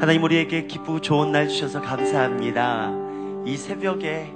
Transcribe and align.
하나님 0.00 0.22
우리에게 0.22 0.68
기쁘고 0.68 1.00
좋은 1.00 1.32
날 1.32 1.48
주셔서 1.48 1.82
감사합니다. 1.82 2.92
이 3.44 3.56
새벽에 3.56 4.32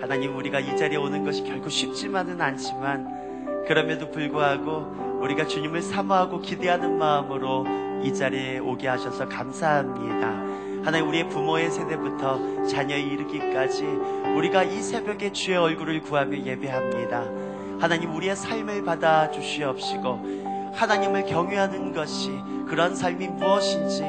하나님 0.00 0.36
우리가 0.36 0.60
이 0.60 0.76
자리에 0.76 0.96
오는 0.96 1.24
것이 1.24 1.42
결코 1.42 1.68
쉽지만은 1.68 2.40
않지만 2.40 3.64
그럼에도 3.66 4.12
불구하고 4.12 5.18
우리가 5.20 5.48
주님을 5.48 5.82
사모하고 5.82 6.40
기대하는 6.40 6.98
마음으로 6.98 7.66
이 8.04 8.14
자리에 8.14 8.60
오게 8.60 8.86
하셔서 8.86 9.28
감사합니다. 9.28 10.28
하나님 10.84 11.08
우리의 11.08 11.28
부모의 11.28 11.72
세대부터 11.72 12.66
자녀에 12.66 13.00
이르기까지 13.00 13.84
우리가 14.36 14.62
이 14.62 14.80
새벽에 14.80 15.32
주의 15.32 15.56
얼굴을 15.56 16.00
구하며 16.02 16.38
예배합니다. 16.38 17.24
하나님 17.80 18.14
우리의 18.14 18.36
삶을 18.36 18.84
받아 18.84 19.32
주시옵시고 19.32 20.72
하나님을 20.74 21.26
경외하는 21.26 21.92
것이 21.92 22.30
그런 22.68 22.94
삶이 22.94 23.26
무엇인지 23.26 24.04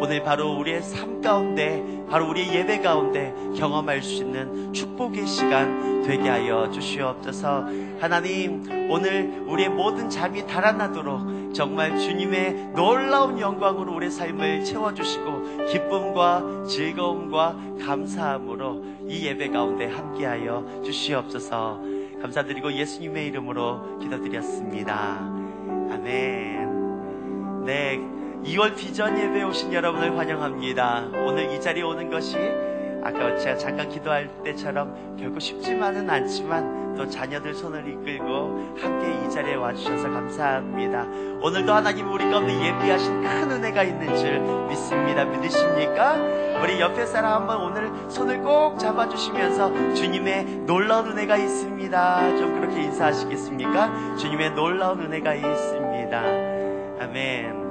오늘 0.00 0.22
바로 0.22 0.56
우리의 0.58 0.82
삶 0.82 1.20
가운데 1.20 2.04
바로 2.08 2.28
우리의 2.28 2.54
예배 2.54 2.80
가운데 2.80 3.34
경험할 3.56 4.02
수 4.02 4.22
있는 4.22 4.72
축복의 4.72 5.26
시간 5.26 6.02
되게 6.02 6.28
하여 6.28 6.70
주시옵소서. 6.70 7.66
하나님 7.98 8.62
오늘 8.90 9.42
우리의 9.46 9.70
모든 9.70 10.08
잠이 10.08 10.46
달아나도록 10.46 11.54
정말 11.54 11.98
주님의 11.98 12.72
놀라운 12.74 13.40
영광으로 13.40 13.94
우리의 13.94 14.10
삶을 14.10 14.64
채워주시고 14.64 15.66
기쁨과 15.66 16.66
즐거움과 16.68 17.56
감사함으로 17.84 18.84
이 19.08 19.26
예배 19.26 19.48
가운데 19.48 19.86
함께하여 19.86 20.82
주시옵소서. 20.84 21.80
감사드리고 22.20 22.72
예수님의 22.72 23.26
이름으로 23.28 23.98
기도드렸습니다. 23.98 25.18
아멘. 25.90 27.64
네 27.64 28.00
2월 28.46 28.76
비전 28.76 29.18
예배에 29.18 29.42
오신 29.42 29.72
여러분을 29.72 30.16
환영합니다. 30.16 31.08
오늘 31.26 31.52
이 31.52 31.60
자리에 31.60 31.82
오는 31.82 32.08
것이 32.08 32.36
아까 33.02 33.36
제가 33.36 33.56
잠깐 33.56 33.88
기도할 33.88 34.28
때처럼 34.44 35.16
결코 35.18 35.40
쉽지만은 35.40 36.08
않지만 36.08 36.94
또 36.96 37.08
자녀들 37.08 37.54
손을 37.54 37.86
이끌고 37.88 38.76
함께 38.80 39.26
이 39.26 39.30
자리에 39.30 39.54
와주셔서 39.56 40.10
감사합니다. 40.10 41.06
오늘도 41.42 41.72
하나님 41.72 42.10
우리 42.10 42.28
가운데 42.30 42.54
예비하신 42.54 43.22
큰 43.22 43.50
은혜가 43.50 43.82
있는 43.82 44.16
줄 44.16 44.40
믿습니다. 44.68 45.24
믿으십니까? 45.24 46.14
우리 46.62 46.80
옆에 46.80 47.04
사람 47.04 47.42
한번 47.42 47.62
오늘 47.62 47.90
손을 48.08 48.42
꼭 48.42 48.78
잡아주시면서 48.78 49.94
주님의 49.94 50.44
놀라운 50.66 51.10
은혜가 51.10 51.36
있습니다. 51.36 52.36
좀 52.38 52.60
그렇게 52.60 52.82
인사하시겠습니까? 52.84 54.16
주님의 54.16 54.52
놀라운 54.52 55.00
은혜가 55.00 55.34
있습니다. 55.34 56.20
아멘. 57.04 57.65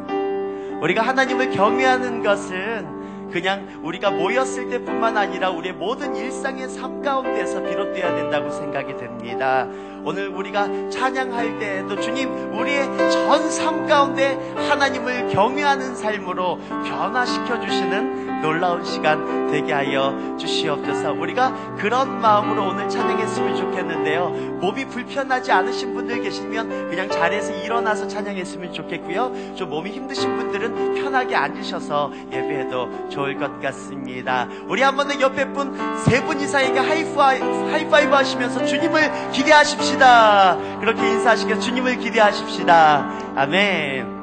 우리가 0.82 1.02
하나님을 1.02 1.52
경외하는 1.52 2.24
것은 2.24 3.06
그냥 3.32 3.68
우리가 3.84 4.12
모였을 4.12 4.70
때뿐만 4.70 5.18
아니라 5.18 5.50
우리의 5.50 5.74
모든 5.74 6.16
일상의 6.16 6.70
삶 6.70 7.02
가운데서 7.02 7.64
비롯되어야 7.64 8.16
된다고 8.16 8.50
생각이 8.50 8.96
됩니다. 8.96 9.68
오늘 10.04 10.30
우리가 10.30 10.70
찬양할 10.90 11.60
때에도 11.60 12.00
주님 12.00 12.30
우리의 12.54 12.86
전 13.12 13.50
삶 13.66 13.88
가운데 13.88 14.54
하나님을 14.56 15.30
경외하는 15.30 15.96
삶으로 15.96 16.60
변화시켜 16.70 17.60
주시는 17.62 18.25
놀라운 18.42 18.84
시간 18.84 19.48
되게 19.52 19.74
하여 19.74 20.36
주시옵소서. 20.38 21.14
우리가 21.14 21.76
그런 21.78 22.20
마음으로 22.22 22.70
오늘 22.70 22.88
찬양했으면 22.90 23.56
좋겠는데요. 23.56 24.30
몸이 24.62 24.86
불편하지 24.86 25.52
않으신 25.52 25.94
분들 25.94 26.22
계시면 26.22 26.90
그냥 26.90 27.10
자리에서 27.10 27.54
일어나서 27.54 28.08
찬양했으면 28.08 28.74
좋겠고요. 28.74 29.56
좀 29.56 29.70
몸이 29.70 29.92
힘드신 29.92 30.36
분들은 30.38 30.96
편하게 30.96 31.36
앉으셔서 31.36 32.12
예배해도 32.32 33.10
좋을 33.10 33.38
것 33.38 33.60
같습니다. 33.62 34.48
우리 34.68 34.82
한 34.82 34.96
번 34.96 35.08
더 35.08 35.20
옆에 35.20 35.46
분 35.54 35.76
세 36.06 36.22
분 36.26 36.40
이상에게 36.40 36.80
하이파이브, 36.80 37.70
하이파이브 37.72 38.12
하시면서 38.14 38.66
주님을 38.66 39.32
기대하십시다. 39.32 40.58
그렇게 40.80 41.02
인사하시겠 41.12 41.62
주님을 41.62 41.98
기대하십시다. 41.98 43.10
아멘. 43.36 44.15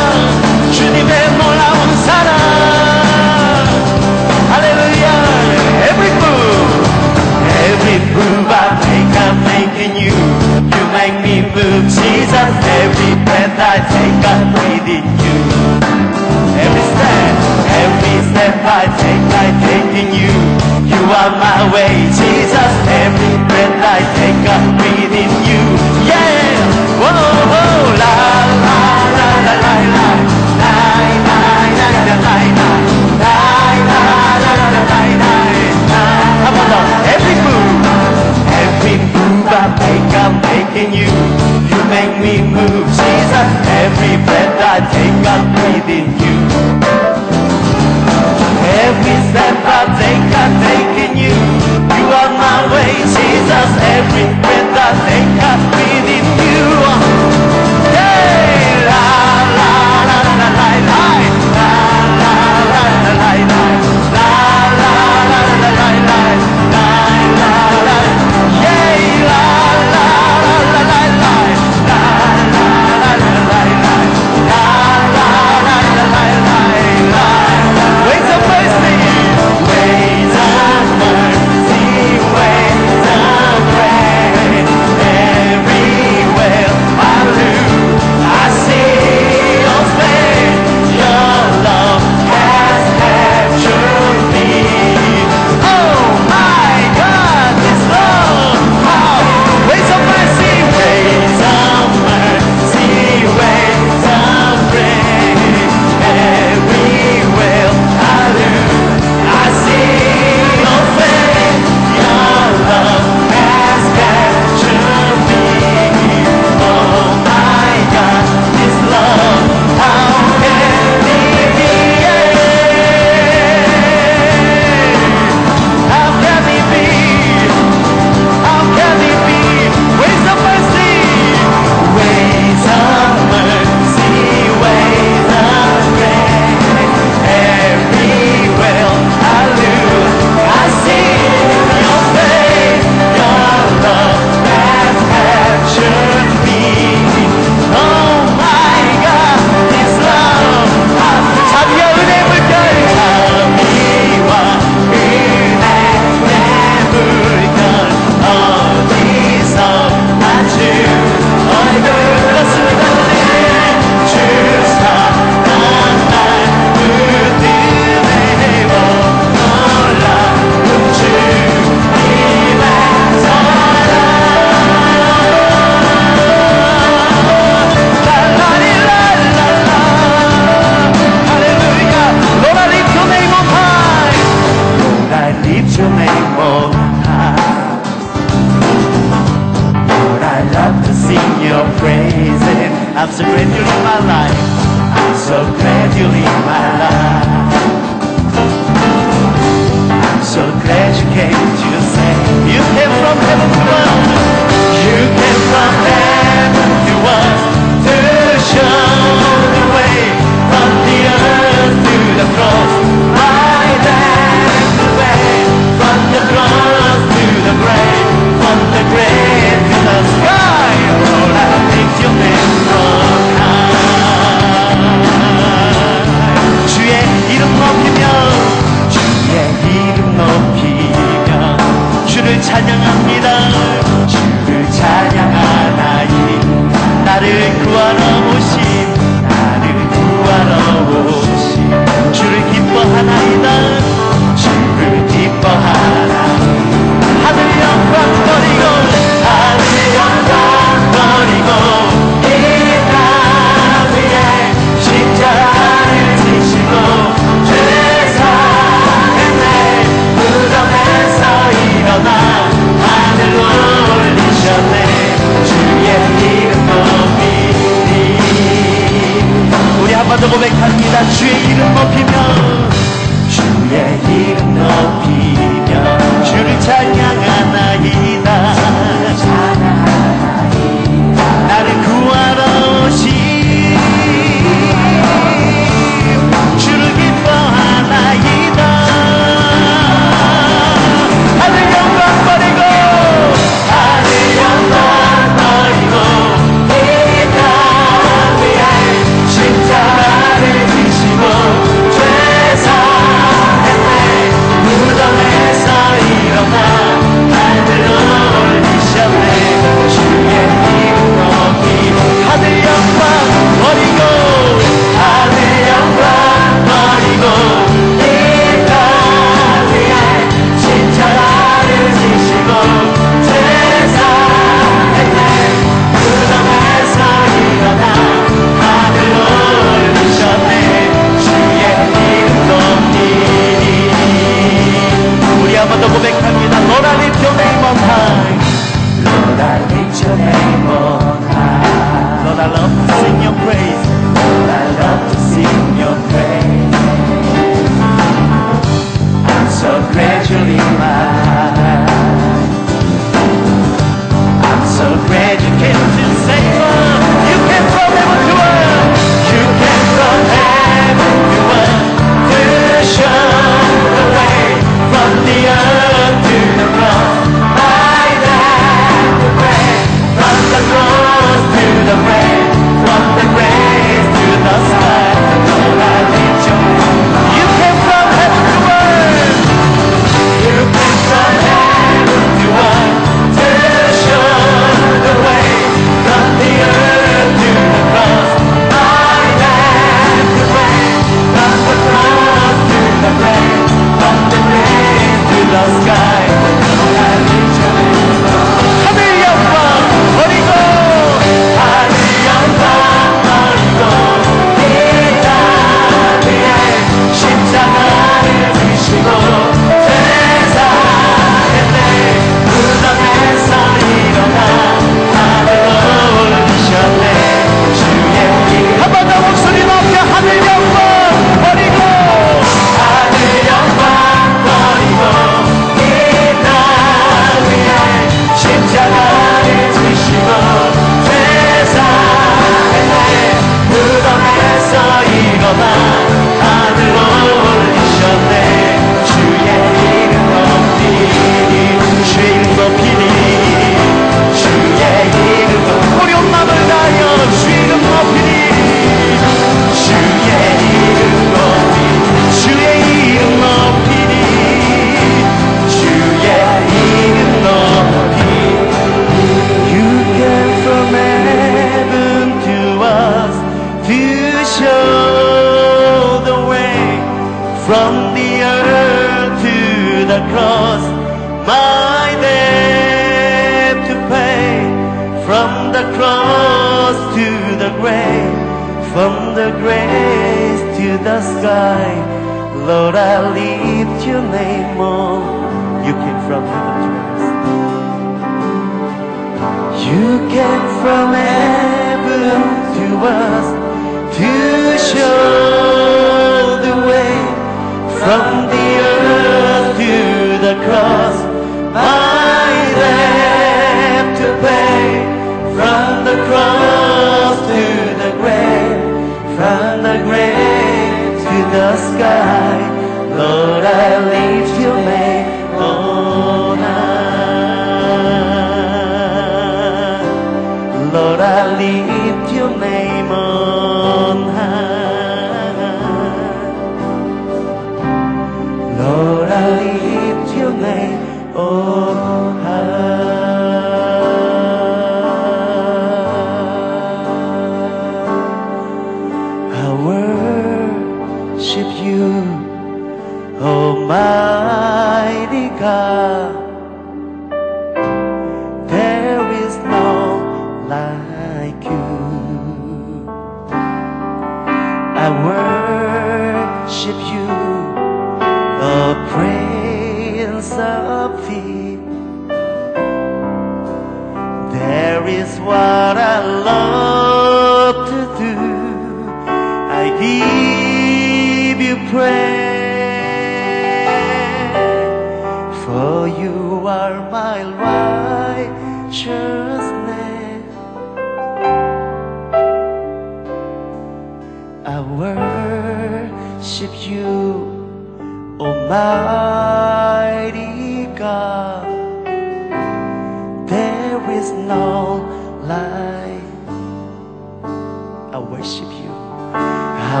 I 598.10 598.18
worship 598.18 598.64
you. 598.64 598.90
I 599.34 600.00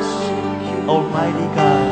worship 0.00 0.82
you, 0.82 0.90
Almighty 0.90 1.54
God. 1.54 1.89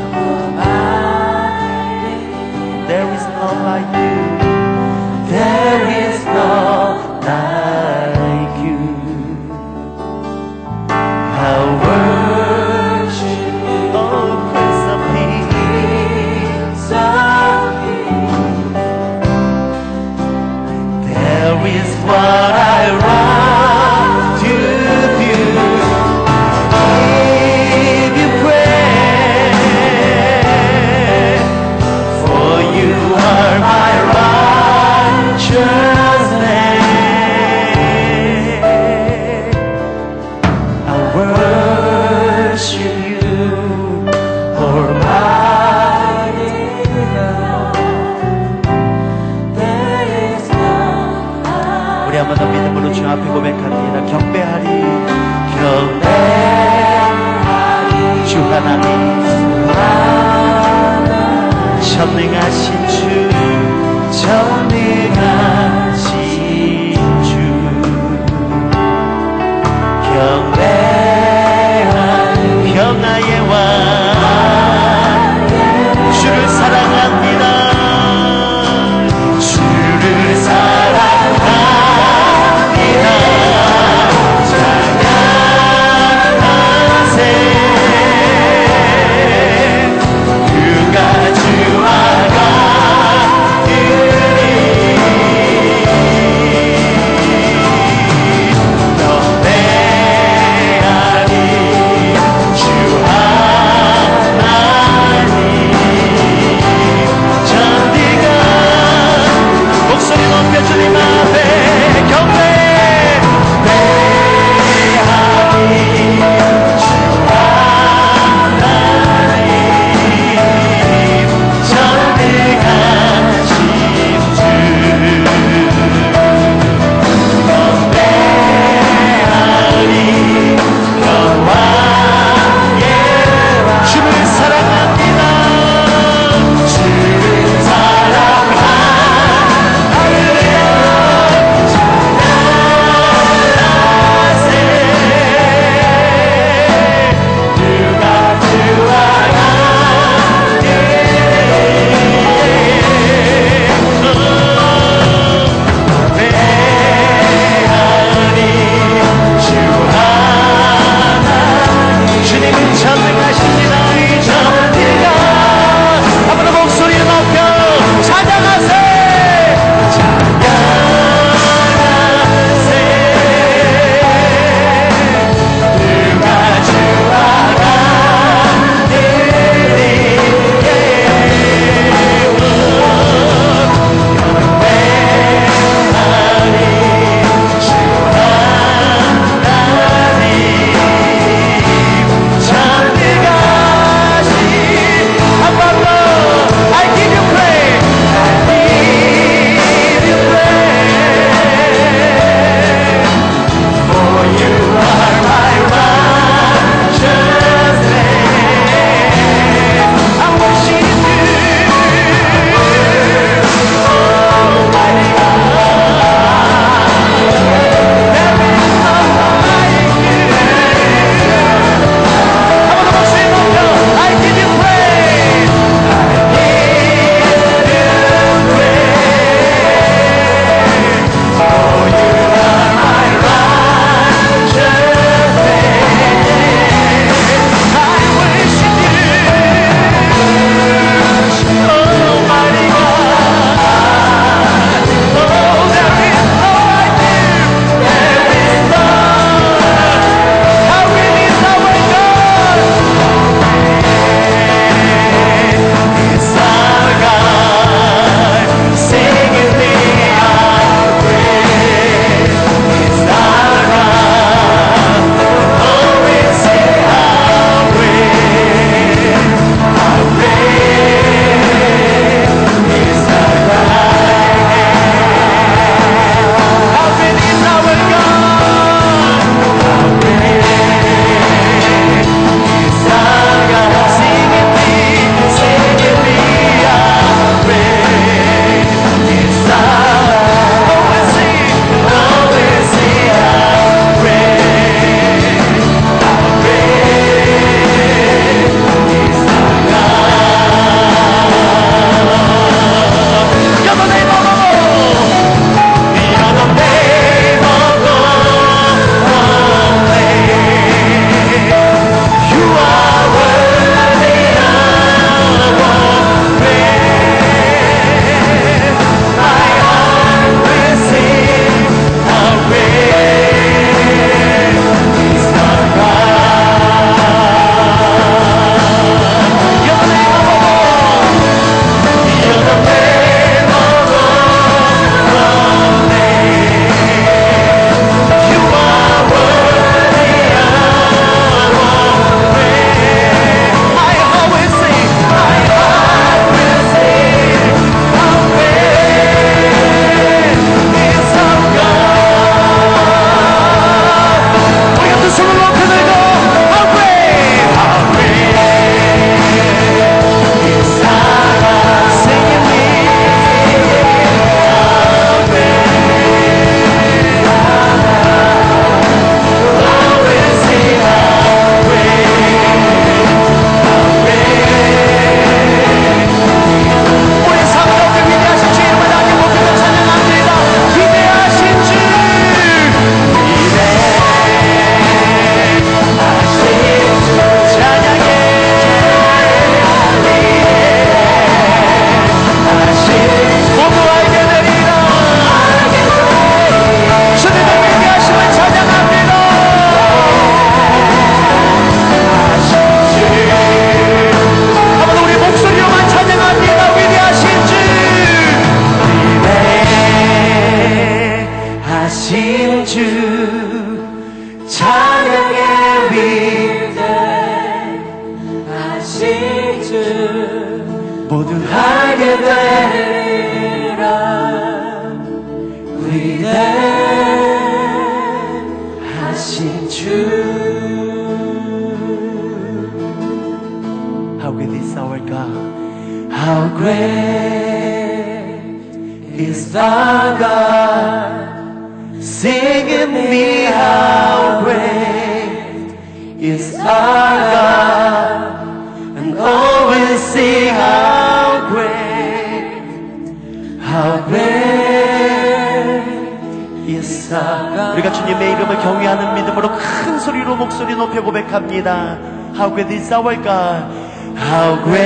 Is 462.89 462.93
our 462.93 463.15
God. 463.15 464.17
How 464.17 464.63
great 464.63 464.79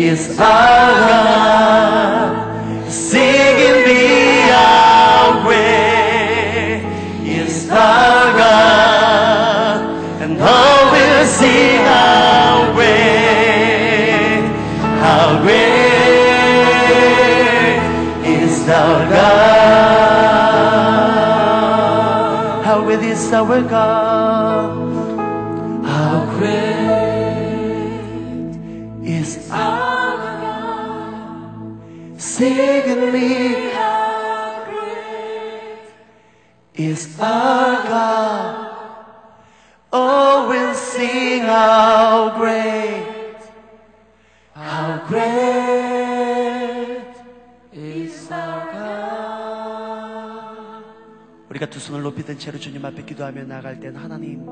is 0.00 0.38
our 0.40 0.46
God. 0.46 1.23
Is 36.74 37.18
our 37.20 37.82
God. 37.84 38.70
Oh, 39.92 40.48
we'll 40.48 40.74
sing 40.74 41.42
how 41.42 42.34
great, 42.36 43.36
how 44.54 45.06
great 45.06 46.34
is 47.72 48.32
our 48.32 48.72
God. 48.72 48.84
우리가 51.48 51.66
두 51.66 51.78
손을 51.78 52.02
높이 52.02 52.24
든 52.24 52.36
채로 52.38 52.58
주님 52.58 52.84
앞에 52.84 53.04
기도하며 53.04 53.44
나갈 53.44 53.78
땐 53.78 53.94
하나님, 53.94 54.44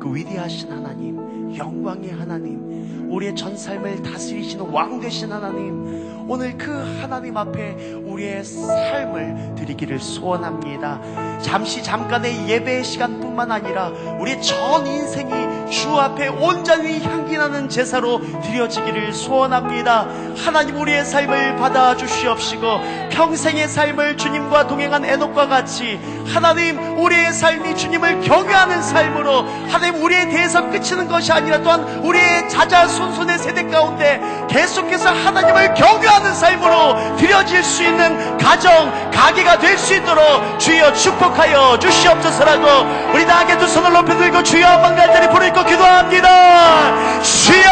그 0.00 0.14
위대하신 0.14 0.70
하나님, 0.70 1.56
영광의 1.56 2.10
하나님, 2.12 3.08
우리의 3.10 3.34
전 3.34 3.56
삶을 3.56 4.02
다스리시는 4.02 4.66
왕 4.66 5.00
되신 5.00 5.32
하나님, 5.32 6.08
오늘 6.30 6.58
그 6.58 6.70
하나님 7.00 7.38
앞에 7.38 7.94
우리의 8.04 8.44
삶을 8.44 9.54
드리기를 9.56 9.98
소원합니다. 9.98 11.00
잠시 11.40 11.82
잠깐의 11.82 12.50
예배의 12.50 12.84
시간뿐만 12.84 13.50
아니라 13.50 13.88
우리의 14.20 14.42
전 14.42 14.86
인생이 14.86 15.70
주 15.70 15.88
앞에 15.98 16.28
온전히 16.28 17.00
향기나는 17.00 17.70
제사로 17.70 18.20
드려지기를 18.42 19.14
소원합니다. 19.14 20.06
하나님 20.36 20.76
우리의 20.76 21.02
삶을 21.06 21.56
받아 21.56 21.96
주시옵시고 21.96 23.08
평생의 23.10 23.66
삶을 23.66 24.18
주님과 24.18 24.66
동행한 24.66 25.06
에녹과 25.06 25.48
같이 25.48 25.98
하나님 26.26 26.98
우리의 26.98 27.32
삶이 27.32 27.74
주님을 27.74 28.20
경외하는 28.20 28.82
삶으로 28.82 29.42
하나님 29.68 29.87
우리에 29.90 30.28
대해서 30.28 30.68
그치는 30.68 31.08
것이 31.08 31.32
아니라 31.32 31.58
또한 31.62 31.82
우리의 32.02 32.48
자자손손의 32.48 33.38
세대 33.38 33.64
가운데 33.64 34.20
계속해서 34.48 35.10
하나님을 35.10 35.74
경외하는 35.74 36.34
삶으로 36.34 37.16
드려질 37.16 37.62
수 37.64 37.82
있는 37.82 38.38
가정 38.38 39.10
가게가 39.10 39.58
될 39.58 39.78
수 39.78 39.94
있도록 39.94 40.58
주여 40.58 40.92
축복하여 40.92 41.78
주시옵소서라고 41.78 43.12
우리 43.14 43.24
다 43.26 43.38
함께 43.40 43.56
두 43.58 43.66
손을 43.68 43.92
높이 43.92 44.12
들고 44.16 44.42
주여 44.42 44.66
한번 44.66 44.96
간절히 44.96 45.28
부르고 45.28 45.64
기도합니다. 45.64 47.22
주여! 47.22 47.68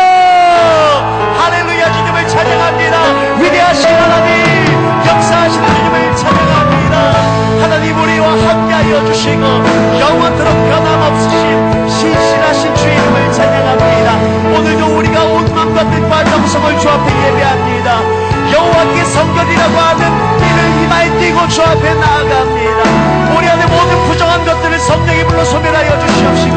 할렐루야 1.39 1.93
주님을 1.93 2.29
찬양합니다. 2.29 2.99
위대하신 3.43 3.89
하나님 3.89 5.07
역사하시는 5.07 5.69
주님을 5.75 6.17
찬양합니다 6.17 7.36
하나님 7.61 7.99
우리와 7.99 8.29
함께하여 8.29 9.05
주시고 9.07 9.43
영원토록 10.01 10.53
변함없으신 10.69 11.89
신실하신 11.89 12.77
이름을 12.77 13.33
찬양합니다. 13.33 14.57
오늘도 14.59 14.99
우리가 14.99 15.25
온 15.25 15.45
마음과 15.55 15.91
뜻과 15.91 16.25
정성을 16.25 16.79
주 16.79 16.89
앞에 16.89 17.29
예배합니다. 17.29 18.01
여호와께 18.53 19.05
성결이라고 19.05 19.79
하는 19.79 20.37
이를 20.39 20.85
이마에 20.85 21.19
띄고 21.19 21.49
주 21.49 21.63
앞에 21.63 21.95
나아갑니다. 21.95 22.83
우리 23.37 23.49
안에 23.49 23.67
모든 23.67 24.05
부정한 24.07 24.45
것들을 24.45 24.79
성령이 24.79 25.25
불러 25.25 25.45
소멸하여 25.45 25.99
주시옵시고 25.99 26.57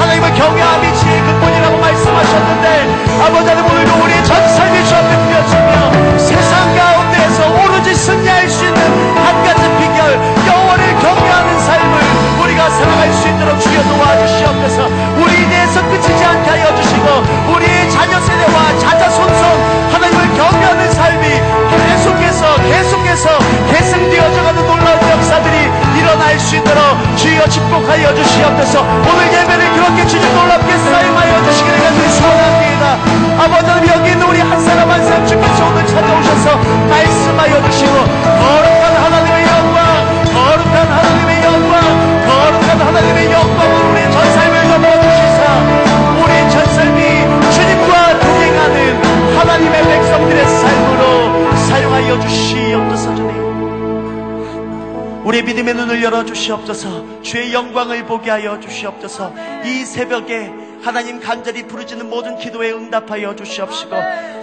하나님을 0.00 0.34
경외함이 0.34 0.94
지혜의 0.94 1.22
근본이라고 1.22 1.78
말씀하셨는데 1.78 3.20
아버지 3.24 3.48
하나님 3.48 3.70
오늘도 3.70 4.04
우리의 4.04 4.24
전 4.24 4.48
삶이 4.48 4.84
주 4.84 4.94
앞에 4.94 5.16
드려지며 5.16 6.18
세상 6.18 6.76
가운데에서 6.76 7.64
오로지 7.64 7.94
승리할 7.94 8.48
수 8.48 8.64
있는 8.64 9.09
살아갈 12.80 13.12
수 13.12 13.28
있도록 13.28 13.60
주여 13.60 13.82
도와주시옵소서. 13.82 14.88
우리에 15.20 15.48
대해서 15.50 15.86
그치지 15.86 16.24
않게 16.24 16.50
하여 16.50 16.74
주시고 16.76 17.06
우리의 17.52 17.90
자녀 17.90 18.18
세대와 18.18 18.78
자자 18.78 19.10
손손 19.10 19.92
하나님을 19.92 20.34
경외하는 20.34 20.90
삶이 20.92 21.28
계속해서 21.70 22.56
계속해서 22.56 23.28
계승되어져가는 23.70 24.66
놀라운 24.66 25.10
역사들이 25.10 25.70
일어날 25.98 26.38
수 26.38 26.56
있도록 26.56 26.82
주여 27.16 27.46
축복하여 27.48 28.14
주시옵소서. 28.14 28.80
오늘 28.80 29.26
예배를 29.30 29.72
그렇게 29.74 30.06
주님 30.06 30.34
놀랍게 30.34 30.78
사용하여 30.78 31.44
주시기를 31.44 31.80
간절히 31.80 32.08
소원합니다. 32.08 32.96
아버지 33.44 33.70
여기 33.92 34.10
있는 34.12 34.26
우리 34.26 34.40
한 34.40 34.58
사람 34.58 34.90
한 34.90 35.04
사람 35.04 35.26
주께서 35.26 35.66
오늘 35.66 35.86
찾아오셔서 35.86 36.56
말씀하여 36.88 37.62
주시고 37.70 38.79
하나님의 42.84 43.30
영광을 43.30 43.90
우리의 43.90 44.12
전 44.12 44.32
삶을 44.32 44.62
덮어주시사 44.68 45.40
우리의 46.22 46.50
전 46.50 46.66
삶이 46.66 47.00
주님과 47.52 48.20
동행하는 48.20 49.04
하나님의 49.36 49.82
백성들의 49.82 50.46
삶으로 50.46 51.56
사용하여 51.56 52.20
주시옵소서 52.20 53.40
우리의 55.24 55.44
믿음의 55.44 55.74
눈을 55.74 56.02
열어 56.02 56.24
주시옵소서. 56.24 57.22
주의 57.22 57.52
영광을 57.52 58.04
보게 58.06 58.30
하여 58.30 58.58
주시옵소서. 58.58 59.32
이 59.64 59.84
새벽에 59.84 60.50
하나님 60.82 61.20
간절히 61.20 61.66
부르짖는 61.66 62.08
모든 62.08 62.38
기도에 62.38 62.72
응답하여 62.72 63.36
주시옵시고 63.36 63.94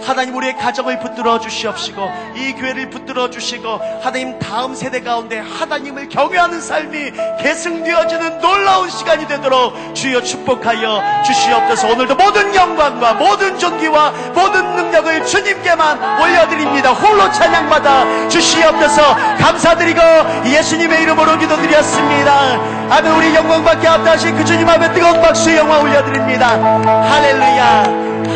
하나님 0.04 0.36
우리의 0.36 0.56
가정을 0.56 1.00
붙들어 1.00 1.40
주시옵시고 1.40 2.00
이 2.36 2.52
교회를 2.52 2.90
붙들어 2.90 3.28
주시고 3.28 3.80
하나님 4.00 4.38
다음 4.38 4.74
세대 4.74 5.00
가운데 5.00 5.38
하나님을 5.38 6.08
경외하는 6.08 6.60
삶이 6.60 7.10
계승되어지는 7.42 8.38
놀라운 8.38 8.88
시간이 8.88 9.26
되도록 9.26 9.74
주여 9.94 10.22
축복하여 10.22 11.22
주시옵소서. 11.26 11.88
오늘도 11.88 12.14
모든 12.14 12.54
영광과 12.54 13.14
모든 13.14 13.58
존귀와 13.58 14.10
모든 14.34 14.76
능력을 14.76 15.26
주님께만 15.26 16.20
올려드립니다. 16.20 16.92
홀로 16.92 17.30
찬양받아 17.32 18.28
주시옵소서. 18.28 19.14
감사드리고 19.38 20.00
예수님의 20.46 21.02
이름으로 21.02 21.36
기도드렸습니다. 21.38 22.78
아멘. 22.90 23.12
우리 23.12 23.34
영광받게 23.34 23.86
합다하신 23.86 24.36
그 24.36 24.44
주님 24.44 24.68
앞에 24.68 24.92
뜨거운 24.94 25.20
박수 25.20 25.54
영광 25.54 25.82
올려드립니다 25.82 26.27
할렐루야. 26.36 27.82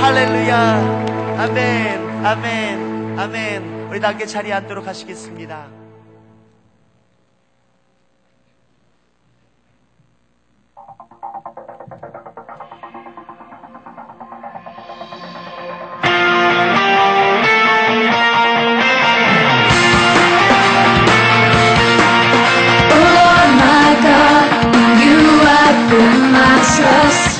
할렐루야. 0.01 0.57
아멘. 1.39 2.27
아멘. 2.27 3.19
아멘. 3.19 3.89
우리 3.91 4.01
다 4.01 4.09
함께 4.09 4.27
자리에 4.27 4.53
앉도록 4.55 4.87
하시겠습니다. 4.87 5.83
Oh 25.95 26.73
trust. 26.83 27.32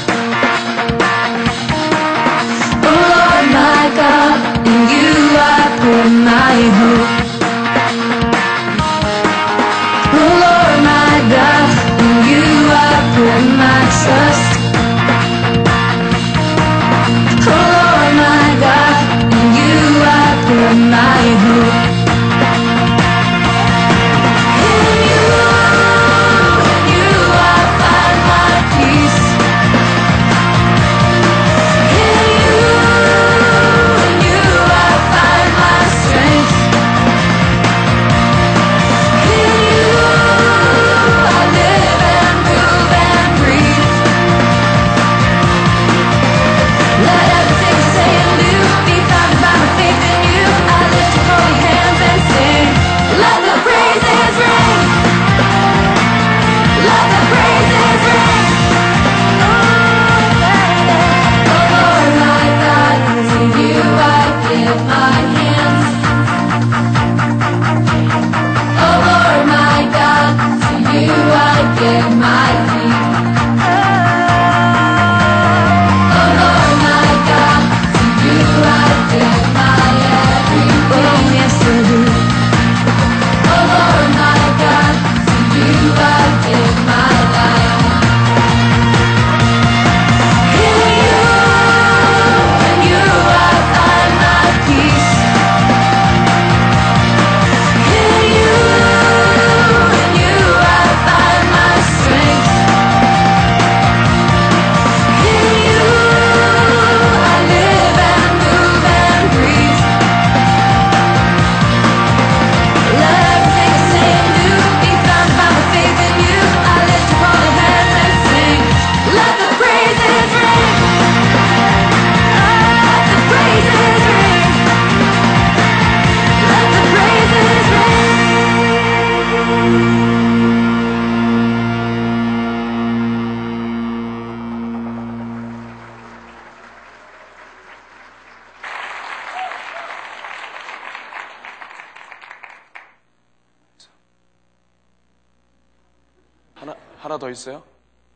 있어요? 147.33 147.63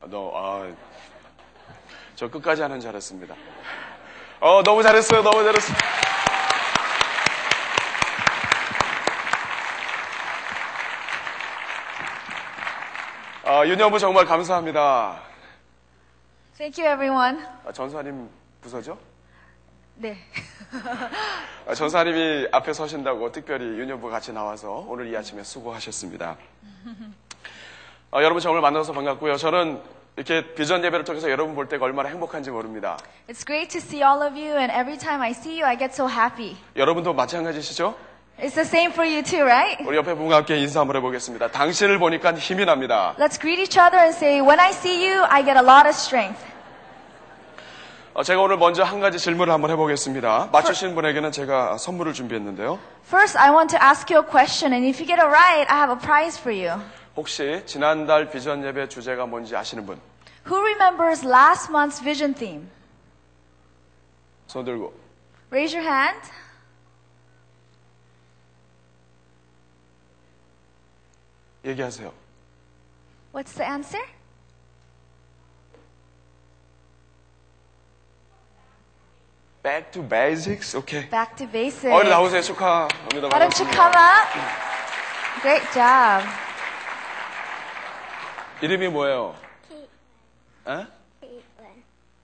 아, 0.00 0.07
너 0.09 0.31
아, 0.35 0.72
저 2.14 2.31
끝까지 2.31 2.62
하는 2.62 2.81
줄 2.81 2.90
알았습니다. 2.90 3.35
어 4.40 4.62
너무 4.62 4.83
잘했어요. 4.83 5.22
너무 5.22 5.42
잘했어요. 5.44 5.76
아, 13.44 13.64
윤여부 13.66 13.98
정말 13.98 14.24
감사합니다. 14.26 15.20
Thank 16.57 16.83
you, 16.85 16.92
everyone. 16.92 17.46
아, 17.64 17.72
전사님 17.72 18.29
부서죠? 18.61 18.98
네. 19.94 20.18
아, 21.66 21.74
전사님이 21.74 22.48
앞에 22.50 22.72
서신다고 22.72 23.31
특별히 23.31 23.64
윤여부 23.79 24.11
같이 24.11 24.33
나와서 24.33 24.85
오늘 24.88 25.07
이 25.12 25.16
아침에 25.16 25.42
수고하셨습니다. 25.42 26.37
아, 28.12 28.23
여러분 28.23 28.40
정말 28.40 28.62
만나서 28.62 28.92
반갑고요. 28.92 29.37
저는 29.37 29.81
이렇게 30.16 30.55
비전 30.55 30.83
예배를 30.85 31.05
통해서 31.05 31.31
여러분 31.31 31.55
볼 31.55 31.69
때가 31.69 31.85
얼마나 31.85 32.09
행복한지 32.09 32.51
모릅니다. 32.51 32.97
It's 33.29 33.45
great 33.45 33.69
to 33.71 33.79
see 33.79 34.03
all 34.03 34.23
of 34.27 34.38
you, 34.38 34.57
and 34.57 34.73
every 34.73 34.97
time 34.97 35.21
I 35.21 35.31
see 35.33 35.61
you, 35.61 35.66
I 35.66 35.77
get 35.77 35.92
so 35.92 36.09
happy. 36.09 36.57
여러분도 36.77 37.12
마찬가지시죠? 37.12 37.95
It's 38.38 38.55
the 38.55 38.64
same 38.66 38.92
for 38.92 39.07
you 39.07 39.23
too, 39.23 39.42
right? 39.42 39.83
우리 39.87 39.97
옆에 39.97 40.14
분과 40.14 40.37
함께 40.37 40.57
인사 40.59 40.81
한번 40.81 40.97
해보겠습니다. 40.97 41.51
당신을 41.51 41.99
보니까 41.99 42.33
힘이 42.35 42.64
납니다. 42.64 43.14
Let's 43.19 43.38
greet 43.40 43.61
each 43.61 43.79
other 43.79 43.99
and 43.99 44.14
say, 44.16 44.40
When 44.40 44.61
I 44.61 44.71
see 44.71 45.07
you, 45.11 45.25
I 45.25 45.42
get 45.45 45.59
a 45.59 45.64
lot 45.64 45.87
of 45.88 45.95
strength. 45.97 46.40
어, 48.14 48.23
제가 48.23 48.40
오늘 48.40 48.57
먼저 48.57 48.83
한 48.83 49.01
가지 49.01 49.19
질문을 49.19 49.53
한번 49.53 49.71
해보겠습니다. 49.71 50.49
맞추신 50.51 50.95
분에게는 50.95 51.33
제가 51.33 51.77
선물을 51.77 52.14
준비했는데요. 52.14 52.79
First, 53.09 53.37
I 53.38 53.51
want 53.51 53.77
to 53.77 53.87
ask 53.87 54.09
you 54.14 54.25
a 54.25 54.27
question, 54.27 54.73
and 54.73 54.87
if 54.88 54.97
you 55.01 55.07
get 55.07 55.21
it 55.21 55.29
right, 55.29 55.69
I 55.71 55.77
have 55.77 55.92
a 55.92 55.99
prize 56.01 56.40
for 56.40 56.49
you. 56.53 56.81
혹시 57.16 57.62
지난달 57.64 58.31
비전 58.31 58.62
예배 58.64 58.88
주제가 58.88 59.26
뭔지 59.26 59.57
아시는 59.57 59.87
분? 59.87 59.98
Who 60.46 60.61
remembers 60.61 61.26
last 61.26 61.70
month's 61.72 62.00
vision 62.02 62.35
theme? 62.35 62.68
손 64.46 64.64
들고. 64.64 64.92
Raise 65.50 65.76
your 65.76 65.88
hand. 65.90 66.20
얘기하세요. 71.64 72.12
What's 73.33 73.55
the 73.57 73.64
answer? 73.68 74.02
Back 79.62 79.90
to 79.92 80.02
basics? 80.02 80.76
오케이. 80.76 81.09
Back 81.11 81.35
to 81.37 81.46
basics. 81.50 81.88
어, 81.88 82.00
이리 82.02 82.09
나오세요. 82.09 82.40
축하합니다. 82.40 83.29
Come 83.50 83.94
up? 83.96 84.29
Great 85.42 85.66
job. 85.72 86.45
이름이 88.62 88.88
뭐예요? 88.88 89.35
에? 90.69 90.87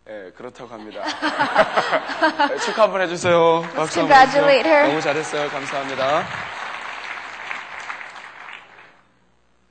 예, 0.08 0.32
그렇다고 0.36 0.72
합니다. 0.72 1.02
네, 2.48 2.58
축하 2.58 2.82
한번 2.84 3.02
해주세요. 3.02 3.62
박수 3.74 4.00
한번 4.00 4.16
her. 4.18 4.88
너무 4.88 5.00
잘했어요. 5.00 5.48
감사합니다. 5.48 6.24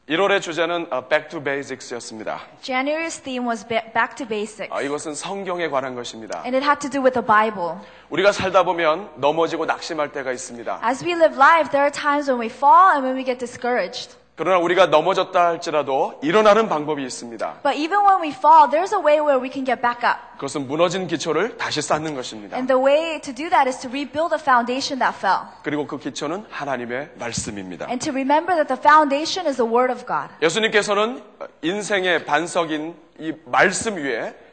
1월의 0.10 0.42
주제는 0.42 0.88
어, 0.92 1.08
Back 1.08 1.30
to 1.30 1.42
Basics였습니다. 1.42 2.42
January's 2.62 3.24
theme 3.24 3.48
was 3.48 3.66
ba- 3.68 3.84
back 3.94 4.16
to 4.16 4.28
basics. 4.28 4.68
아, 4.74 4.82
이것은 4.82 5.16
성경에 5.16 5.70
관한 5.70 5.96
것입니다. 5.96 6.42
And 6.44 6.56
it 6.56 6.66
had 6.66 6.80
to 6.82 6.90
do 6.90 7.02
with 7.02 7.14
the 7.14 7.26
Bible. 7.26 7.80
우리가 8.10 8.32
살다 8.32 8.64
보면 8.64 9.10
넘어지고 9.16 9.66
낙심할 9.66 10.12
때가 10.12 10.32
있습니다. 10.32 10.82
As 10.84 11.04
we 11.04 11.14
live 11.14 11.36
life, 11.38 11.72
there 11.72 11.84
are 11.84 11.92
times 11.92 12.30
when 12.30 12.42
we 12.42 12.48
fall 12.48 12.92
and 12.92 13.06
when 13.06 13.16
we 13.16 13.24
get 13.24 13.38
discouraged. 13.40 14.21
그러나 14.42 14.58
우리가 14.58 14.88
넘어졌다 14.88 15.40
할지라도 15.40 16.18
일어나는 16.24 16.68
방법이 16.68 17.04
있습니다. 17.04 17.60
But 17.62 17.78
even 17.78 18.00
when 18.00 18.24
we 18.24 18.30
fall, 18.30 18.68
there's 18.72 18.92
a 18.92 19.00
way 19.00 19.20
where 19.20 19.40
we 19.40 19.52
can 19.54 19.64
get 19.64 19.84
back 19.84 20.02
up. 20.02 20.18
그것은 20.38 20.68
무너진 20.68 21.06
기초를 21.06 21.58
다시 21.58 21.80
쌓는 21.84 22.16
것입니다. 22.16 22.58
And 22.58 22.66
the 22.66 22.84
way 22.84 23.22
to 23.22 23.36
do 23.36 23.52
that 23.52 23.70
is 23.70 23.78
to 23.82 23.88
rebuild 23.92 24.36
the 24.36 24.42
foundation 24.42 24.98
that 24.98 25.16
fell. 25.16 25.46
그리고 25.62 25.86
그 25.86 26.00
기초는 26.00 26.46
하나님의 26.50 27.12
말씀입니다. 27.20 27.86
And 27.86 28.04
to 28.04 28.12
remember 28.12 28.56
that 28.56 28.66
the 28.66 28.82
foundation 28.82 29.46
is 29.46 29.58
the 29.58 29.72
Word 29.72 29.94
of 29.94 30.08
God. 30.08 30.34
예수님께서는 30.42 31.22
인생의 31.62 32.26
반석인 32.26 32.96
이 33.20 33.34
말씀 33.46 33.98
위에 33.98 34.30
어, 34.30 34.51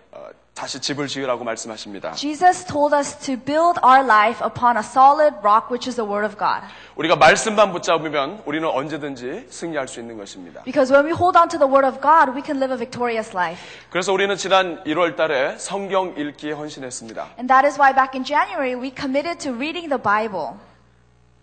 다시 0.57 0.79
집을 0.79 1.07
지으라고 1.07 1.43
말씀하십니다. 1.43 2.13
Jesus 2.13 2.63
told 2.65 2.95
us 2.95 3.17
to 3.17 3.35
build 3.35 3.79
our 3.83 4.05
life 4.05 4.39
upon 4.45 4.77
a 4.77 4.83
solid 4.83 5.33
rock, 5.41 5.71
which 5.71 5.89
is 5.89 5.95
the 5.95 6.07
Word 6.07 6.23
of 6.23 6.37
God. 6.37 6.61
우리가 6.95 7.15
말씀만 7.15 7.71
붙잡으면 7.71 8.43
우리는 8.45 8.67
언제든지 8.67 9.47
승리할 9.49 9.87
수 9.87 9.99
있는 9.99 10.15
것입니다. 10.15 10.61
Because 10.63 10.93
when 10.93 11.05
we 11.05 11.11
hold 11.11 11.37
on 11.37 11.49
to 11.49 11.57
the 11.57 11.67
Word 11.67 11.87
of 11.87 11.99
God, 11.99 12.37
we 12.37 12.43
can 12.45 12.61
live 12.61 12.71
a 12.71 12.77
victorious 12.77 13.35
life. 13.35 13.59
그래서 13.89 14.13
우리는 14.13 14.35
지난 14.37 14.83
1월 14.83 15.15
달에 15.15 15.57
성경 15.57 16.13
읽기에 16.15 16.51
헌신했습니다. 16.51 17.33
And 17.39 17.47
that 17.47 17.65
is 17.65 17.79
why 17.81 17.91
back 17.91 18.13
in 18.13 18.23
January, 18.23 18.75
we 18.77 18.93
committed 18.93 19.39
to 19.41 19.51
reading 19.51 19.89
the 19.89 20.01
Bible. 20.01 20.53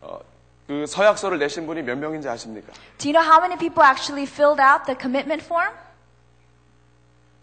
어, 0.03 0.21
그 0.69 0.87
서약서를 0.87 1.41
내신 1.41 1.67
분이 1.67 1.83
몇 1.83 1.99
명인지 1.99 2.29
아십니까? 2.29 2.73
Do 2.99 3.11
you 3.11 3.13
know 3.13 3.27
how 3.27 3.43
many 3.43 3.59
people 3.59 3.83
actually 3.83 4.23
filled 4.31 4.63
out 4.63 4.87
the 4.87 4.95
commitment 4.95 5.43
form? 5.43 5.75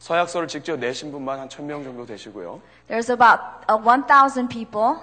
서약서를 0.03 0.49
직접 0.49 0.81
내신 0.81 1.13
분만 1.13 1.39
한 1.39 1.49
1000명 1.49 1.85
정도 1.85 2.05
되시고요. 2.05 2.61
There's 2.89 3.09
about 3.09 3.41
uh, 3.71 3.81
1,000 3.81 4.49
people. 4.49 4.97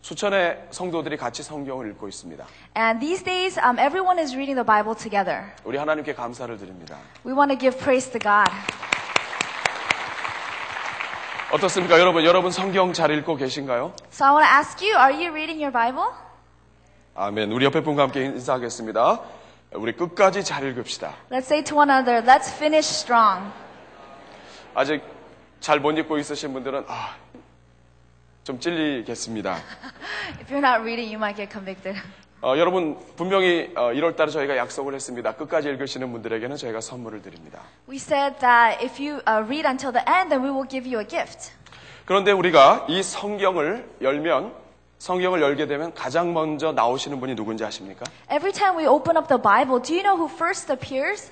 수천의 0.00 0.66
성도들이 0.72 1.16
같이 1.16 1.44
성경을 1.44 1.88
읽고 1.90 2.08
있습니다. 2.08 2.44
And 2.76 2.98
these 2.98 3.22
days, 3.22 3.56
um, 3.60 3.78
everyone 3.78 4.18
is 4.18 4.34
reading 4.34 4.56
the 4.58 4.66
Bible 4.66 4.96
together. 4.96 5.52
우리 5.62 5.78
하나님께 5.78 6.14
감사를 6.14 6.58
드립니다. 6.58 6.98
We 7.24 7.32
want 7.32 7.54
to 7.54 7.56
give 7.56 7.78
praise 7.78 8.10
to 8.10 8.18
God. 8.18 8.50
어떻습니까? 11.52 12.00
여러분, 12.00 12.24
여러분 12.24 12.50
성경 12.50 12.92
잘 12.92 13.12
읽고 13.12 13.36
계신가요? 13.36 13.92
So 14.10 14.26
I 14.26 14.32
want 14.32 14.48
to 14.48 14.58
ask 14.58 14.84
you, 14.84 14.98
are 14.98 15.14
you 15.14 15.30
reading 15.30 15.62
your 15.62 15.70
Bible? 15.70 16.10
아멘. 17.14 17.52
우리 17.52 17.64
옆에 17.64 17.80
분과 17.80 18.02
함께 18.02 18.24
인사하겠습니다. 18.24 19.20
우리 19.74 19.92
끝까지 19.92 20.42
잘 20.42 20.66
읽읍시다. 20.66 21.14
Let's 21.30 21.46
say 21.46 21.62
to 21.62 21.76
one 21.76 21.92
another, 21.92 22.26
let's 22.26 22.50
finish 22.50 22.90
strong. 22.90 23.52
아직 24.74 25.02
잘 25.60 25.80
못 25.80 25.92
읽고 25.98 26.18
있으신 26.18 26.52
분들은 26.52 26.84
아, 26.88 27.14
좀 28.44 28.58
찔리겠습니다. 28.58 29.56
If 30.40 30.52
you're 30.52 30.58
not 30.58 30.80
reading, 30.82 31.14
you 31.14 31.16
might 31.16 31.36
get 31.36 31.50
convicted. 31.52 32.00
어, 32.40 32.56
여러분 32.58 32.98
분명히 33.16 33.72
1월 33.74 34.16
달에 34.16 34.30
저희가 34.32 34.56
약속을 34.56 34.94
했습니다. 34.94 35.32
끝까지 35.36 35.68
읽으시는 35.68 36.10
분들에게는 36.10 36.56
저희가 36.56 36.80
선물을 36.80 37.22
드립니다. 37.22 37.60
We 37.88 37.96
said 37.96 38.38
that 38.40 38.84
if 38.84 39.00
you 39.00 39.20
uh, 39.28 39.44
read 39.46 39.64
until 39.66 39.92
the 39.92 40.04
end, 40.08 40.30
then 40.30 40.42
we 40.42 40.50
will 40.50 40.68
give 40.68 40.88
you 40.88 40.98
a 41.00 41.06
gift. 41.06 41.52
그런데 42.04 42.32
우리가 42.32 42.86
이 42.88 43.00
성경을 43.02 43.88
열면 44.00 44.52
성경을 44.98 45.40
열게 45.40 45.66
되면 45.66 45.94
가장 45.94 46.32
먼저 46.32 46.72
나오시는 46.72 47.20
분이 47.20 47.36
누군지 47.36 47.64
아십니까? 47.64 48.04
Every 48.30 48.52
time 48.52 48.76
we 48.76 48.86
open 48.88 49.16
up 49.16 49.28
the 49.28 49.40
Bible, 49.40 49.80
do 49.80 49.94
you 49.94 50.02
know 50.02 50.16
who 50.16 50.26
first 50.28 50.72
appears? 50.72 51.30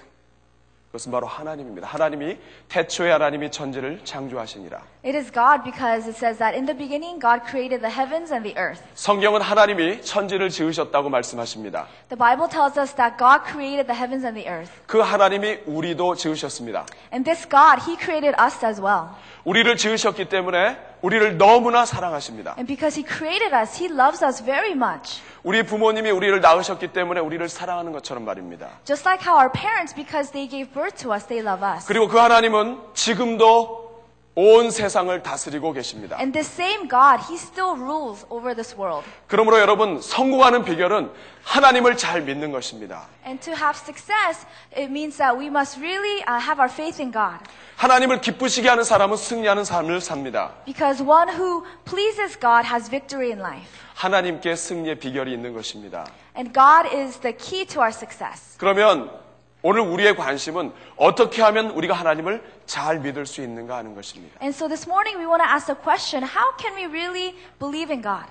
그것은 0.91 1.13
바로 1.13 1.25
하나님입니다. 1.29 1.87
하나님이 1.87 2.37
태초에 2.69 3.13
하나님이 3.13 3.53
천지를 3.53 4.01
창조하시니라. 4.03 4.83
It 5.05 5.17
is 5.17 5.31
God 5.31 5.63
because 5.63 6.09
it 6.11 6.19
says 6.19 6.39
that 6.39 6.59
in 6.59 6.67
the 6.67 6.77
beginning, 6.77 7.21
God 7.21 7.47
created 7.49 7.79
the 7.81 7.95
heavens 7.95 8.33
and 8.35 8.43
the 8.43 8.59
earth. 8.59 8.83
성경은 8.95 9.41
하나님이 9.41 10.03
천지를 10.03 10.51
지으셨다고 10.51 11.09
말씀하십니다. 11.09 11.87
The 12.09 12.19
Bible 12.19 12.51
tells 12.51 12.77
us 12.77 12.93
that 12.97 13.17
God 13.17 13.47
created 13.47 13.87
the 13.87 13.95
heavens 13.95 14.27
and 14.27 14.35
the 14.35 14.51
earth. 14.51 14.73
그 14.89 14.99
하나님이 14.99 15.61
우리도 15.65 16.17
지으셨습니다. 16.17 16.87
And 17.15 17.23
this 17.23 17.49
God, 17.49 17.87
He 17.87 17.97
created 17.97 18.35
us 18.43 18.59
as 18.67 18.83
well. 18.83 19.15
우리를 19.45 19.77
지으셨기 19.77 20.29
때문에 20.29 20.77
우리를 21.03 21.39
너무나 21.39 21.87
사랑하십니다. 21.87 22.57
And 22.59 22.67
because 22.67 22.99
He 22.99 23.07
created 23.07 23.55
us, 23.55 23.79
He 23.79 23.87
loves 23.87 24.25
us 24.25 24.43
very 24.43 24.73
much. 24.73 25.23
우리 25.43 25.63
부모님이 25.63 26.11
우리를 26.11 26.41
낳으셨기 26.41 26.89
때문에 26.89 27.21
우리를 27.21 27.49
사랑하는 27.49 27.93
것처럼 27.93 28.25
말입니다. 28.25 28.69
Just 28.85 29.07
like 29.09 29.27
how 29.27 29.39
our 29.39 29.51
parents, 29.51 29.95
because 29.95 30.33
they 30.33 30.49
gave 30.49 30.73
birth 30.73 30.97
to 31.03 31.13
us, 31.13 31.27
they 31.27 31.45
love 31.45 31.67
us. 31.67 31.87
그리고 31.87 32.09
그 32.09 32.19
하나님은 32.19 32.79
지금도 32.95 33.81
온 34.37 34.71
세상을 34.71 35.23
다스리고 35.23 35.73
계십니다. 35.73 36.17
And 36.19 36.33
this 36.33 36.51
same 36.51 36.89
God, 36.89 37.25
He 37.29 37.37
still 37.37 37.75
rules 37.75 38.25
over 38.31 38.55
this 38.55 38.75
world. 38.77 39.07
그러므로 39.27 39.59
여러분 39.59 40.01
성공하는 40.01 40.65
비결은 40.65 41.11
하나님을 41.43 41.97
잘 41.97 42.23
믿는 42.23 42.53
것입니다. 42.53 43.07
And 43.27 43.43
to 43.43 43.53
have 43.55 43.77
success, 43.77 44.47
it 44.77 44.91
means 44.91 45.17
that 45.17 45.37
we 45.37 45.47
must 45.47 45.81
really 45.81 46.23
uh, 46.29 46.39
have 46.39 46.61
our 46.61 46.71
faith 46.71 47.01
in 47.01 47.11
God. 47.11 47.43
하나님을 47.77 48.21
기쁘시게 48.21 48.69
하는 48.69 48.85
사람은 48.85 49.17
승리하는 49.17 49.65
삶을 49.65 50.01
삽니다. 50.01 50.53
Because 50.65 51.03
one 51.03 51.29
who 51.35 51.65
pleases 51.85 52.39
God 52.39 52.69
has 52.69 52.89
victory 52.89 53.33
in 53.33 53.41
life. 53.41 53.90
하나님께 54.01 54.57
승리의 54.57 54.95
비결이 54.95 55.31
있는 55.31 55.53
것입니다. 55.53 56.07
And 56.35 56.55
God 56.55 56.89
is 56.89 57.19
the 57.19 57.37
key 57.37 57.67
to 57.67 57.83
our 57.83 57.91
success. 57.95 58.57
그러면 58.57 59.11
오늘 59.61 59.83
우리의 59.83 60.17
관심은 60.17 60.73
어떻게 60.97 61.43
하면 61.43 61.69
우리가 61.73 61.93
하나님을 61.93 62.43
잘 62.65 62.99
믿을 63.01 63.27
수 63.27 63.43
있는가 63.43 63.77
하는 63.77 63.95
것입니다. 63.95 64.39
And 64.41 64.57
so 64.57 64.69
this 64.69 64.89
morning 64.89 65.19
we 65.19 65.27
want 65.27 65.45
to 65.45 65.55
ask 65.55 65.67
the 65.67 65.77
question 65.79 66.25
how 66.25 66.57
can 66.59 66.75
we 66.75 66.87
really 66.87 67.37
believe 67.59 67.93
in 67.93 68.01
God? 68.01 68.25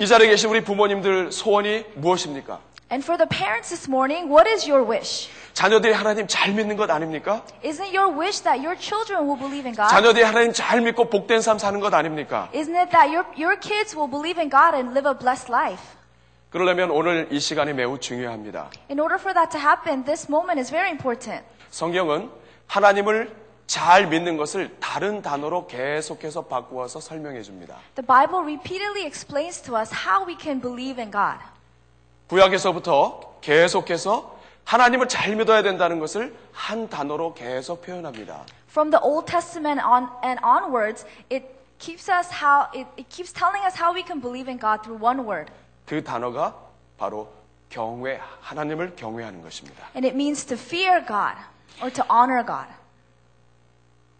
이 0.00 0.06
자리에 0.06 0.28
계신 0.28 0.48
우리 0.48 0.64
부모님들 0.64 1.30
소원이 1.30 1.84
무엇입니까? 1.96 2.58
And 2.93 3.03
for 3.03 3.17
the 3.17 3.27
parents 3.27 3.69
this 3.69 3.87
morning, 3.87 4.29
what 4.29 4.49
is 4.49 4.67
your 4.67 4.83
wish? 4.83 5.29
자녀들이 5.53 5.93
하나님 5.93 6.25
잘 6.27 6.53
믿는 6.53 6.75
것 6.75 6.89
아닙니까? 6.89 7.43
Isn't 7.63 7.93
your 7.93 8.09
wish 8.09 8.41
that 8.41 8.65
your 8.65 8.75
children 8.75 9.27
will 9.27 9.37
believe 9.37 9.67
in 9.67 9.75
God? 9.75 9.89
자녀들이 9.89 10.23
하나님 10.23 10.53
잘 10.53 10.81
믿고 10.81 11.09
복된 11.09 11.41
삶 11.41 11.59
사는 11.59 11.79
것 11.79 11.93
아닙니까? 11.93 12.49
Isn't 12.53 12.75
it 12.75 12.89
that 12.91 13.13
your, 13.13 13.25
your 13.37 13.59
kids 13.59 13.95
will 13.95 14.09
believe 14.09 14.41
in 14.41 14.49
God 14.49 14.73
and 14.73 14.93
live 14.93 15.05
a 15.05 15.13
blessed 15.13 15.51
life? 15.51 15.99
그러려면 16.49 16.89
오늘 16.89 17.27
이 17.29 17.39
시간이 17.39 17.73
매우 17.73 17.99
중요합니다. 17.99 18.71
In 18.89 18.99
order 18.99 19.19
for 19.19 19.35
that 19.35 19.51
to 19.51 19.59
happen, 19.59 20.03
this 20.05 20.25
moment 20.27 20.59
is 20.59 20.71
very 20.71 20.89
important. 20.89 21.45
성경은 21.69 22.31
하나님을 22.65 23.35
잘 23.67 24.07
믿는 24.07 24.35
것을 24.37 24.75
다른 24.79 25.21
단어로 25.21 25.67
계속해서 25.67 26.45
바꾸어서 26.45 26.99
설명해 26.99 27.43
줍니다. 27.43 27.75
The 27.93 28.03
Bible 28.03 28.41
repeatedly 28.41 29.05
explains 29.05 29.61
to 29.61 29.77
us 29.77 29.93
how 29.93 30.25
we 30.25 30.35
can 30.35 30.59
believe 30.59 30.99
in 30.99 31.11
God. 31.11 31.37
구약에서부터 32.28 33.38
계속해서 33.40 34.34
하나님을 34.64 35.08
잘 35.08 35.36
믿어야 35.36 35.62
된다는 35.62 35.98
것을 35.98 36.34
한 36.52 36.88
단어로 36.88 37.34
계속 37.34 37.82
표현합니다. 37.82 38.44
From 38.70 38.90
the 38.90 39.00
Old 39.02 39.30
Testament 39.30 39.80
on 39.84 40.08
and 40.24 40.40
onwards, 40.44 41.04
it 41.30 41.46
keeps 41.78 42.10
us 42.10 42.30
how 42.32 42.66
it, 42.74 42.88
it 42.98 43.08
keeps 43.08 43.32
telling 43.32 43.62
us 43.64 43.76
how 43.78 43.94
we 43.94 44.02
can 44.02 44.20
believe 44.20 44.48
in 44.48 44.58
God 44.58 44.82
through 44.82 44.98
one 45.04 45.20
word. 45.26 45.52
그 45.86 46.02
단어가 46.02 46.54
바로 46.96 47.28
경외, 47.68 48.20
하나님을 48.40 48.96
경외하는 48.96 49.42
것입니다. 49.42 49.84
And 49.94 50.06
it 50.06 50.14
means 50.14 50.46
to 50.46 50.56
fear 50.56 51.04
God 51.06 51.36
or 51.82 51.92
to 51.92 52.04
honor 52.10 52.44
God. 52.44 52.72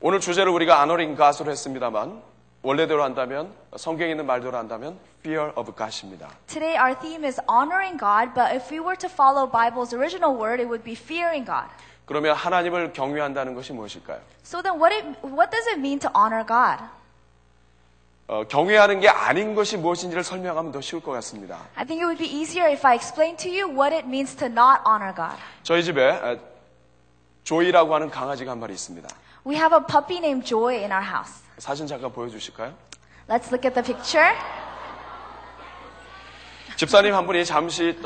오늘 0.01 0.21
주제를 0.21 0.53
우리가 0.53 0.83
아너링 0.83 1.15
가수로 1.17 1.51
했습니다만 1.51 2.23
원래대로 2.65 3.05
한다면 3.05 3.53
성경에 3.77 4.13
있는 4.13 4.25
말대로 4.25 4.57
한다면 4.57 4.99
fear 5.21 5.53
of 5.55 5.71
God입니다. 5.77 6.31
Today 6.47 6.79
our 6.79 6.99
theme 6.99 7.23
is 7.27 7.39
honoring 7.47 7.99
God, 7.99 8.33
but 8.35 8.57
if 8.57 8.73
we 8.73 8.81
were 8.81 8.97
to 8.97 9.09
follow 9.09 9.47
Bible's 9.47 9.93
original 9.95 10.35
word, 10.35 10.63
it 10.63 10.67
would 10.67 10.83
be 10.83 10.95
fearing 10.97 11.45
God. 11.45 11.69
그러면 12.07 12.35
하나님을 12.35 12.95
경외한다는 12.95 13.55
것이 13.55 13.75
무엇일까요? 13.75 14.19
So 14.43 14.63
then 14.63 14.81
what 14.81 14.97
it, 14.97 15.05
what 15.23 15.51
does 15.53 15.69
it 15.69 15.79
mean 15.79 15.99
to 16.01 16.11
honor 16.17 16.45
God? 16.45 16.83
어, 18.29 18.45
경외하는 18.49 19.01
게 19.01 19.11
아닌 19.11 19.55
것이 19.55 19.77
무엇인지를 19.77 20.25
설명하면 20.25 20.73
더 20.73 20.81
쉬울 20.81 21.03
것 21.03 21.13
같습니다. 21.13 21.59
I 21.75 21.85
think 21.85 22.01
it 22.01 22.07
would 22.07 22.17
be 22.17 22.27
easier 22.27 22.67
if 22.73 22.87
I 22.87 22.95
explained 22.95 23.37
to 23.45 23.53
you 23.53 23.69
what 23.69 23.95
it 23.95 24.09
means 24.09 24.35
to 24.37 24.47
not 24.47 24.81
honor 24.89 25.15
God. 25.15 25.37
저희 25.63 25.85
집에 25.85 26.01
어, 26.03 26.39
조이라고 27.43 27.95
하는 27.95 28.09
강아지가 28.09 28.53
한 28.53 28.59
마리 28.59 28.73
있습니다. 28.73 29.07
We 29.47 29.57
have 29.57 29.77
a 29.77 29.85
puppy 29.85 30.17
named 30.17 30.49
Joy 30.49 30.77
in 30.81 30.91
our 30.91 31.05
house. 31.05 31.44
사진 31.59 31.87
잠깐 31.87 32.13
보여주실까요? 32.13 32.75
Let's 33.29 33.51
look 33.53 33.65
at 33.65 33.75
the 33.75 33.83
picture. 33.83 34.35
집사님 36.77 37.15
한 37.15 37.27
분이 37.27 37.45
잠시 37.45 37.97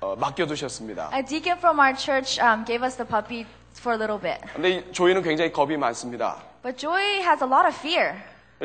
어, 0.00 0.14
맡겨두셨습니다. 0.16 1.10
A 1.14 1.24
deacon 1.24 1.58
from 1.58 1.78
our 1.78 1.94
church 1.96 2.40
um, 2.40 2.64
gave 2.64 2.84
us 2.84 2.96
the 2.96 3.06
puppy 3.08 3.46
for 3.78 3.94
a 3.94 3.98
little 3.98 4.20
bit. 4.20 4.40
근데 4.54 4.70
이 4.70 4.92
조이는 4.92 5.22
굉장히 5.22 5.52
겁이 5.52 5.76
많습니다. 5.76 6.38
But 6.62 6.76
Joy 6.78 7.20
has 7.22 7.42
a 7.42 7.48
lot 7.48 7.66
of 7.66 7.74
fear. 7.76 8.16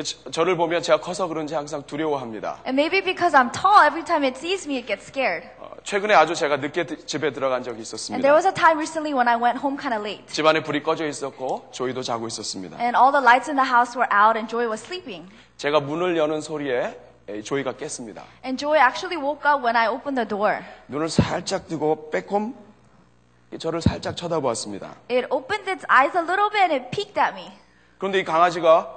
저- 0.02 0.30
저를 0.30 0.56
보면 0.56 0.82
제가 0.82 1.00
커서 1.00 1.26
그런지 1.26 1.54
항상 1.54 1.82
두려워합니다. 1.86 2.58
And 2.66 2.78
maybe 2.78 3.00
because 3.02 3.34
I'm 3.36 3.50
tall, 3.50 3.84
every 3.86 4.04
time 4.04 4.24
it 4.26 4.36
sees 4.38 4.66
me, 4.68 4.76
it 4.76 4.86
gets 4.86 5.06
scared. 5.06 5.48
어, 5.86 5.88
최근에 5.88 6.14
아주 6.14 6.34
제가 6.34 6.56
늦게 6.56 6.84
드- 6.84 7.06
집에 7.06 7.32
들어간 7.32 7.62
적이 7.62 7.76
And 7.76 7.82
있었습니다. 7.82 8.20
there 8.22 8.34
was 8.34 8.44
a 8.44 8.52
time 8.52 8.76
recently 8.76 9.14
when 9.14 9.28
I 9.28 9.36
went 9.40 9.60
home 9.60 9.78
kind 9.80 9.94
of 9.94 10.02
late. 10.02 10.26
집안에 10.26 10.60
불이 10.64 10.82
꺼져 10.82 11.06
있었고 11.06 11.68
조이도 11.70 12.02
자고 12.02 12.26
있었습니다. 12.26 12.76
And 12.80 12.96
all 12.98 13.12
the 13.12 13.22
lights 13.22 13.48
in 13.48 13.56
the 13.56 13.62
house 13.70 13.94
were 13.96 14.10
out 14.10 14.36
and 14.36 14.50
Joy 14.50 14.66
was 14.66 14.82
sleeping. 14.82 15.30
제가 15.58 15.78
문을 15.80 16.16
여는 16.16 16.40
소리에 16.40 16.98
에, 17.28 17.40
조이가 17.42 17.76
깼습니다. 17.76 18.24
And 18.44 18.58
Joy 18.58 18.78
actually 18.80 19.16
woke 19.16 19.48
up 19.48 19.62
when 19.62 19.76
I 19.76 19.86
opened 19.86 20.16
the 20.18 20.26
door. 20.28 20.58
눈을 20.88 21.08
살짝 21.08 21.68
뜨고 21.68 22.10
빼꼼 22.10 22.54
저를 23.60 23.80
살짝 23.80 24.16
쳐다보았습니다. 24.16 24.90
It 25.08 25.28
opened 25.30 25.70
its 25.70 25.86
eyes 25.88 26.16
a 26.18 26.22
little 26.24 26.50
bit 26.50 26.66
and 26.66 26.74
it 26.74 26.90
peeked 26.90 27.14
at 27.20 27.32
me. 27.38 27.52
그런데 27.98 28.18
이 28.18 28.24
강아지가 28.24 28.90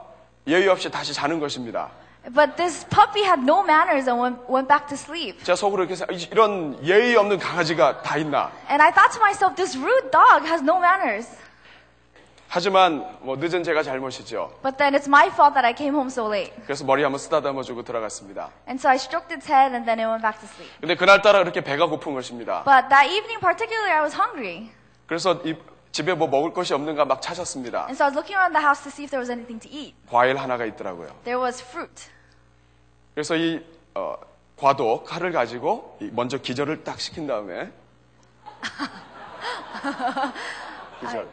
예의 0.48 0.68
없이 0.68 0.90
다시 0.90 1.14
자는 1.14 1.40
것입니다. 1.40 1.92
But 2.35 2.57
this 2.57 2.87
puppy 2.89 3.21
had 3.23 3.43
no 3.45 3.63
manners 3.63 4.09
and 4.09 4.17
went, 4.19 4.39
went 4.49 4.67
back 4.67 4.87
to 4.89 4.95
sleep. 4.97 5.45
제가 5.45 5.57
속으로 5.57 5.83
이렇게 5.85 5.95
생각, 5.95 6.15
이런 6.33 6.79
예의 6.83 7.17
없는 7.17 7.39
강아지가 7.39 8.01
다 8.03 8.17
있나? 8.17 8.51
And 8.71 8.83
I 8.83 8.91
thought 8.93 9.13
to 9.13 9.21
myself, 9.21 9.55
this 9.57 9.77
rude 9.77 10.11
dog 10.11 10.47
has 10.49 10.63
no 10.63 10.79
manners. 10.79 11.29
하지만 12.49 13.05
뭐 13.21 13.37
늦은 13.37 13.65
제가 13.65 13.83
잘못이죠. 13.83 14.53
But 14.63 14.77
then 14.79 14.95
it's 14.95 15.09
my 15.09 15.27
fault 15.27 15.55
that 15.55 15.67
I 15.67 15.75
came 15.77 15.93
home 15.95 16.09
so 16.09 16.29
late. 16.33 16.53
그래서 16.65 16.85
머리 16.85 17.03
한번 17.03 17.19
쓰다듬어 17.19 17.63
주고 17.63 17.83
들어갔습니다. 17.83 18.51
And 18.69 18.79
so 18.81 18.89
I 18.89 18.97
stroked 18.97 19.35
its 19.35 19.51
head 19.51 19.75
and 19.75 19.85
then 19.85 19.99
it 19.99 20.07
went 20.09 20.23
back 20.23 20.39
to 20.41 20.47
sleep. 20.49 20.71
근데 20.81 20.95
그날따라 20.95 21.41
그렇게 21.41 21.61
배가 21.63 21.87
고픈 21.87 22.15
것입니다. 22.15 22.63
But 22.65 22.89
that 22.89 23.11
evening 23.11 23.41
particularly, 23.41 23.93
I 23.93 24.01
was 24.03 24.15
hungry. 24.15 24.71
그래서 25.07 25.41
이- 25.45 25.57
집에 25.91 26.15
뭐 26.15 26.27
먹을 26.29 26.53
것이 26.53 26.73
없는가 26.75 27.05
막 27.05 27.21
찾았습니다. 27.21 27.87
And 27.91 27.95
so 27.95 28.05
I 28.07 28.09
was 28.11 28.17
looking 28.17 28.35
around 28.39 28.55
the 28.55 28.63
house 28.65 28.83
to 28.85 28.91
see 28.91 29.05
if 29.05 29.11
there 29.11 29.21
was 29.21 29.31
anything 29.31 29.59
to 29.61 29.69
eat. 29.71 29.95
과일 30.09 30.37
하나가 30.39 30.65
있더라고요. 30.65 31.09
There 31.25 31.41
was 31.43 31.61
fruit. 31.61 32.09
그래서 33.20 33.36
이 33.36 33.62
어, 33.96 34.16
과도 34.56 35.04
칼을 35.04 35.34
가지고 35.34 35.98
이 36.00 36.10
먼저 36.14 36.38
기절을 36.38 36.86
딱 36.86 37.02
시킨 37.02 37.28
다음에 37.28 37.70
기절. 41.02 41.28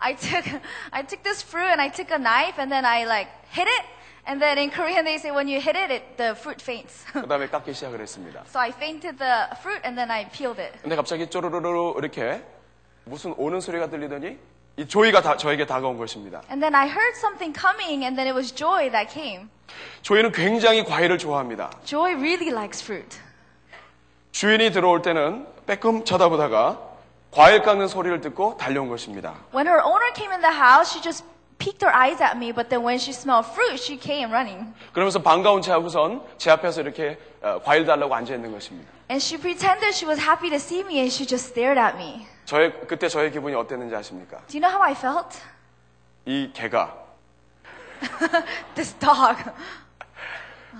I 0.00 0.14
took, 0.16 0.60
I 0.90 1.06
took 1.06 1.22
this 1.22 1.42
fruit 1.42 1.70
and 1.70 1.80
I 1.80 1.90
took 1.90 2.12
a 2.12 2.18
knife 2.18 2.60
and 2.60 2.70
then 2.70 2.84
I 2.84 3.06
like 3.06 3.30
hit 3.50 3.66
it. 3.66 3.86
And 4.26 4.38
then 4.38 4.58
in 4.58 4.70
Korean 4.70 5.06
they 5.06 5.16
say 5.16 5.32
when 5.32 5.48
you 5.48 5.62
hit 5.62 5.78
it, 5.78 5.90
it 5.90 6.18
the 6.18 6.34
fruit 6.36 6.60
faints. 6.60 7.06
그 7.10 7.26
다음에 7.26 7.48
깎기 7.48 7.72
시작을 7.72 8.02
했습니다. 8.02 8.44
so 8.46 8.60
I 8.60 8.68
fainted 8.68 9.16
the 9.16 9.48
fruit 9.56 9.80
and 9.82 9.96
then 9.96 10.10
I 10.10 10.28
peeled 10.28 10.60
it. 10.60 10.78
근데 10.82 10.94
갑자기 10.94 11.26
쪼르르르 11.30 11.94
이렇게 11.96 12.44
무슨 13.06 13.32
오는 13.38 13.62
소리가 13.62 13.88
들리더니 13.88 14.38
이 14.76 14.86
조이가 14.86 15.22
다, 15.22 15.36
저에게 15.36 15.66
다가온 15.66 15.96
것입니다. 15.98 16.42
And 16.50 16.60
then 16.60 16.74
I 16.74 16.86
heard 16.88 17.16
something 17.16 17.56
coming 17.58 18.02
and 18.04 18.16
then 18.16 18.26
it 18.26 18.34
was 18.34 18.52
Joy 18.52 18.90
that 18.90 19.12
came. 19.12 19.48
조이는 20.02 20.32
굉장히 20.32 20.84
과일을 20.84 21.18
좋아합니다. 21.18 21.70
Joy 21.84 22.14
really 22.14 22.50
likes 22.50 22.82
fruit. 22.82 23.18
주인이 24.32 24.72
들어올 24.72 25.00
때는 25.02 25.46
빼끔 25.66 26.04
쳐다보다가 26.04 26.80
과일 27.30 27.62
깎는 27.62 27.86
소리를 27.86 28.20
듣고 28.20 28.56
달려온 28.56 28.88
것입니다. 28.88 29.34
When 29.54 29.66
her 29.68 29.80
owner 29.84 30.12
came 30.14 30.32
in 30.32 30.40
the 30.40 30.54
house, 30.54 30.90
she 30.90 31.00
just 31.02 31.24
peeked 31.58 31.84
her 31.84 31.94
eyes 31.94 32.20
at 32.20 32.36
me, 32.36 32.52
but 32.52 32.68
then 32.68 32.84
when 32.84 32.98
she 32.98 33.12
smelled 33.12 33.46
fruit, 33.52 33.78
she 33.80 33.96
came 33.98 34.30
running. 34.32 34.74
그러면서 34.92 35.22
반가운 35.22 35.62
체 35.62 35.70
하고선 35.70 36.20
제 36.36 36.50
앞에서 36.50 36.80
이렇게 36.82 37.16
어, 37.42 37.60
과일 37.64 37.86
달라고 37.86 38.12
앉아 38.12 38.34
있는 38.34 38.50
것입니다. 38.50 38.90
And 39.08 39.20
she 39.22 39.36
pretended 39.38 39.94
she 39.94 40.06
was 40.06 40.18
happy 40.18 40.48
to 40.50 40.56
see 40.58 40.82
me 40.82 41.00
and 41.00 41.12
she 41.12 41.26
just 41.26 41.50
stared 41.50 41.78
at 41.78 41.96
me. 41.96 42.26
저의 42.46 42.72
그때 42.86 43.08
저의 43.08 43.30
기분이 43.30 43.54
어땠는지 43.54 43.94
아십니까? 43.94 44.38
Do 44.48 44.58
you 44.58 44.60
know 44.60 44.70
how 44.70 44.82
I 44.82 44.92
felt? 44.92 45.38
이 46.26 46.50
개가 46.52 46.94
This 48.74 48.94
dog 48.98 49.36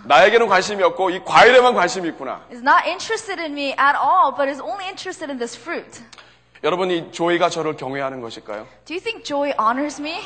나에게는 0.04 0.48
관심이 0.48 0.82
없고 0.82 1.10
이 1.10 1.22
과일에만 1.24 1.74
관심이 1.74 2.08
있구나. 2.08 2.42
is 2.50 2.60
not 2.60 2.84
interested 2.86 3.40
in 3.40 3.52
me 3.52 3.68
at 3.78 3.96
all, 3.96 4.34
but 4.34 4.48
is 4.50 4.60
only 4.60 4.84
interested 4.86 5.30
in 5.30 5.38
this 5.38 5.56
fruit. 5.58 6.02
여러분 6.62 6.90
이 6.90 7.12
조이가 7.12 7.48
저를 7.50 7.76
경외하는 7.76 8.20
것일까요? 8.20 8.66
Do 8.86 8.94
you 8.94 9.00
think 9.00 9.22
Joy 9.24 9.52
honors 9.60 10.00
me? 10.00 10.20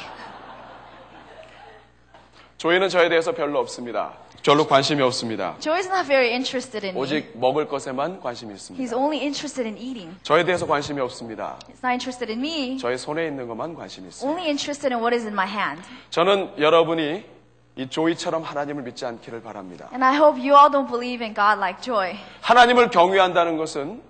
조이는 2.56 2.88
저에 2.88 3.08
대해서 3.08 3.32
별로 3.32 3.60
없습니다. 3.60 4.14
별로 4.48 4.66
관심이 4.66 5.02
없습니다. 5.02 5.56
Joy 5.60 5.76
is 5.76 5.88
not 5.88 6.06
very 6.06 6.30
interested 6.30 6.86
in 6.86 6.96
me. 6.96 7.02
오직 7.02 7.38
먹을 7.38 7.68
것에만 7.68 8.18
관심이 8.22 8.54
있습니다. 8.54 8.82
He's 8.82 8.96
only 8.96 9.20
interested 9.20 9.68
in 9.68 9.76
eating. 9.76 10.16
저에 10.22 10.42
대해서 10.42 10.66
관심이 10.66 11.02
없습니다. 11.02 11.58
He's 11.68 11.84
not 11.84 11.92
interested 11.92 12.32
in 12.32 12.40
me, 12.40 12.78
저의 12.78 12.96
손에 12.96 13.26
있는 13.26 13.46
것만 13.46 13.74
관심이 13.74 14.08
있습니다. 14.08 14.26
only 14.26 14.48
interested 14.48 14.94
in 14.94 15.04
what 15.04 15.14
is 15.14 15.26
in 15.26 15.34
my 15.34 15.46
hand. 15.46 15.82
저는 16.08 16.54
여러분이 16.58 17.24
이 17.76 17.88
조이처럼 17.90 18.42
하나님을 18.42 18.84
믿지 18.84 19.04
않기를 19.04 19.42
바랍니다. 19.42 19.90
And 19.92 20.02
I 20.02 20.16
hope 20.16 20.40
you 20.40 20.56
all 20.56 20.70
don't 20.70 20.88
believe 20.88 21.22
in 21.22 21.34
God 21.34 21.58
like 21.58 21.82
Joy. 21.82 22.16
하나님을 22.40 22.88
경외한다는 22.88 23.58
것은 23.58 24.00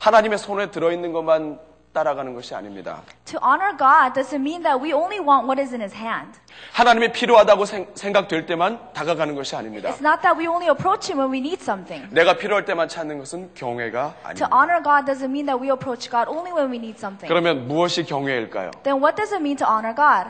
하나님의 0.00 0.38
손에 0.38 0.72
들어 0.72 0.90
있는 0.90 1.12
것만 1.12 1.60
따라가는 1.94 2.34
것이 2.34 2.54
아닙니다. 2.54 3.00
To 3.24 3.38
honor 3.40 3.70
God 3.78 4.12
doesn't 4.20 4.42
mean 4.42 4.62
that 4.64 4.82
we 4.82 4.92
only 4.92 5.20
want 5.20 5.46
what 5.46 5.60
is 5.62 5.72
in 5.72 5.80
His 5.80 5.94
hand. 5.94 6.38
하나님이 6.72 7.12
필요하다고 7.12 7.64
생, 7.64 7.86
생각될 7.94 8.46
때만 8.46 8.92
다가가는 8.92 9.34
것이 9.36 9.54
아닙니다. 9.54 9.88
It's 9.90 10.04
not 10.04 10.20
that 10.22 10.36
we 10.36 10.46
only 10.48 10.68
approach 10.68 11.08
Him 11.08 11.20
when 11.20 11.30
we 11.32 11.38
need 11.38 11.62
something. 11.62 12.12
내가 12.12 12.36
필요할 12.36 12.64
때만 12.64 12.88
찾는 12.88 13.18
것은 13.20 13.54
경외가 13.54 14.12
To 14.34 14.46
아닙니다. 14.46 14.50
honor 14.52 14.82
God 14.82 15.06
doesn't 15.06 15.30
mean 15.30 15.46
that 15.46 15.56
we 15.62 15.70
approach 15.70 16.10
God 16.10 16.28
only 16.28 16.50
when 16.52 16.68
we 16.68 16.76
need 16.76 16.98
something. 16.98 17.28
그러면 17.28 17.68
무엇이 17.68 18.04
경외일까요? 18.04 18.72
Then 18.82 18.98
what 19.00 19.14
does 19.16 19.32
it 19.32 19.40
mean 19.40 19.56
to 19.56 19.66
honor 19.66 19.94
God? 19.94 20.28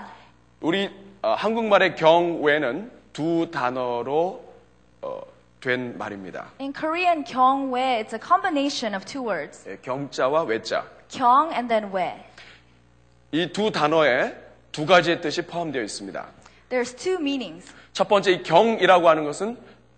우리 0.61 0.91
어, 1.23 1.33
한국말의 1.33 1.97
경외는 1.97 2.93
두 3.15 3.51
단어로 3.51 4.45
어, 5.01 5.21
된 5.63 5.97
말입니다. 5.97 6.49
In 6.61 6.75
Korean, 6.75 7.25
경외, 7.25 8.05
it's 8.05 8.13
a 8.13 8.21
combination 8.21 8.95
of 8.95 9.07
two 9.07 9.25
words. 9.27 9.67
예, 9.67 9.79
경자와 9.81 10.43
외자. 10.43 10.85
경 11.15 11.53
and 11.53 11.69
then 11.69 11.93
외. 11.93 12.25
이두 13.31 13.71
단어에 13.71 14.35
두 14.73 14.85
가지의 14.87 15.21
뜻이 15.21 15.43
포함되어 15.43 15.83
있습니다. 15.83 16.27
There's 16.69 16.97
two 16.97 17.15
meanings. 17.19 17.73
첫 17.93 18.09
번째 18.09 18.33
이 18.33 18.43
경이라고 18.43 19.09
하는 19.09 19.25
것은 19.25 19.57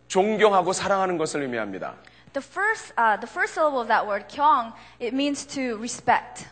존경하고 0.09 0.73
사랑하는 0.73 1.17
것을 1.17 1.43
의미합니다. 1.43 1.95
The 2.35 2.45
first, 2.47 2.93
uh, 2.99 3.19
the 3.19 3.29
first 3.29 3.55
syllable 3.55 3.81
of 3.81 3.89
that 3.89 4.07
word, 4.07 4.29
kyong, 4.29 4.75
it 5.01 5.14
means 5.14 5.47
to 5.47 5.77
respect. 5.79 6.45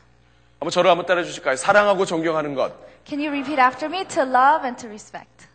한번 0.58 0.70
저를 0.70 0.90
한번 0.90 1.04
따라해 1.04 1.26
주실까요? 1.26 1.56
사랑하고 1.56 2.06
존경하는 2.06 2.54
것. 2.54 2.72
Can 3.04 3.20
you 3.20 3.28
repeat 3.28 3.60
after 3.60 3.86
me? 3.86 4.06
To 4.08 4.22
love 4.22 4.64
and 4.64 4.80
to 4.80 4.88
respect. 4.88 5.48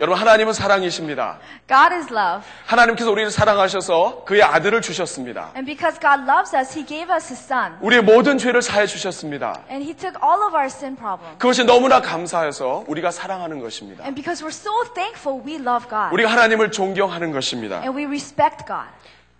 여러분 0.00 0.18
하나님은 0.18 0.54
사랑이십니다. 0.54 1.38
God 1.68 1.94
is 1.94 2.10
love. 2.10 2.42
하나님께서 2.64 3.10
우리를 3.10 3.30
사랑하셔서 3.30 4.24
그의 4.24 4.42
아들을 4.42 4.80
주셨습니다. 4.80 5.50
And 5.54 5.66
because 5.66 6.00
God 6.00 6.22
loves 6.22 6.56
us, 6.56 6.72
He 6.74 6.86
gave 6.86 7.14
us 7.14 7.30
His 7.30 7.44
Son. 7.44 7.76
우리의 7.82 8.02
모든 8.02 8.38
죄를 8.38 8.62
사해 8.62 8.86
주셨습니다. 8.86 9.60
And 9.70 9.84
He 9.84 9.92
took 9.94 10.18
all 10.24 10.40
of 10.46 10.54
our 10.54 10.66
sin 10.66 10.96
problems. 10.96 11.36
그것이 11.36 11.64
너무나 11.64 12.00
감사해서 12.00 12.84
우리가 12.86 13.10
사랑하는 13.10 13.60
것입니다. 13.60 14.02
And 14.04 14.14
because 14.14 14.42
we're 14.42 14.48
so 14.48 14.72
thankful, 14.94 15.42
we 15.46 15.56
love 15.56 15.86
God. 15.86 16.14
우리가 16.14 16.30
하나님을 16.30 16.72
존경하는 16.72 17.30
것입니다. 17.32 17.82
And 17.82 17.94
we 17.94 18.06
respect 18.06 18.64
God. 18.66 18.88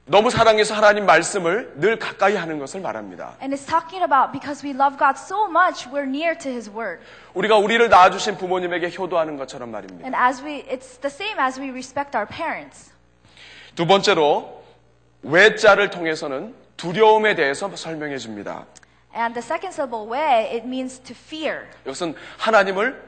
너무 0.07 0.31
사랑해서 0.31 0.75
하나님 0.75 1.07
말씀을 1.07 1.75
늘 1.77 1.99
가까이 1.99 2.35
하는 2.35 2.59
것을 2.59 2.81
말합니다. 2.81 3.35
And 3.41 3.55
it's 3.55 3.67
talking 3.67 4.03
about 4.03 4.33
because 4.33 4.67
we 4.67 4.75
love 4.75 4.99
God 4.99 5.17
so 5.17 5.47
much, 5.49 5.89
we're 5.89 6.09
near 6.09 6.37
to 6.37 6.51
His 6.51 6.69
Word. 6.69 7.01
우리가 7.35 7.57
우리를 7.59 7.89
낳아주신 7.89 8.37
부모님에게 8.37 8.93
효도하는 8.97 9.37
것처럼 9.37 9.71
말입니다. 9.71 10.05
And 10.05 10.17
as 10.17 10.43
we, 10.43 10.65
it's 10.65 11.01
the 11.01 11.13
same 11.13 11.39
as 11.39 11.61
we 11.61 11.69
respect 11.71 12.17
our 12.17 12.27
parents. 12.27 12.91
두 13.77 13.87
번째로 13.87 14.65
외자를 15.23 15.91
통해서는 15.91 16.55
두려움에 16.77 17.37
대해서 17.37 17.71
설명해 17.77 18.19
줍니다. 18.19 18.67
And 19.15 19.35
the 19.35 19.45
second 19.45 19.73
syllable, 19.75 20.11
way, 20.11 20.57
it 20.57 20.67
means 20.67 20.99
to 21.01 21.15
fear. 21.15 21.67
이것은 21.85 22.17
하나님을 22.39 23.01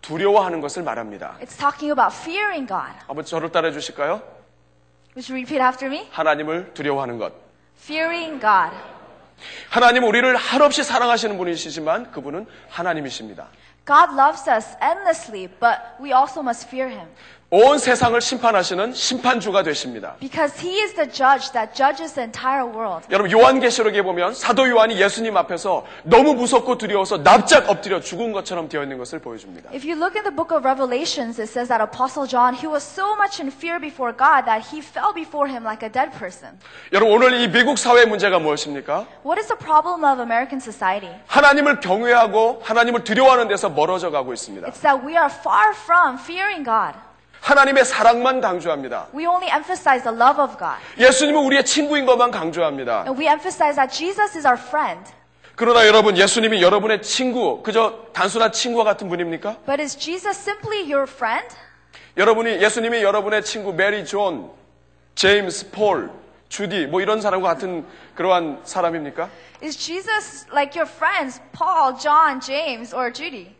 두려워하는 0.00 0.60
것을 0.62 0.84
말합니다. 0.84 1.36
It's 1.42 1.58
talking 1.58 1.90
about 1.90 2.16
fearing 2.16 2.66
God. 2.66 2.92
한번 3.06 3.24
저를 3.26 3.50
따라해 3.50 3.72
주실까요? 3.72 4.22
Would 5.16 5.30
you 5.30 5.34
repeat 5.34 5.62
after 5.62 5.88
me? 5.88 6.06
하나님을 6.12 6.74
두려워하는 6.74 7.16
것. 7.16 7.32
Fearing 7.80 8.38
God. 8.38 8.76
하나님은 9.70 10.06
우리를 10.06 10.36
한없이 10.36 10.84
사랑하시는 10.84 11.38
분이시지만 11.38 12.10
그분은 12.10 12.46
하나님이십니다. 12.68 13.48
God 13.86 14.12
loves 14.12 14.46
us 14.50 14.76
endlessly, 14.82 15.48
but 15.58 15.80
we 16.02 16.12
also 16.12 16.40
must 16.42 16.68
fear 16.68 16.90
Him. 16.90 17.08
온 17.48 17.78
세상을 17.78 18.20
심판하시는 18.20 18.92
심판주가 18.92 19.62
되십니다. 19.62 20.16
Because 20.18 20.58
He 20.60 20.82
is 20.82 20.94
the 20.94 21.08
judge 21.08 21.52
that 21.52 21.72
judges 21.76 22.12
the 22.14 22.24
entire 22.24 22.66
world. 22.66 23.06
여러분 23.08 23.30
요한계시록에 23.30 24.02
보면 24.02 24.34
사도 24.34 24.68
요한이 24.68 25.00
예수님 25.00 25.36
앞에서 25.36 25.86
너무 26.02 26.34
무섭고 26.34 26.76
두려워서 26.76 27.22
납작 27.22 27.70
엎드려 27.70 28.00
죽은 28.00 28.32
것처럼 28.32 28.68
되어 28.68 28.82
있는 28.82 28.98
것을 28.98 29.20
보여줍니다. 29.20 29.70
If 29.70 29.86
you 29.88 29.94
look 29.94 30.18
in 30.18 30.24
the 30.24 30.34
book 30.34 30.50
of 30.50 30.66
Revelations, 30.66 31.40
it 31.40 31.46
says 31.46 31.68
that 31.68 31.80
Apostle 31.80 32.26
John, 32.26 32.52
he 32.52 32.66
was 32.66 32.82
so 32.82 33.14
much 33.14 33.40
in 33.40 33.52
fear 33.54 33.78
before 33.78 34.10
God 34.10 34.42
that 34.50 34.66
he 34.66 34.82
fell 34.82 35.14
before 35.14 35.46
him 35.46 35.62
like 35.62 35.86
a 35.86 35.92
dead 35.92 36.10
person. 36.18 36.58
여러분 36.92 37.14
오늘 37.14 37.38
이 37.38 37.46
미국 37.46 37.78
사회의 37.78 38.06
문제가 38.06 38.40
무엇입니까? 38.40 39.06
What 39.22 39.38
is 39.38 39.46
the 39.46 39.56
problem 39.56 40.02
of 40.02 40.18
American 40.18 40.58
society? 40.58 41.14
하나님을 41.28 41.78
경외하고 41.78 42.58
하나님을 42.64 43.04
두려워하는 43.04 43.46
데서 43.46 43.70
멀어져 43.70 44.10
가고 44.10 44.32
있습니다. 44.34 44.66
It's 44.66 44.82
that 44.82 44.98
we 45.06 45.14
are 45.14 45.30
far 45.30 45.70
from 45.70 46.18
fearing 46.18 46.66
God. 46.66 47.05
하나님의 47.46 47.84
사랑만 47.84 48.40
강조합니다. 48.40 49.06
We 49.14 49.24
only 49.24 49.48
emphasize 49.48 50.02
the 50.02 50.12
love 50.12 50.42
of 50.42 50.58
God. 50.58 50.82
예수님은 50.98 51.44
우리의 51.44 51.64
친구인 51.64 52.04
것만 52.04 52.32
강조합니다. 52.32 53.04
And 53.06 53.16
we 53.16 53.28
emphasize 53.28 53.76
that 53.76 53.96
Jesus 53.96 54.36
is 54.36 54.44
our 54.44 54.58
friend. 54.60 55.12
그러나 55.54 55.86
여러분 55.86 56.16
예수님이 56.16 56.60
여러분의 56.60 57.02
친구 57.02 57.62
그저 57.62 58.08
단순한 58.12 58.50
친구와 58.50 58.82
같은 58.82 59.08
분입니까? 59.08 59.58
But 59.64 59.80
is 59.80 59.96
Jesus 59.96 60.36
simply 60.36 60.92
your 60.92 61.08
friend? 61.08 61.46
여러분이 62.16 62.60
예수님이 62.60 63.04
여러분의 63.04 63.44
친구 63.44 63.72
메리 63.72 64.04
존, 64.04 64.50
제임스, 65.14 65.70
폴, 65.70 66.10
주디 66.48 66.86
뭐 66.86 67.00
이런 67.00 67.20
사람과 67.20 67.46
같은 67.46 67.86
그러한 68.16 68.62
사람입니까? 68.64 69.30
Is 69.62 69.78
Jesus 69.78 70.46
like 70.50 70.76
your 70.76 70.90
friends, 70.92 71.40
Paul, 71.52 71.96
John, 71.96 72.40
James, 72.40 72.92
or 72.92 73.12
Judy? 73.12 73.55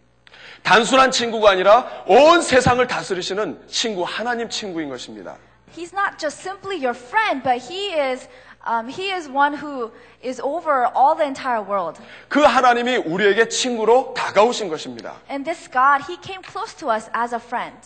단순한 0.67 1.13
친구가 1.13 1.51
아니라 1.51 1.87
온 2.09 2.43
세상을 2.43 2.85
다스리시는 2.89 3.69
친구 3.69 4.03
하나님 4.03 4.51
친구인 4.51 4.89
것입니다. 4.89 5.37
He's 5.77 5.95
not 5.95 6.19
just 6.19 6.41
simply 6.41 6.85
your 6.85 6.91
friend, 6.91 7.45
but 7.45 7.73
he 7.73 7.95
is 7.95 8.29
um, 8.67 8.89
he 8.89 9.13
is 9.13 9.31
one 9.31 9.57
who 9.57 9.93
is 10.25 10.41
over 10.43 10.89
all 10.93 11.15
the 11.15 11.25
entire 11.25 11.63
world. 11.63 12.03
그 12.29 12.41
하나님이 12.43 12.97
우리에게 12.97 13.49
친구로 13.49 14.13
다가오신 14.15 14.69
것입니다. 14.69 15.15
And 15.31 15.45
this 15.45 15.71
God, 15.71 16.03
he 16.11 16.19
came 16.21 16.43
close 16.43 16.75
to 16.79 16.91
us 16.91 17.09
as 17.17 17.33
a 17.33 17.39
friend. 17.41 17.79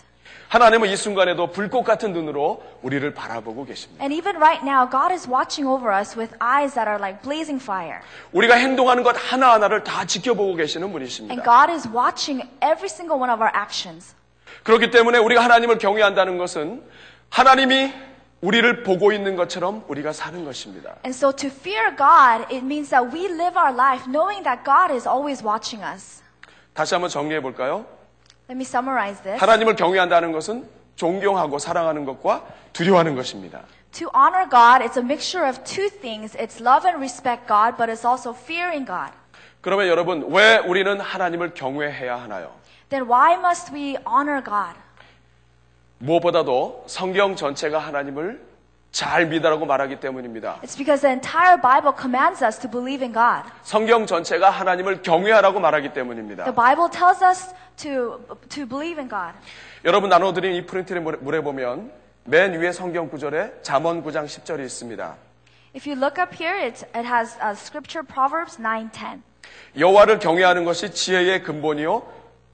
하나님은 0.51 0.89
이 0.89 0.97
순간에도 0.97 1.47
불꽃 1.53 1.85
같은 1.85 2.13
눈으로 2.13 2.61
우리를 2.83 3.15
바라보고 3.15 3.65
계십니다. 3.65 4.03
And 4.03 4.13
even 4.13 4.35
right 4.35 4.67
now, 4.67 4.85
God 4.91 5.13
is 5.13 5.31
watching 5.31 5.71
over 5.71 5.97
us 5.97 6.19
with 6.19 6.35
eyes 6.43 6.75
that 6.75 6.91
are 6.91 6.99
like 6.99 7.23
blazing 7.23 7.63
fire. 7.63 8.01
우리가 8.33 8.57
행동하는 8.57 9.05
것 9.05 9.15
하나하나를 9.15 9.85
다 9.85 10.05
지켜보고 10.05 10.57
계시는 10.57 10.89
And 10.89 10.93
분이십니다. 10.93 11.45
God 11.45 11.71
is 11.71 11.89
watching 11.89 12.43
every 12.65 12.91
single 12.91 13.15
one 13.17 13.31
of 13.31 13.41
our 13.41 13.53
actions. 13.55 14.17
그렇기 14.65 14.91
때문에 14.91 15.19
우리가 15.19 15.45
하나님을 15.45 15.79
경외한다는 15.79 16.37
것은 16.37 16.83
하나님이 17.31 17.95
우리를 18.41 18.83
보고 18.83 19.13
있는 19.13 19.37
것처럼 19.37 19.85
우리가 19.87 20.13
사는 20.13 20.45
것입니다. 20.45 20.97
And 21.05 21.15
so 21.15 21.31
to 21.31 21.49
fear 21.49 21.95
God, 21.95 22.53
it 22.53 22.67
means 22.67 22.91
that 22.91 23.15
we 23.17 23.27
live 23.27 23.57
our 23.57 23.73
life 23.73 24.03
knowing 24.11 24.43
that 24.43 24.65
God 24.65 24.93
is 24.93 25.07
always 25.07 25.47
watching 25.47 25.87
us. 25.87 26.25
다시 26.75 26.95
한번 26.95 27.09
정리해 27.09 27.41
볼까요? 27.41 27.87
하나님을 29.39 29.77
경외한다는 29.77 30.33
것은 30.33 30.67
존경하고 30.97 31.59
사랑하는 31.59 32.05
것과 32.05 32.45
두려워하는 32.73 33.15
것입니다. 33.15 33.61
To 33.93 34.09
honor 34.15 34.49
God, 34.49 34.85
it's 34.85 34.97
a 34.97 35.05
mixture 35.05 35.49
of 35.49 35.63
two 35.65 35.89
things. 35.89 36.37
It's 36.37 36.61
love 36.61 36.87
and 36.87 36.99
respect 36.99 37.47
God, 37.47 37.77
but 37.77 37.91
it's 37.91 38.07
also 38.07 38.33
fearing 38.33 38.87
God. 38.87 39.13
그러면 39.61 39.89
여러분, 39.89 40.27
왜 40.31 40.59
우리는 40.59 41.01
하나님을 41.01 41.55
경외해야 41.55 42.21
하나요? 42.21 42.53
Then 42.89 43.09
why 43.09 43.35
must 43.35 43.73
we 43.75 43.97
honor 44.07 44.43
God? 44.43 44.79
무엇보다도 45.99 46.85
성경 46.87 47.37
전체가 47.37 47.79
하나님을 47.79 48.41
잘 48.93 49.27
믿으라고 49.27 49.67
말하기 49.67 50.01
때문입니다. 50.01 50.61
It's 50.63 50.77
because 50.77 51.01
the 51.03 51.13
entire 51.13 51.61
Bible 51.61 51.93
commands 51.97 52.43
us 52.43 52.59
to 52.59 52.71
believe 52.71 53.05
in 53.05 53.13
God. 53.13 53.49
성경 53.63 54.07
전체가 54.07 54.51
하나님을 54.51 55.03
경외하라고 55.03 55.61
말하기 55.61 55.93
때문입니다. 55.93 56.45
The 56.45 56.55
Bible 56.55 56.91
tells 56.91 57.23
us 57.25 57.55
to, 57.77 58.21
to 58.49 58.67
believe 58.67 58.99
in 58.99 59.09
God. 59.09 59.35
여러분 59.85 60.11
나눠드린 60.11 60.55
이 60.55 60.67
프린트를 60.67 61.01
물에 61.01 61.41
보면 61.41 61.93
맨 62.25 62.53
위에 62.61 62.73
성경 62.73 63.09
구절에 63.09 63.53
잠언 63.63 64.03
9장 64.03 64.27
10절이 64.27 64.61
있습니다. 64.65 65.15
If 65.75 65.89
you 65.89 65.97
look 65.97 66.21
up 66.21 66.35
here, 66.35 66.59
it, 66.59 66.85
it 66.97 67.07
has 67.07 67.39
uh, 67.39 67.55
scripture 67.55 68.05
Proverbs 68.05 68.59
9:10. 68.59 69.23
여호와를 69.79 70.19
경외하는 70.19 70.65
것이 70.65 70.93
지혜의 70.93 71.45
근본이요 71.45 72.03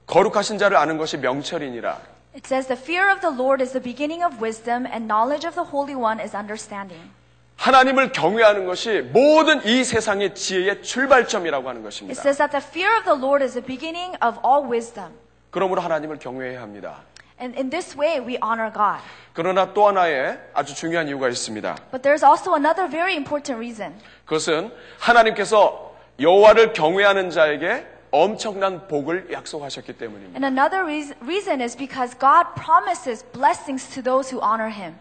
거룩하신 0.05 0.59
자를 0.59 0.77
아는 0.77 0.97
것이 0.97 1.17
명철이니라. 1.17 1.97
It 2.36 2.46
says, 2.46 2.66
The 2.66 2.80
fear 2.80 3.10
of 3.12 3.20
the 3.20 3.30
Lord 3.34 3.60
is 3.62 3.72
the 3.72 3.82
beginning 3.82 4.24
of 4.24 4.40
wisdom, 4.40 4.86
and 4.86 5.06
knowledge 5.06 5.46
of 5.46 5.54
the 5.54 5.68
Holy 5.68 5.94
One 5.94 6.20
is 6.20 6.34
understanding. 6.34 7.10
하나님을 7.56 8.12
경외하는 8.12 8.66
것이 8.66 9.02
모든 9.12 9.64
이 9.64 9.84
세상의 9.84 10.34
지혜의 10.34 10.82
출발점이라고 10.82 11.68
하는 11.68 11.80
It 11.80 11.84
것입니다. 11.84 12.20
says 12.20 12.38
that 12.38 12.50
the 12.50 12.64
fear 12.64 12.96
of 12.96 13.04
the 13.04 13.18
Lord 13.18 13.44
is 13.44 13.52
the 13.52 13.64
beginning 13.64 14.16
of 14.24 14.40
all 14.44 14.66
wisdom. 14.66 15.12
그러므로 15.50 15.82
하나님을 15.82 16.18
경외해야 16.18 16.62
합니다. 16.62 17.02
And 17.40 17.56
in 17.58 17.70
this 17.70 17.96
way, 17.98 18.18
we 18.20 18.38
honor 18.42 18.72
God. 18.72 19.02
그러나 19.34 19.72
또 19.74 19.86
하나의 19.88 20.38
아주 20.54 20.74
중요한 20.74 21.08
이유가 21.08 21.28
있습니다. 21.28 21.76
But 21.90 22.02
there's 22.02 22.24
also 22.26 22.54
another 22.54 22.88
very 22.88 23.14
important 23.14 23.54
reason. 23.56 23.94
그것은 24.24 24.72
하나님께서 24.98 25.92
여호와를 26.20 26.72
경외하는 26.72 27.30
자에게 27.30 27.86
엄청난 28.10 28.86
복을 28.88 29.28
약속하셨기 29.32 29.94
때문입니다. 29.94 30.36
And 30.36 30.44
another 30.44 30.84
reas- 30.84 31.14
reason 31.22 31.62
is 31.62 31.76
because 31.76 32.16
God 32.18 32.48
promises 32.54 33.24
blessings 33.32 33.88
to 33.94 34.02
those 34.02 34.30
who 34.34 34.42
honor 34.44 34.70
Him. 34.70 34.96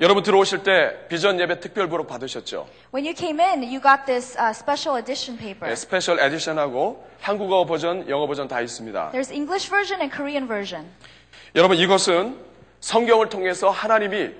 여러분 0.00 0.22
들어오실 0.22 0.62
때 0.64 1.06
비전 1.08 1.38
예배 1.38 1.60
특별 1.60 1.88
부록 1.88 2.08
받으셨죠? 2.08 2.66
When 2.92 3.04
you 3.06 3.14
came 3.14 3.38
in, 3.38 3.62
you 3.62 3.80
got 3.80 4.06
this 4.06 4.36
uh, 4.38 4.50
special 4.50 4.98
edition 4.98 5.38
paper. 5.38 5.68
네, 5.68 5.76
스페셜 5.76 6.18
에디션하고 6.18 7.06
한국어 7.20 7.64
버전, 7.66 8.08
영어 8.08 8.26
버전 8.26 8.48
다 8.48 8.60
있습니다. 8.60 9.12
There's 9.12 9.30
English 9.32 9.68
version 9.68 10.00
and 10.00 10.10
Korean 10.14 10.48
version. 10.48 10.86
여러분 11.54 11.76
이것은 11.76 12.36
성경을 12.80 13.28
통해서 13.28 13.70
하나님이 13.70 14.30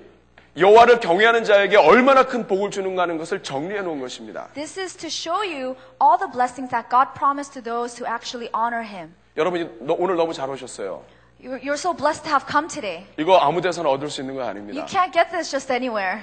여호와를 0.55 0.99
경외하는 0.99 1.43
자에게 1.43 1.77
얼마나 1.77 2.23
큰 2.23 2.45
복을 2.45 2.69
주는가 2.69 3.03
하는 3.03 3.17
것을 3.17 3.41
정리해 3.41 3.81
놓은 3.81 3.99
것입니다. 3.99 4.49
This 4.53 4.79
is 4.79 4.95
to 4.97 5.07
show 5.07 5.39
you 5.41 5.75
all 6.01 6.17
the 6.19 6.31
blessings 6.31 6.69
that 6.69 6.89
God 6.89 7.09
promised 7.17 7.53
to 7.53 7.63
those 7.63 7.97
who 7.97 8.05
actually 8.05 8.51
honor 8.55 8.85
Him. 8.85 9.15
여러분이 9.35 9.67
너- 9.81 9.95
오늘 9.97 10.15
너무 10.15 10.31
잘 10.31 10.47
오셨어요. 10.49 11.01
You're, 11.41 11.59
you're 11.59 11.73
so 11.73 11.91
blessed 11.93 12.23
to 12.23 12.29
have 12.29 12.45
come 12.49 12.67
today. 12.67 13.05
이거 13.17 13.37
아무 13.37 13.61
데서나 13.61 13.89
얻을 13.89 14.09
수 14.11 14.21
있는 14.21 14.35
건 14.35 14.47
아닙니다. 14.47 14.79
You 14.79 14.85
can't 14.87 15.11
get 15.11 15.31
this 15.31 15.49
just 15.49 15.73
anywhere. 15.73 16.21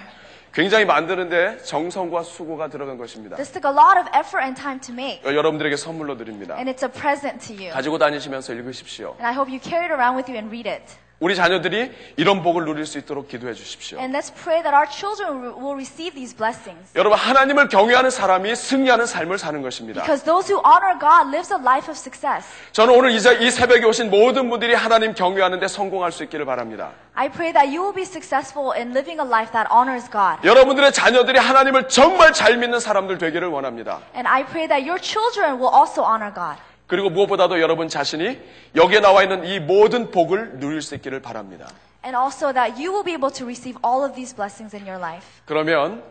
굉장히 0.55 0.85
만드는데 0.85 1.59
정성과 1.64 2.22
수고가 2.22 2.68
들어간 2.68 2.99
것입니다. 2.99 3.35
This 3.37 3.51
took 3.51 3.68
a 3.68 3.74
lot 3.74 3.99
of 3.99 4.07
effort 4.16 4.43
and 4.47 4.55
time 4.55 4.81
to 4.81 4.95
make, 4.95 5.22
여러분들에게 5.26 5.74
선물로 5.76 6.16
드립니다. 6.16 6.55
and 6.55 6.70
it's 6.70 6.87
a 6.87 6.91
present 6.91 7.45
to 7.49 7.55
you. 7.57 7.72
가지고 7.74 7.99
다니시면서 7.99 8.53
읽으십시오. 8.55 9.16
And 9.18 9.26
I 9.26 9.35
hope 9.35 9.51
you 9.51 9.59
carry 9.61 9.87
it 9.87 9.93
around 9.93 10.14
with 10.14 10.31
you 10.31 10.39
and 10.39 10.47
read 10.55 10.70
it. 10.70 10.87
우리 11.21 11.37
자녀들이 11.37 11.93
이런 12.16 12.43
복을 12.43 12.64
누릴 12.64 12.87
수 12.87 12.97
있도록 12.97 13.29
기도해 13.29 13.53
주십시오. 13.53 13.99
And 13.99 14.16
let's 14.16 14.33
pray 14.33 14.62
that 14.62 14.75
our 14.75 14.89
children 14.91 15.53
will 15.53 15.75
receive 15.75 16.14
these 16.14 16.35
blessings. 16.35 16.91
여러분 16.97 17.18
하나님을 17.18 17.68
경외하는 17.68 18.09
사람이 18.09 18.57
승리하는 18.57 19.05
삶을 19.05 19.37
사는 19.37 19.61
것입니다. 19.61 20.01
Because 20.01 20.25
those 20.25 20.51
who 20.51 20.62
honor 20.64 20.99
God 20.99 21.29
lives 21.29 21.53
a 21.53 21.61
life 21.61 21.93
of 21.93 21.99
success. 21.99 22.49
저는 22.73 22.95
오늘 22.95 23.11
이제 23.11 23.37
이 23.39 23.51
새벽에 23.51 23.85
오신 23.85 24.09
모든 24.09 24.49
분들이 24.49 24.73
하나님 24.73 25.12
경외하는 25.12 25.61
데 25.61 25.68
성공할 25.68 26.11
수 26.11 26.25
있기를 26.25 26.47
바랍니다. 26.47 26.93
I 27.12 27.29
pray 27.29 27.53
that 27.53 27.68
you 27.68 27.83
will 27.85 27.95
be 27.95 28.05
successful 28.05 28.73
in 28.75 28.97
living 28.97 29.21
a 29.21 29.27
life 29.27 29.53
that 29.53 29.68
honors 29.71 30.09
God. 30.11 30.41
여러분들의 30.43 30.91
자녀들이 30.91 31.39
하나님을 31.39 31.89
정말 31.89 32.33
잘 32.33 32.57
믿는 32.57 32.81
사람들 32.81 33.18
되기를 33.18 33.47
원합니다. 33.49 34.01
And 34.14 34.27
I 34.27 34.47
pray 34.47 34.66
that 34.68 34.89
your 34.89 34.99
children 34.99 35.61
will 35.61 35.68
also 35.68 36.01
honor 36.01 36.33
God. 36.33 36.57
그리고 36.91 37.09
무엇보다도 37.09 37.61
여러분 37.61 37.88
자신이 37.88 38.36
여기에 38.74 38.99
나와 38.99 39.22
있는 39.22 39.45
이 39.45 39.61
모든 39.61 40.11
복을 40.11 40.59
누릴 40.59 40.82
수 40.82 40.97
있기를 40.97 41.22
바랍니다. 41.22 41.68
And 42.05 42.16
also 42.18 42.53
that 42.53 42.72
you 42.82 42.91
will 42.91 43.05
be 43.05 43.12
able 43.12 43.30
to 43.32 43.47
receive 43.47 43.78
all 43.86 44.03
of 44.05 44.16
these 44.16 44.34
blessings 44.34 44.74
in 44.74 44.84
your 44.84 44.99
life. 45.01 45.24
그러면 45.47 46.03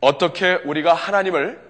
어떻게 0.00 0.60
우리가 0.64 0.94
하나님을 0.94 1.60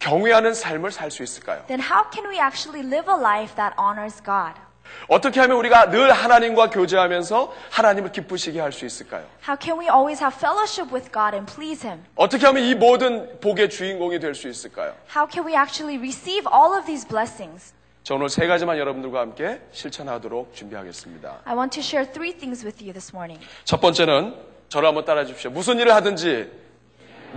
경외하는 0.00 0.52
삶을 0.52 0.90
살 0.90 1.10
수 1.10 1.22
있을까요? 1.22 1.64
Then 1.66 1.80
how 1.80 2.04
can 2.12 2.28
we 2.30 2.38
actually 2.38 2.86
live 2.86 3.10
a 3.10 3.18
life 3.18 3.54
that 3.56 3.74
honors 3.80 4.22
God? 4.22 4.60
어떻게 5.08 5.40
하면 5.40 5.56
우리가 5.56 5.88
늘 5.88 6.12
하나님과 6.12 6.68
교제하면서 6.68 7.54
하나님을 7.70 8.12
기쁘시게 8.12 8.60
할 8.60 8.70
수 8.70 8.84
있을까요? 8.84 9.24
How 9.48 9.56
can 9.58 9.80
we 9.80 9.86
always 9.88 10.22
have 10.22 10.36
fellowship 10.36 10.92
with 10.92 11.10
God 11.10 11.32
and 11.34 11.50
please 11.50 11.80
Him? 11.88 12.04
어떻게 12.16 12.44
하면 12.44 12.64
이 12.64 12.74
모든 12.74 13.40
복의 13.40 13.70
주인공이 13.70 14.18
될 14.20 14.34
수 14.34 14.46
있을까요? 14.46 14.92
How 15.08 15.26
can 15.26 15.46
we 15.48 15.56
actually 15.56 15.96
receive 15.96 16.44
all 16.52 16.76
of 16.76 16.84
these 16.84 17.08
blessings? 17.08 17.72
저 18.04 18.16
오늘 18.16 18.28
세 18.28 18.46
가지만 18.46 18.76
여러분들과 18.76 19.20
함께 19.20 19.62
실천하도록 19.72 20.54
준비하겠습니다. 20.54 21.40
I 21.46 21.56
want 21.56 21.80
to 21.80 21.82
share 21.82 22.12
three 22.12 22.36
things 22.36 22.62
with 22.62 22.84
you 22.84 22.92
this 22.92 23.12
morning. 23.14 23.42
첫 23.64 23.80
번째는 23.80 24.34
저를 24.68 24.88
한번 24.88 25.06
따라해 25.06 25.24
주십시오. 25.24 25.50
무슨 25.50 25.78
일을 25.78 25.94
하든지 25.94 26.52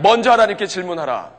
먼저 0.03 0.29
하나님께 0.29 0.67
질문하라. 0.67 1.31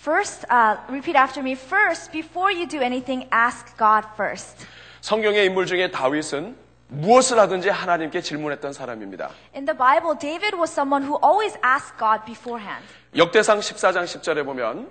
First, 0.00 0.46
uh, 0.50 0.82
repeat 0.88 1.16
after 1.16 1.40
me. 1.40 1.52
First, 1.52 2.10
before 2.10 2.52
you 2.52 2.66
do 2.66 2.80
anything, 2.80 3.28
ask 3.32 3.76
God 3.78 4.08
first. 4.14 4.66
성경의 5.00 5.46
인물 5.46 5.66
중에 5.66 5.92
다윗은 5.92 6.56
무엇을 6.88 7.38
하든지 7.38 7.68
하나님께 7.68 8.20
질문했던 8.20 8.72
사람입니다. 8.72 9.30
In 9.54 9.64
the 9.64 9.78
Bible, 9.78 10.18
David 10.18 10.56
was 10.56 10.72
someone 10.72 11.06
who 11.06 11.20
always 11.22 11.56
asked 11.64 11.98
God 12.00 12.24
beforehand. 12.26 12.84
역대상 13.16 13.60
14장 13.60 14.02
10절에 14.02 14.44
보면 14.44 14.90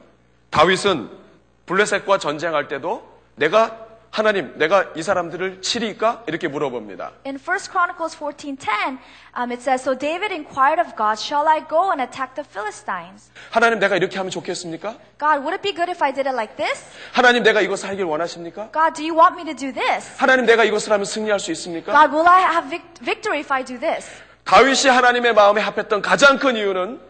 다윗은 0.50 1.25
블레셋과 1.66 2.18
전쟁할 2.20 2.68
때도 2.68 3.04
내가 3.36 3.86
하나님, 4.12 4.58
내가 4.58 4.86
이 4.96 5.04
사람들을 5.04 5.62
치리까? 5.62 6.24
이렇게 6.28 6.48
물어봅니다. 6.48 7.12
In 7.28 7.36
1 7.36 7.60
Chronicles 7.70 8.16
14:10, 8.18 8.98
um, 9.36 9.52
it 9.52 9.60
says, 9.60 9.84
"So 9.84 9.94
David 9.98 10.32
inquired 10.32 10.80
of 10.80 10.96
God, 10.96 11.20
shall 11.20 11.46
I 11.50 11.68
go 11.68 11.92
and 11.92 12.02
attack 12.02 12.34
the 12.34 12.48
Philistines? 12.48 13.30
하나님, 13.52 13.80
내가 13.80 13.98
이렇게 13.98 14.16
하면 14.16 14.32
좋겠습니까? 14.32 14.96
God, 15.20 15.44
would 15.44 15.52
it 15.52 15.62
be 15.62 15.76
good 15.76 15.92
if 15.92 16.02
I 16.02 16.14
did 16.14 16.30
it 16.30 16.32
like 16.34 16.56
this? 16.56 16.80
하나님, 17.12 17.44
내가 17.44 17.60
이것을 17.60 17.90
하길 17.90 18.06
원하십니까? 18.06 18.70
God, 18.72 18.96
do 18.96 19.04
you 19.04 19.12
want 19.20 19.36
me 19.36 19.44
to 19.44 19.54
do 19.54 19.74
this? 19.74 20.16
하나님, 20.18 20.46
내가 20.46 20.64
이것을 20.64 20.94
하면 20.94 21.04
승리할 21.04 21.38
수 21.42 21.52
있습니까? 21.52 21.92
God, 21.92 22.16
will 22.16 22.30
I 22.30 22.40
have 22.56 22.70
vic- 22.70 23.04
victory 23.04 23.40
if 23.42 23.52
I 23.52 23.66
do 23.66 23.78
this? 23.78 24.08
다윗이 24.46 24.88
하나님의 24.96 25.34
마음에 25.34 25.60
합했던 25.60 26.02
가장 26.02 26.38
큰 26.40 26.56
이유는 26.56 27.02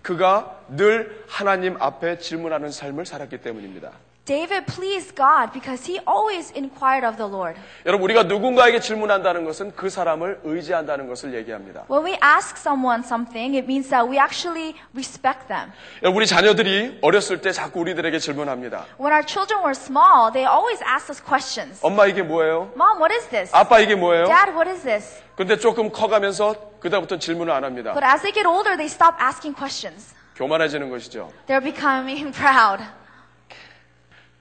그가 0.00 0.60
늘 0.68 1.24
하나님 1.28 1.76
앞에 1.80 2.18
질문하는 2.20 2.70
삶을 2.70 3.04
살았기 3.04 3.42
때문입니다. 3.42 3.90
David 4.29 4.67
pleased 4.67 5.15
God 5.15 5.51
because 5.53 5.83
he 5.89 5.99
always 6.05 6.53
inquired 6.55 7.03
of 7.03 7.17
the 7.17 7.25
Lord. 7.25 7.59
여러분, 7.83 8.03
우리가 8.03 8.23
누군가에게 8.23 8.79
질문한다는 8.79 9.43
것은 9.43 9.71
그 9.75 9.89
사람을 9.89 10.41
의지한다는 10.43 11.07
것을 11.07 11.33
얘기합니다. 11.33 11.85
When 11.89 12.05
we 12.05 12.13
ask 12.23 12.55
someone 12.59 13.01
something, 13.03 13.57
it 13.57 13.65
means 13.65 13.89
that 13.89 14.07
we 14.07 14.19
actually 14.19 14.75
respect 14.93 15.47
them. 15.47 15.71
여러분, 16.03 16.21
우리 16.21 16.27
자녀들이 16.27 16.99
어렸을 17.01 17.41
때 17.41 17.51
자꾸 17.51 17.79
우리들에게 17.79 18.19
질문합니다. 18.19 18.85
When 18.99 19.11
our 19.11 19.25
children 19.25 19.63
were 19.63 19.73
small, 19.73 20.31
they 20.31 20.45
always 20.45 20.77
asked 20.85 21.09
us 21.09 21.23
questions. 21.25 21.79
엄마 21.81 22.05
이게 22.05 22.21
뭐예요? 22.21 22.69
Mom, 22.75 23.01
what 23.01 23.11
is 23.11 23.27
this? 23.29 23.49
아빠 23.51 23.79
이게 23.79 23.95
뭐예요? 23.95 24.25
Dad, 24.27 24.51
what 24.51 24.69
is 24.69 24.83
this? 24.83 25.23
근데 25.35 25.57
조금 25.57 25.89
커가면서 25.89 26.53
그다음부터 26.81 27.17
질문을 27.17 27.51
안 27.51 27.63
합니다. 27.63 27.93
But 27.93 28.05
as 28.05 28.21
they 28.21 28.31
get 28.31 28.45
older, 28.45 28.77
they 28.77 28.85
stop 28.85 29.17
asking 29.19 29.57
questions. 29.57 30.13
교만해지는 30.35 30.91
것이죠. 30.91 31.31
They're 31.47 31.63
becoming 31.63 32.31
proud. 32.31 32.85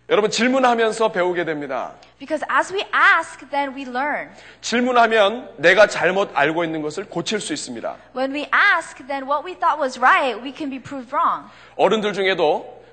여러분 0.10 0.30
질문하면서 0.30 1.12
배우게 1.12 1.45
됩니다. 1.45 1.93
Because 2.20 2.45
as 2.51 2.74
we 2.74 2.84
ask, 2.93 3.49
then 3.49 3.74
we 3.76 3.84
learn. 3.84 4.30
질문하면 4.62 5.49
내가 5.58 5.88
잘못 5.88 6.32
알고 6.34 6.64
있는 6.64 6.82
것을 6.82 7.06
고칠 7.06 7.39
수 7.39 7.54
있습니다. 7.54 7.95
When 8.16 8.34
we 8.34 8.47
ask, 8.54 9.06
then 9.08 9.24
what 9.24 9.45
we 9.45 9.56
thought 9.56 9.80
was 9.80 9.97
right, 9.97 10.39
we 10.41 10.54
can 10.56 10.70
be 10.70 10.80
proved 10.80 11.14
wrong. 11.16 11.49
어른들 11.78 12.14
중에도 12.14 12.84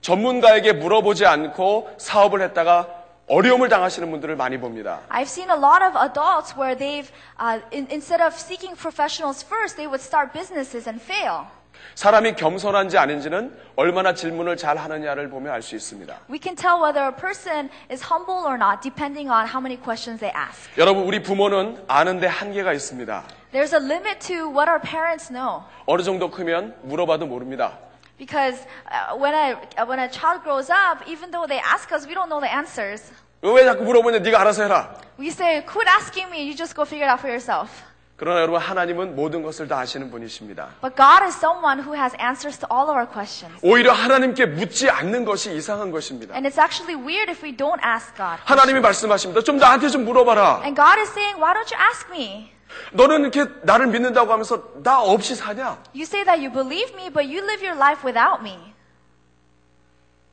전문가에게 0.00 0.72
물어보지 0.72 1.24
않고 1.24 1.90
사업을 1.98 2.42
했다가 2.42 2.88
어려움을 3.28 3.68
당하시는 3.68 4.08
분들을 4.10 4.36
많이 4.36 4.58
봅니다. 4.58 5.00
I've 5.10 5.22
seen 5.22 5.50
a 5.50 5.56
lot 5.56 5.82
of 5.82 5.96
adults 5.98 6.54
where 6.56 6.76
they've, 6.76 7.10
uh, 7.40 7.60
in, 7.72 7.88
instead 7.90 8.22
of 8.22 8.34
seeking 8.34 8.76
professionals 8.76 9.44
first, 9.44 9.76
they 9.76 9.86
would 9.86 10.02
start 10.02 10.32
businesses 10.32 10.88
and 10.88 11.02
fail. 11.02 11.46
사람이 11.94 12.34
겸손한지 12.34 12.98
아닌지는 12.98 13.56
얼마나 13.76 14.14
질문을 14.14 14.56
잘 14.56 14.76
하느냐를 14.76 15.30
보면 15.30 15.52
알 15.52 15.62
수 15.62 15.74
있습니다. 15.76 16.14
We 16.30 16.38
can 16.42 16.54
tell 16.56 16.80
whether 16.82 17.04
a 17.06 17.14
person 17.14 17.70
is 17.90 18.04
humble 18.04 18.44
or 18.44 18.56
not 18.56 18.80
depending 18.82 19.30
on 19.30 19.46
how 19.46 19.60
many 19.60 19.76
questions 19.80 20.20
they 20.20 20.32
ask. 20.36 20.70
여러분 20.78 21.04
우리 21.04 21.22
부모는 21.22 21.84
아는데 21.88 22.26
한계가 22.26 22.72
있습니다. 22.72 23.24
There's 23.52 23.72
a 23.72 23.80
limit 23.82 24.20
to 24.28 24.48
what 24.50 24.68
our 24.68 24.80
parents 24.80 25.32
know. 25.32 25.62
어느 25.86 26.02
정도 26.02 26.30
크면 26.30 26.74
물어봐도 26.82 27.26
모릅니다. 27.26 27.78
Because 28.18 28.64
uh, 28.90 29.16
when, 29.16 29.34
a, 29.34 29.52
uh, 29.76 29.84
when 29.86 29.98
a 29.98 30.08
child 30.10 30.42
grows 30.42 30.70
up, 30.70 31.04
even 31.06 31.30
though 31.30 31.46
they 31.46 31.60
ask 31.60 31.92
us, 31.92 32.06
we 32.06 32.14
don't 32.14 32.28
know 32.28 32.40
the 32.40 32.48
answers. 32.52 33.12
왜 33.42 33.64
자꾸 33.64 33.84
물어보냐? 33.84 34.18
네가 34.20 34.40
알아서 34.40 34.62
해라. 34.64 34.94
We 35.18 35.28
say, 35.28 35.62
quit 35.64 35.86
asking 35.88 36.30
me, 36.30 36.44
you 36.48 36.56
just 36.56 36.74
go 36.74 36.84
figure 36.84 37.04
it 37.06 37.12
out 37.12 37.20
for 37.20 37.28
yourself. 37.30 37.84
그러나 38.16 38.40
여러분 38.40 38.58
하나님은 38.58 39.14
모든 39.14 39.42
것을 39.42 39.68
다 39.68 39.78
아시는 39.78 40.10
분이십니다. 40.10 40.70
But 40.80 40.96
God 40.96 41.22
is 41.22 41.36
someone 41.36 41.82
who 41.82 41.94
has 41.94 42.16
answers 42.18 42.58
to 42.60 42.68
all 42.72 42.88
of 42.88 42.96
our 42.96 43.06
questions. 43.06 43.60
오히려 43.62 43.92
하나님께 43.92 44.46
묻지 44.46 44.88
않는 44.88 45.26
것이 45.26 45.54
이상한 45.54 45.90
것입니다. 45.90 46.34
And 46.34 46.48
it's 46.48 46.58
actually 46.58 46.96
weird 46.96 47.30
if 47.30 47.44
we 47.44 47.54
don't 47.54 47.80
ask 47.84 48.16
God. 48.16 48.40
하나님이 48.44 48.80
말씀하십니다. 48.80 49.42
좀 49.42 49.58
나한테 49.58 49.90
좀 49.90 50.06
물어봐라. 50.06 50.62
And 50.64 50.74
God 50.74 50.98
is 50.98 51.10
saying, 51.10 51.36
why 51.38 51.52
don't 51.52 51.68
you 51.68 51.78
ask 51.90 52.08
me? 52.10 52.50
너는 52.92 53.20
이렇게 53.20 53.44
나를 53.62 53.88
믿는다고 53.88 54.32
하면서 54.32 54.64
나 54.82 55.00
없이 55.02 55.34
사냐? 55.34 55.76
You 55.94 56.04
say 56.04 56.24
that 56.24 56.40
you 56.40 56.50
believe 56.50 56.94
me, 56.94 57.10
but 57.10 57.28
you 57.28 57.44
live 57.44 57.62
your 57.62 57.76
life 57.76 58.00
without 58.02 58.40
me. 58.40 58.72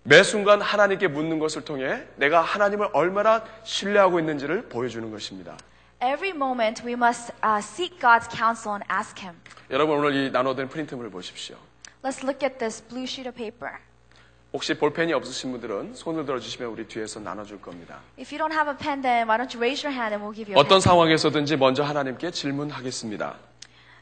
매 0.04 0.24
순간 0.24 0.62
하나님께 0.62 1.10
묻는 1.10 1.40
것을 1.40 1.64
통해 1.66 2.04
내가 2.16 2.42
하나님을 2.42 2.90
얼마나 2.94 3.44
신뢰하고 3.64 4.20
있는지를 4.20 4.70
보여주는 4.70 5.10
것입니다. 5.12 5.56
Every 6.04 6.34
moment 6.34 6.84
we 6.84 6.96
must 6.96 7.32
uh, 7.42 7.62
seek 7.62 7.98
God's 8.02 8.28
counsel 8.28 8.74
and 8.74 8.84
ask 8.90 9.18
Him. 9.18 9.36
여러분 9.72 9.98
오늘 9.98 10.14
이 10.14 10.32
나눠드린 10.32 10.68
프린트물을 10.68 11.10
보십시오. 11.10 11.56
Let's 12.04 12.22
look 12.24 12.44
at 12.44 12.60
this 12.60 12.84
blue 12.86 13.06
sheet 13.06 13.30
of 13.30 13.38
paper. 13.38 13.72
혹시 14.52 14.74
볼펜이 14.74 15.14
없으신 15.14 15.52
분들은 15.54 15.96
손을 15.96 16.26
들어주시면 16.26 16.70
우리 16.70 16.86
뒤에서 16.88 17.22
나눠줄 17.22 17.62
겁니다. 17.62 18.02
If 18.20 18.36
you 18.36 18.38
don't 18.38 18.52
have 18.52 18.70
a 18.70 18.78
pen, 18.78 19.02
then 19.02 19.30
why 19.30 19.38
don't 19.38 19.56
you 19.56 19.64
raise 19.64 19.80
your 19.88 19.96
hand 19.96 20.14
and 20.14 20.20
we'll 20.20 20.36
give 20.36 20.52
you 20.52 20.60
a 20.60 20.62
어떤. 20.62 20.82
상황에서든지 20.82 21.56
먼저 21.56 21.84
하나님께 21.84 22.32
질문하겠습니다. 22.32 23.38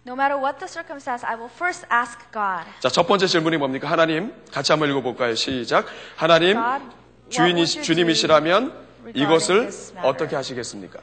No 0.08 0.14
matter 0.14 0.42
what 0.42 0.58
the 0.58 0.68
circumstance, 0.68 1.24
I 1.24 1.38
will 1.38 1.54
first 1.54 1.86
ask 1.94 2.18
God. 2.34 2.66
자, 2.80 2.90
첫 2.90 3.06
번째 3.06 3.28
질문이 3.28 3.58
뭡니까? 3.58 3.88
하나님, 3.88 4.34
같이 4.52 4.72
한번 4.72 4.90
읽어볼까요? 4.90 5.36
시작. 5.36 5.86
하나님, 6.16 6.54
God, 6.58 6.84
주인이, 7.30 7.64
주님이시라면 7.68 8.74
이것을? 9.14 9.70
어떻게 10.02 10.36
하시겠습니까? 10.36 11.00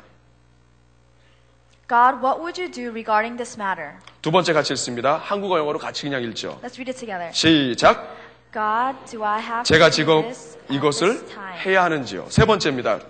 God, 1.89 2.23
what 2.23 2.39
would 2.41 2.61
you 2.61 2.71
do 2.71 2.91
regarding 2.91 3.37
this 3.39 3.59
matter? 3.59 3.93
두 4.21 4.31
번째 4.31 4.53
같이 4.53 4.75
읽습니다. 4.75 5.17
한국어 5.17 5.59
영어로 5.59 5.79
같이 5.79 6.03
그냥 6.03 6.23
읽죠. 6.25 6.61
Let's 6.63 6.75
read 6.77 6.91
it 6.91 6.99
together. 6.99 7.33
시작. 7.33 8.15
God, 8.53 8.99
do 9.11 9.25
I 9.25 9.41
have 9.41 9.65
제가 9.65 9.89
지금 9.91 10.31
이것을? 10.69 11.27
해야 11.65 11.85
하는지요. 11.85 12.27
세 12.29 12.45
번째입니다. 12.45 13.01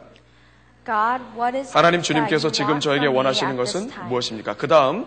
God, 0.87 1.25
what 1.37 1.57
is 1.57 1.77
하나님 1.77 2.03
주님께서 2.03 2.53
지금 2.53 2.79
저에게 2.79 3.07
원하시는 3.07 3.57
것은? 3.57 3.91
무엇입니까? 4.09 4.55
그 4.55 4.69
다음, 4.69 5.07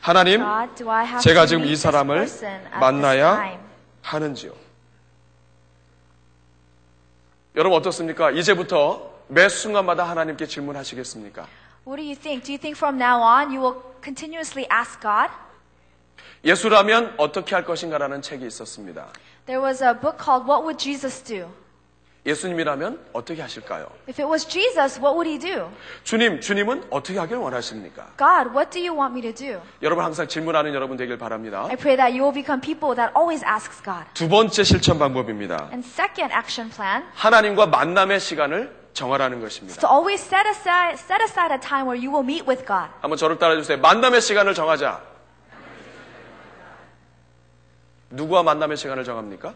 하나님, 0.00 0.40
제가 1.20 1.46
지금 1.46 1.64
이 1.64 1.74
사람을 1.74 2.28
만나야? 2.78 3.58
하는지요. 4.02 4.52
여러분 7.56 7.76
어떻습니까? 7.78 8.30
이제부터 8.30 9.10
매 9.28 9.48
순간마다 9.48 10.08
하나님께 10.08 10.46
질문하시겠습니까? 10.46 11.46
What 11.86 11.96
do 11.96 12.02
you 12.06 12.14
think? 12.14 12.44
Do 12.44 12.52
you 12.52 12.58
think 12.58 12.76
from 12.76 12.96
now 12.98 13.20
on 13.22 13.52
you 13.52 13.60
will 13.60 13.82
continuously 14.02 14.66
ask 14.70 15.00
God? 15.00 15.30
예수라면 16.44 17.14
어떻게 17.18 17.54
할 17.54 17.64
것인가라는 17.64 18.22
책이 18.22 18.46
있었습니다. 18.46 19.08
There 19.46 19.62
was 19.62 19.82
a 19.82 19.92
book 19.94 20.18
called 20.22 20.46
What 20.48 20.62
Would 20.64 20.78
Jesus 20.78 21.22
Do? 21.22 21.48
예수님이라면 22.26 23.00
어떻게 23.14 23.40
하실까요? 23.40 23.86
If 24.06 24.20
it 24.20 24.24
was 24.24 24.46
Jesus, 24.46 25.00
what 25.00 25.16
would 25.16 25.26
he 25.26 25.38
do? 25.38 25.70
주님, 26.04 26.40
주님은 26.40 26.84
어떻게 26.90 27.18
하길 27.18 27.38
원하십니까? 27.38 28.12
God, 28.18 28.50
what 28.54 28.70
do 28.70 28.78
you 28.78 28.94
want 28.94 29.16
me 29.16 29.22
to 29.22 29.32
do? 29.32 29.60
여러분 29.80 30.04
항상 30.04 30.28
질문하는 30.28 30.74
여러분 30.74 30.98
되길 30.98 31.16
바랍니다. 31.16 31.66
I 31.70 31.76
pray 31.76 31.96
that 31.96 32.12
you 32.12 32.22
will 32.22 32.34
become 32.34 32.60
people 32.60 32.94
that 32.94 33.10
always 33.16 33.42
asks 33.44 33.82
God. 33.82 34.04
두 34.12 34.28
번째 34.28 34.62
실천 34.62 34.98
방법입니다. 34.98 35.70
And 35.72 35.86
second 35.86 36.32
action 36.34 36.68
plan 36.70 37.04
하나님과 37.14 37.66
만남의 37.66 38.20
시간을 38.20 38.79
정하라는 38.92 39.40
것입니다. 39.40 39.80
to 39.80 39.88
always 39.88 40.22
set 40.22 40.46
aside, 40.48 40.94
set 40.94 41.22
aside 41.22 41.52
a 41.52 41.60
time 41.60 41.86
where 41.88 41.96
you 41.98 42.10
will 42.12 42.24
meet 42.24 42.44
with 42.48 42.64
God. 42.66 42.90
한번 43.00 43.16
저를 43.16 43.38
따라주세요. 43.38 43.78
만남의 43.78 44.20
시간을 44.20 44.54
정하자. 44.54 45.00
누구와 48.10 48.42
만남의 48.42 48.76
시간을 48.76 49.04
정합니까? 49.04 49.54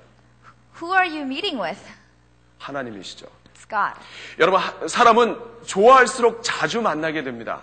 Who 0.81 0.95
are 0.95 1.09
you 1.09 1.23
meeting 1.23 1.61
with? 1.61 1.81
하나님이시죠. 2.59 3.27
It's 3.55 3.69
God. 3.69 4.01
여러분, 4.39 4.61
하- 4.61 4.87
사람은 4.89 5.39
좋아할수록 5.67 6.43
자주 6.43 6.81
만나게 6.81 7.23
됩니다. 7.25 7.63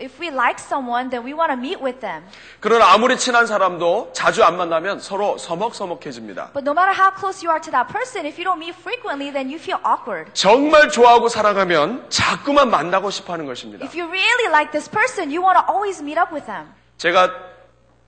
If 0.00 0.20
we 0.20 0.28
like 0.28 0.58
someone, 0.62 1.10
then 1.10 1.24
we 1.24 1.34
want 1.34 1.50
to 1.50 1.58
meet 1.58 1.82
with 1.82 2.00
them. 2.00 2.24
그러나 2.60 2.92
아무리 2.92 3.16
친한 3.18 3.46
사람도 3.46 4.10
자주 4.12 4.44
안 4.44 4.56
만나면 4.56 5.00
서로 5.00 5.36
서먹서먹해집니다. 5.38 6.52
But 6.52 6.62
no 6.64 6.72
matter 6.72 6.94
how 6.94 7.10
close 7.14 7.44
you 7.44 7.50
are 7.50 7.60
to 7.60 7.70
that 7.72 7.92
person, 7.92 8.26
if 8.26 8.38
you 8.38 8.44
don't 8.44 8.58
meet 8.58 8.74
frequently, 8.78 9.32
then 9.32 9.48
you 9.50 9.58
feel 9.58 9.80
awkward. 9.84 10.30
정말 10.34 10.88
좋아하고 10.88 11.28
사랑하면 11.28 12.06
자꾸만 12.10 12.70
만나고 12.70 13.10
싶어 13.10 13.32
하는 13.34 13.46
것입니다. 13.46 13.84
If 13.84 13.98
you 13.98 14.08
really 14.08 14.46
like 14.50 14.70
this 14.72 14.88
person, 14.90 15.30
you 15.30 15.42
want 15.42 15.58
to 15.58 15.64
always 15.72 16.00
meet 16.02 16.18
up 16.18 16.32
with 16.32 16.46
them. 16.46 16.68
제가 16.98 17.30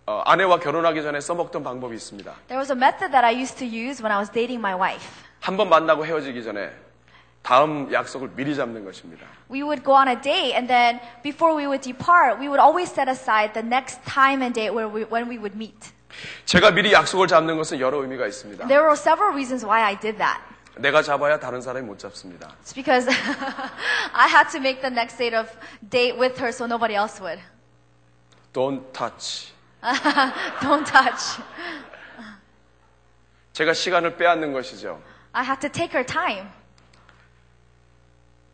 어, 0.07 0.22
아내와 0.26 0.59
결혼하기 0.59 1.03
전에 1.03 1.20
써먹던 1.20 1.62
방법이 1.62 1.95
있습니다. 1.95 2.32
There 2.49 2.59
was 2.59 2.72
a 2.72 2.76
method 2.76 3.12
that 3.12 3.24
I 3.24 3.34
used 3.34 3.59
to 3.59 3.66
use 3.66 4.03
when 4.03 4.11
I 4.11 4.18
was 4.18 4.30
dating 4.30 4.59
my 4.59 4.74
wife. 4.74 5.07
한 5.41 5.57
번 5.57 5.68
만나고 5.68 6.05
헤어지기 6.05 6.43
전에 6.45 6.70
다음 7.41 7.91
약속을 7.93 8.32
미리 8.36 8.56
잡는 8.56 8.84
것입니다. 8.86 9.28
We 9.52 9.62
would 9.62 9.84
go 9.84 9.93
on 9.93 10.08
a 10.08 10.16
date, 10.16 10.56
and 10.56 10.68
then 10.68 11.00
before 11.22 11.56
we 11.56 11.68
would 11.68 11.82
depart, 11.84 12.39
we 12.39 12.48
would 12.48 12.60
always 12.60 12.91
set 12.91 13.08
aside 13.08 13.54
the 13.54 13.66
next 13.66 14.02
time 14.04 14.41
and 14.41 14.54
date 14.54 14.74
where 14.74 14.89
we, 14.89 15.04
when 15.04 15.30
we 15.30 15.38
would 15.38 15.56
meet. 15.56 15.93
제가 16.46 16.72
미리 16.72 16.91
약속을 16.93 17.28
잡는 17.28 17.58
것은 17.58 17.80
여러 17.80 18.02
의미가 18.02 18.26
있습니다. 18.26 18.68
There 18.68 18.82
were 18.82 18.98
several 18.98 19.32
reasons 19.34 19.64
why 19.66 19.84
I 19.84 20.00
did 20.00 20.18
that. 20.18 20.41
내가 20.78 21.04
잡아야 21.04 21.39
다른 21.39 21.62
사람이 21.62 21.86
못 21.86 22.00
잡습니다. 22.00 22.50
It's 22.64 22.74
because 22.74 23.08
I 24.14 24.28
had 24.28 24.50
to 24.52 24.60
make 24.60 24.82
the 24.82 24.91
next 24.91 25.18
date 25.18 25.38
of 25.38 25.48
date 25.88 26.18
with 26.20 26.39
her 26.41 26.50
so 26.50 26.66
nobody 26.66 26.96
else 26.96 27.22
would. 27.22 27.39
Don't 28.54 28.82
touch. 28.91 29.54
Don't 30.62 30.86
touch. 30.86 31.41
제가 33.54 33.74
시간을 33.74 34.18
빼앗는 34.18 34.52
것이죠. 34.52 35.00
I 35.32 35.46
had 35.46 35.62
to 35.62 35.70
take 35.70 35.93
her 35.93 36.06
time. 36.06 36.50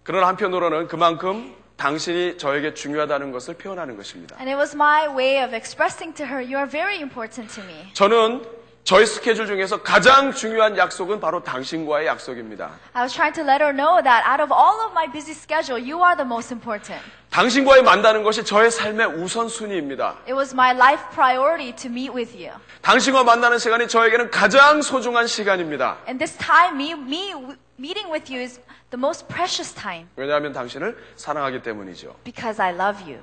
그러나 0.07 0.29
한편으로는 0.29 0.87
그만큼 0.87 1.53
당신이 1.77 2.39
저에게 2.39 2.75
중요하다는 2.75 3.33
것을 3.33 3.55
표현하는 3.55 3.97
것입니다. 3.97 4.37
And 4.37 4.49
it 4.49 4.57
was 4.57 4.75
my 4.77 5.09
way 5.09 5.43
of 5.45 5.53
expressing 5.53 6.15
to 6.17 6.25
her, 6.25 6.39
you 6.39 6.57
are 6.57 6.71
very 6.71 6.99
important 6.99 7.53
to 7.53 7.65
me. 7.65 7.93
저는 7.93 8.47
저의 8.85 9.05
스케줄 9.05 9.49
중에서 9.49 9.83
가장 9.83 10.31
중요한 10.33 10.79
약속은 10.79 11.19
바로 11.19 11.43
당신과의 11.43 12.07
약속입니다. 12.07 12.71
I 12.93 13.03
was 13.03 13.13
trying 13.13 13.35
to 13.35 13.43
let 13.43 13.61
her 13.61 13.75
know 13.75 14.01
that 14.01 14.23
out 14.25 14.41
of 14.41 14.55
all 14.55 14.87
of 14.87 14.93
my 14.93 15.11
busy 15.11 15.35
schedule, 15.35 15.83
you 15.83 15.99
are 15.99 16.15
the 16.15 16.25
most 16.25 16.55
important. 16.55 17.03
당신과의 17.31 17.83
만나는 17.83 18.23
것이 18.23 18.45
저의 18.45 18.71
삶의 18.71 19.09
우선순위입니다. 19.09 20.19
It 20.29 20.35
was 20.35 20.55
my 20.55 20.71
life 20.71 21.03
priority 21.11 21.75
to 21.75 21.91
meet 21.91 22.15
with 22.15 22.33
you. 22.39 22.55
당신과 22.83 23.25
만나는 23.25 23.59
시간이 23.59 23.89
저에게는 23.89 24.31
가장 24.31 24.83
소중한 24.83 25.27
시간입니다. 25.27 25.99
And 26.07 26.25
this 26.25 26.39
time, 26.39 26.81
me, 26.81 26.93
me 26.93 27.57
meeting 27.77 28.09
with 28.09 28.33
you 28.33 28.41
is 28.41 28.61
the 28.91 28.99
most 28.99 29.26
precious 29.28 29.74
time 29.74 30.09
왜냐하면 30.16 30.53
당신을 30.53 30.97
사랑하기 31.16 31.62
때문이죠. 31.62 32.14
because 32.24 32.61
I 32.61 32.72
love 32.74 33.03
you. 33.05 33.20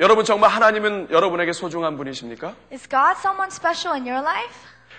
여러분 0.00 0.24
정말 0.24 0.50
하나님은 0.50 1.08
여러분에게 1.10 1.52
소중한 1.52 1.96
분이십니까? 1.96 2.54
Is 2.72 2.88
God 2.88 3.16
someone 3.18 3.48
special 3.50 3.94
in 3.94 4.08
your 4.10 4.26
life? 4.26 4.54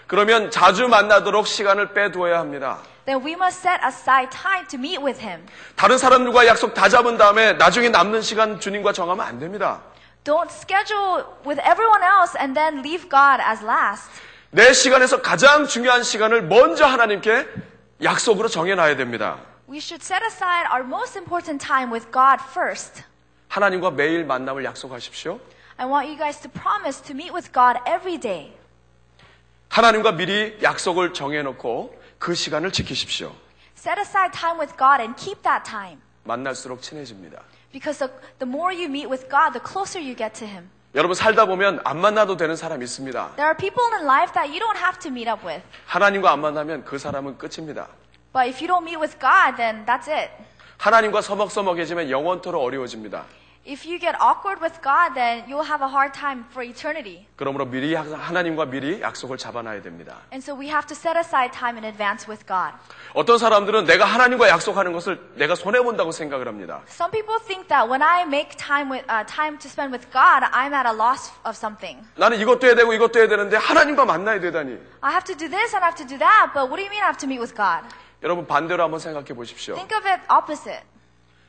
그러면 0.08 0.52
자주 0.52 0.88
만나도록 0.88 1.48
시간을 1.48 1.94
빼두어야 1.94 2.40
합니다. 2.40 2.80
Then 3.06 3.26
we 3.26 3.34
must 3.34 3.60
set 3.68 3.82
aside 3.84 4.30
time 4.30 4.68
to 4.68 4.78
meet 4.78 5.02
with 5.04 5.20
Him. 5.20 5.46
다른 5.76 5.98
사람들과 5.98 6.46
약속 6.46 6.74
다 6.76 6.88
잡은 6.88 7.18
다음에 7.18 7.54
나중에 7.54 7.90
남는 7.90 8.22
시간 8.22 8.60
주님과 8.60 8.94
정하면 8.94 9.26
안 9.26 9.40
됩니다. 9.40 9.82
Don't 10.24 10.52
schedule 10.52 11.24
with 11.48 11.60
everyone 11.66 12.04
else 12.04 12.38
and 12.40 12.54
then 12.54 12.80
leave 12.86 13.10
God 13.10 13.42
as 13.42 13.64
last. 13.66 14.12
내 14.52 14.72
시간에서 14.74 15.22
가장 15.22 15.66
중요한 15.66 16.04
시간을 16.04 16.44
먼저 16.44 16.86
하나님께 16.86 17.48
약속으로 18.03 18.49
정해놔야 18.49 18.97
됩니다. 18.97 19.41
We 19.69 19.79
should 19.79 20.05
set 20.05 20.23
aside 20.25 20.69
our 20.71 20.85
most 20.85 21.19
important 21.19 21.65
time 21.65 21.93
with 21.93 22.11
God 22.13 22.43
first. 22.51 23.03
하나님과 23.49 23.91
매일 23.91 24.25
만남을 24.25 24.65
약속하십시오. 24.65 25.41
I 25.79 25.87
want 25.87 26.09
you 26.09 26.17
guys 26.17 26.41
to 26.41 26.51
promise 26.51 27.03
to 27.03 27.15
meet 27.15 27.33
with 27.33 27.53
God 27.53 27.81
every 27.87 28.19
day. 28.19 28.53
하나님과 29.69 30.13
미리 30.13 30.57
약속을 30.63 31.13
정해놓고 31.13 32.01
그 32.19 32.35
시간을 32.35 32.73
지키십시오. 32.73 33.35
Set 33.77 34.01
aside 34.01 34.33
time 34.33 34.59
with 34.59 34.77
God 34.77 35.01
and 35.03 35.15
keep 35.17 35.43
that 35.43 35.69
time. 35.69 36.01
만날수록 36.25 36.83
친해집니다. 36.83 37.43
Because 37.73 37.99
the, 37.99 38.13
the 38.39 38.49
more 38.49 38.73
you 38.73 38.89
meet 38.89 39.09
with 39.09 39.29
God, 39.29 39.53
the 39.53 39.61
closer 39.61 40.01
you 40.01 40.17
get 40.17 40.33
to 40.39 40.47
Him. 40.47 40.71
여러분 40.94 41.16
살다 41.16 41.46
보면 41.46 41.80
안 41.86 42.00
만나도 42.00 42.36
되는 42.36 42.56
사람이 42.56 42.84
있습니다. 42.84 43.36
There 43.38 43.48
are 43.48 43.56
people 43.56 43.82
in 43.98 44.04
life 44.04 44.34
that 44.34 44.52
you 44.52 44.60
don't 44.60 44.78
have 44.78 45.00
to 45.00 45.10
meet 45.10 45.30
up 45.30 45.46
with. 45.46 45.64
하나님과 45.88 46.32
안 46.32 46.42
만나면 46.42 46.84
그 46.84 46.98
사람은 46.98 47.38
끝입니다. 47.38 47.88
But 48.34 48.50
if 48.50 48.62
you 48.62 48.68
don't 48.68 48.84
meet 48.84 49.00
with 49.00 49.18
God, 49.18 49.56
then 49.56 49.86
that's 49.86 50.12
it. 50.12 50.32
하나님과 50.78 51.22
서먹서먹해지면 51.22 52.10
영원토록 52.10 52.62
어려워집니다. 52.62 53.24
If 53.67 53.85
you 53.85 53.99
get 53.99 54.15
awkward 54.23 54.63
with 54.63 54.79
God, 54.81 55.15
then 55.19 55.43
you'll 55.49 55.67
have 55.67 55.83
a 55.83 55.91
hard 55.91 56.15
time 56.15 56.45
for 56.53 56.63
eternity. 56.63 57.27
그러므로 57.35 57.65
미리 57.67 57.97
하나님과 57.97 58.67
미리 58.67 59.01
약속을 59.01 59.39
잡아놔야 59.39 59.83
됩니다. 59.83 60.19
And 60.33 60.39
so 60.39 60.55
we 60.55 60.69
have 60.69 60.87
to 60.87 60.95
set 60.95 61.19
aside 61.19 61.51
time 61.51 61.77
in 61.77 61.83
advance 61.85 62.31
with 62.31 62.47
God. 62.47 62.79
어떤 63.13 63.39
사람들은 63.39 63.85
내가 63.87 64.05
하나님과 64.05 64.49
약속하는 64.49 64.93
것을 64.93 65.19
내가 65.35 65.57
손해 65.57 65.81
본다고 65.81 66.13
생각을 66.13 66.47
합니다. 66.47 66.83
Some 66.87 67.11
people 67.11 67.43
think 67.45 67.67
that 67.67 67.91
when 67.91 68.03
I 68.03 68.23
make 68.23 68.55
time 68.57 68.87
with 68.89 69.03
uh, 69.11 69.27
time 69.27 69.59
to 69.59 69.67
spend 69.67 69.91
with 69.91 70.07
God, 70.15 70.47
I'm 70.55 70.71
at 70.73 70.87
a 70.87 70.95
loss 70.95 71.35
of 71.43 71.59
something. 71.59 72.07
나는 72.15 72.39
이것도 72.39 72.69
해야 72.69 72.77
되고 72.77 72.93
이것도 72.93 73.19
해야 73.19 73.27
되는데 73.27 73.57
하나님과 73.57 74.05
만나야 74.05 74.39
되다니. 74.39 74.79
I 75.01 75.11
have 75.11 75.27
to 75.27 75.35
do 75.35 75.51
this 75.51 75.75
and 75.75 75.83
I 75.83 75.91
have 75.91 75.99
to 75.99 76.07
do 76.07 76.15
that, 76.23 76.55
but 76.55 76.71
what 76.71 76.79
do 76.79 76.87
you 76.87 76.91
mean 76.95 77.03
I 77.03 77.11
have 77.11 77.19
to 77.19 77.27
meet 77.27 77.43
with 77.43 77.57
God? 77.57 77.83
여러분 78.23 78.47
반대로 78.47 78.85
한번 78.85 79.01
생각해 79.01 79.35
보십시오. 79.35 79.75
Think 79.75 79.91
of 79.91 80.07
it 80.07 80.23
opposite. 80.31 80.87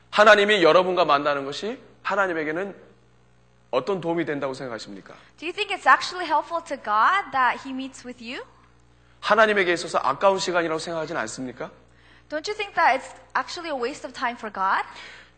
하나님이 0.09 0.63
여러분과 0.63 1.05
만나는 1.05 1.45
것이 1.45 1.77
하나님에게는 2.02 2.74
어떤 3.70 4.00
도움이 4.00 4.24
된다고 4.24 4.54
생각하십니까? 4.54 5.14
Do 5.38 5.46
you 5.46 5.52
think 5.52 5.74
it's 5.74 5.86
actually 5.86 6.26
helpful 6.26 6.62
to 6.64 6.76
God 6.76 7.32
that 7.32 7.60
He 7.64 7.72
meets 7.72 8.06
with 8.06 8.22
you? 8.22 8.44
하나님에게 9.20 9.72
있어서 9.72 9.98
아까운 9.98 10.38
시간이라고 10.38 10.78
생각하진 10.78 11.16
않습니까? 11.16 11.70
Don't 12.28 12.48
you 12.48 12.56
think 12.56 12.74
that 12.74 12.98
it's 12.98 13.14
actually 13.34 13.70
a 13.70 13.76
waste 13.76 14.06
of 14.06 14.12
time 14.12 14.36
for 14.36 14.52
God? 14.52 14.84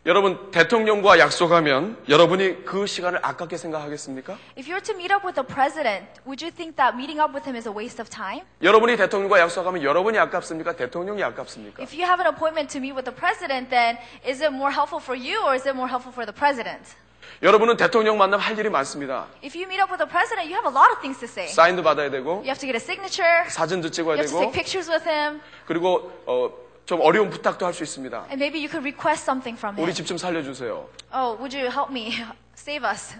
여러분 0.05 0.51
대통령과 0.51 1.17
약속하면 1.17 1.97
여러분이 2.07 2.63
그 2.63 2.85
시간을 2.85 3.19
아깝게 3.23 3.57
생각하겠습니까? 3.57 4.37
If 4.55 4.69
you 4.69 4.77
were 4.77 4.81
to 4.83 4.93
meet 4.93 5.11
up 5.11 5.25
with 5.25 5.33
the 5.33 5.41
president, 5.41 6.05
would 6.29 6.45
you 6.45 6.53
think 6.53 6.77
that 6.77 6.93
meeting 6.93 7.17
up 7.17 7.33
with 7.33 7.41
him 7.49 7.57
is 7.57 7.67
a 7.67 7.73
waste 7.73 7.97
of 7.97 8.07
time? 8.07 8.45
여러분이 8.61 8.97
대통령과 8.97 9.39
약속하면 9.39 9.81
여러분이 9.81 10.19
아깝습니까? 10.19 10.73
대통령이 10.75 11.23
아깝습니까? 11.23 11.81
If 11.81 11.97
you 11.97 12.05
have 12.05 12.21
an 12.21 12.29
appointment 12.29 12.69
to 12.69 12.77
meet 12.77 12.93
with 12.93 13.09
the 13.09 13.17
president, 13.17 13.73
then 13.73 13.97
is 14.21 14.45
it 14.45 14.53
more 14.53 14.69
helpful 14.69 15.01
for 15.01 15.17
you 15.17 15.41
or 15.41 15.57
is 15.57 15.65
it 15.65 15.73
more 15.73 15.89
helpful 15.89 16.13
for 16.13 16.21
the 16.21 16.37
president? 16.37 16.93
여러분은 17.41 17.75
대통령 17.75 18.19
만나면 18.19 18.45
할 18.45 18.53
일이 18.59 18.69
많습니다. 18.69 19.25
If 19.41 19.57
you 19.57 19.65
meet 19.65 19.81
up 19.81 19.89
with 19.89 19.97
the 19.97 20.05
president, 20.05 20.45
you 20.45 20.53
have 20.53 20.69
a 20.69 20.73
lot 20.73 20.93
of 20.93 21.01
things 21.01 21.17
to 21.17 21.25
say. 21.25 21.49
사인도 21.49 21.81
받아야 21.81 22.13
되고 22.13 22.45
You 22.45 22.53
have 22.53 22.61
to 22.61 22.69
get 22.69 22.77
a 22.77 22.83
signature, 22.83 23.49
사진도 23.49 23.89
you 23.89 23.91
찍어야 23.91 24.21
have 24.21 24.29
to 24.29 24.37
되고 24.37 24.53
take 24.53 24.53
pictures 24.53 24.85
with 24.85 25.01
him, 25.09 25.41
그리고 25.65 26.13
어, 26.29 26.53
좀 26.85 27.01
어려운 27.01 27.29
부탁도 27.29 27.65
할 27.65 27.73
수 27.73 27.83
있습니다. 27.83 28.17
and 28.29 28.35
maybe 28.37 28.59
you 28.59 28.69
could 28.69 28.85
request 28.85 29.23
something 29.23 29.57
from 29.57 29.75
우리 29.77 29.89
him. 29.89 29.93
집좀 29.95 30.17
살려주세요. 30.17 30.87
Oh, 31.13 31.35
would 31.39 31.55
you 31.57 31.67
help 31.71 31.89
me? 31.91 32.13
Save 32.55 32.87
us. 32.87 33.15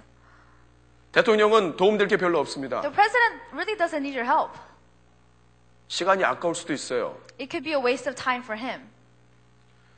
대통령은 1.12 1.76
도움될 1.78 2.08
게 2.08 2.18
별로 2.18 2.40
없습니다. 2.40 2.82
The 2.82 2.94
president 2.94 3.42
really 3.54 3.76
doesn't 3.78 4.04
need 4.06 4.16
your 4.18 4.30
help. 4.30 4.52
시간이 5.88 6.24
아까울 6.24 6.54
수도 6.56 6.74
있어요. 6.74 7.18
It 7.40 7.50
could 7.50 7.64
be 7.64 7.74
a 7.74 7.82
waste 7.82 8.08
of 8.10 8.16
time 8.22 8.44
for 8.44 8.60
him. 8.60 8.90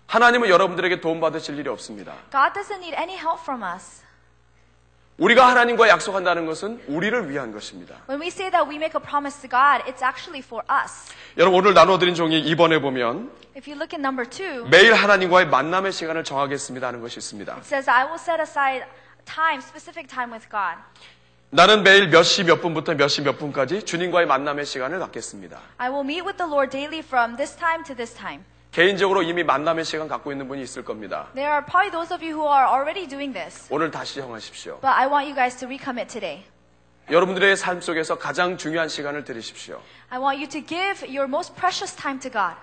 하나님은 0.07 0.47
여러분들에게 0.47 1.01
도움 1.01 1.19
받으실 1.19 1.57
일이 1.59 1.67
없습니다. 1.69 2.13
God 2.31 2.53
doesn't 2.53 2.79
need 2.79 2.95
any 2.95 3.15
help 3.17 3.41
from 3.41 3.61
us. 3.63 4.03
우리가 5.17 5.47
하나님과 5.49 5.87
약속한다는 5.89 6.45
것은 6.45 6.79
우리를 6.87 7.29
위한 7.31 7.51
것입니다. 7.51 7.95
When 8.07 8.21
we 8.21 8.27
say 8.27 8.51
that 8.51 8.69
we 8.69 8.75
make 8.75 8.93
a 8.95 9.01
promise 9.03 9.41
to 9.41 9.49
God, 9.49 9.83
it's 9.89 10.03
actually 10.05 10.43
for 10.45 10.63
us. 10.69 11.11
여러분 11.37 11.59
오늘 11.59 11.73
나눠드린 11.73 12.13
종이 12.13 12.43
2번에 12.43 12.79
보면 12.81 13.31
If 13.55 13.67
you 13.67 13.73
look 13.75 13.97
at 13.97 13.99
number 13.99 14.29
two, 14.29 14.67
매일 14.69 14.93
하나님과의 14.93 15.47
만남의 15.47 15.91
시간을 15.91 16.23
정하겠습니다 16.23 16.85
하는 16.87 17.01
것이 17.01 17.17
있습니다. 17.17 17.51
it 17.53 17.65
says, 17.65 17.89
I 17.89 18.03
will 18.05 18.19
set 18.19 18.39
aside 18.39 18.85
time, 19.25 19.57
specific 19.57 20.07
time 20.07 20.31
with 20.31 20.47
God. 20.51 20.77
나는 21.49 21.81
매일 21.81 22.09
몇 22.09 22.21
시 22.23 22.43
몇 22.43 22.61
분부터 22.61 22.93
몇 22.93 23.07
시 23.09 23.21
몇 23.23 23.39
분까지 23.39 23.83
주님과의 23.85 24.27
만남의 24.27 24.65
시간을 24.65 24.99
갖겠습니다. 24.99 25.57
I 25.77 25.89
will 25.89 26.05
meet 26.05 26.21
with 26.21 26.37
the 26.37 26.45
Lord 26.47 26.69
daily 26.69 26.99
from 26.99 27.35
this 27.37 27.55
time 27.57 27.83
to 27.85 27.95
this 27.95 28.13
time. 28.13 28.43
개인적으로 28.77 29.23
이미 29.23 29.43
만남의 29.43 29.85
시간 29.85 30.07
갖고 30.07 30.31
있는 30.31 30.47
분이 30.47 30.61
있을 30.61 30.85
겁니다. 30.85 31.29
There 31.33 31.51
are 31.51 31.65
probably 31.65 31.89
those 31.89 32.13
of 32.13 32.23
you 32.23 32.37
who 32.37 32.45
are 32.47 32.69
already 32.69 33.07
doing 33.07 33.33
this, 33.33 33.65
오늘 33.73 33.89
다시 33.89 34.21
정하십시오. 34.21 34.81
but 34.81 34.93
I 34.93 35.07
want 35.07 35.25
you 35.25 35.33
guys 35.33 35.57
to 35.57 35.67
recommit 35.67 36.07
today. 36.07 36.45
여러분들의 37.09 37.57
삶 37.57 37.81
속에서 37.81 38.19
가장 38.19 38.55
중요한 38.55 38.87
시간을 38.87 39.23
들이십시오. 39.23 39.81
I 40.09 40.19
want 40.19 40.37
you 40.37 40.47
to 40.47 40.61
give 40.61 41.01
your 41.09 41.23
most 41.23 41.55
precious 41.55 41.95
time 41.95 42.19
to 42.19 42.29
God. 42.29 42.55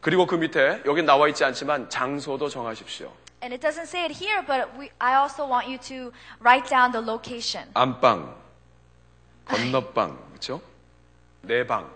그리고 0.00 0.26
그 0.26 0.34
밑에 0.34 0.82
여기 0.84 1.04
나와 1.04 1.28
있지 1.28 1.44
않지만 1.44 1.88
장소도 1.88 2.48
정하십시오. 2.48 3.06
And 3.40 3.54
it 3.54 3.64
doesn't 3.64 3.86
say 3.86 4.02
it 4.02 4.18
here, 4.18 4.44
but 4.44 4.76
we, 4.76 4.90
I 4.98 5.14
also 5.14 5.46
want 5.46 5.68
you 5.68 5.78
to 5.86 6.10
write 6.42 6.68
down 6.68 6.90
the 6.90 7.06
location. 7.06 7.70
안방, 7.74 8.34
건너방, 9.44 10.18
그렇죠? 10.30 10.60
내 11.42 11.64
방. 11.64 11.88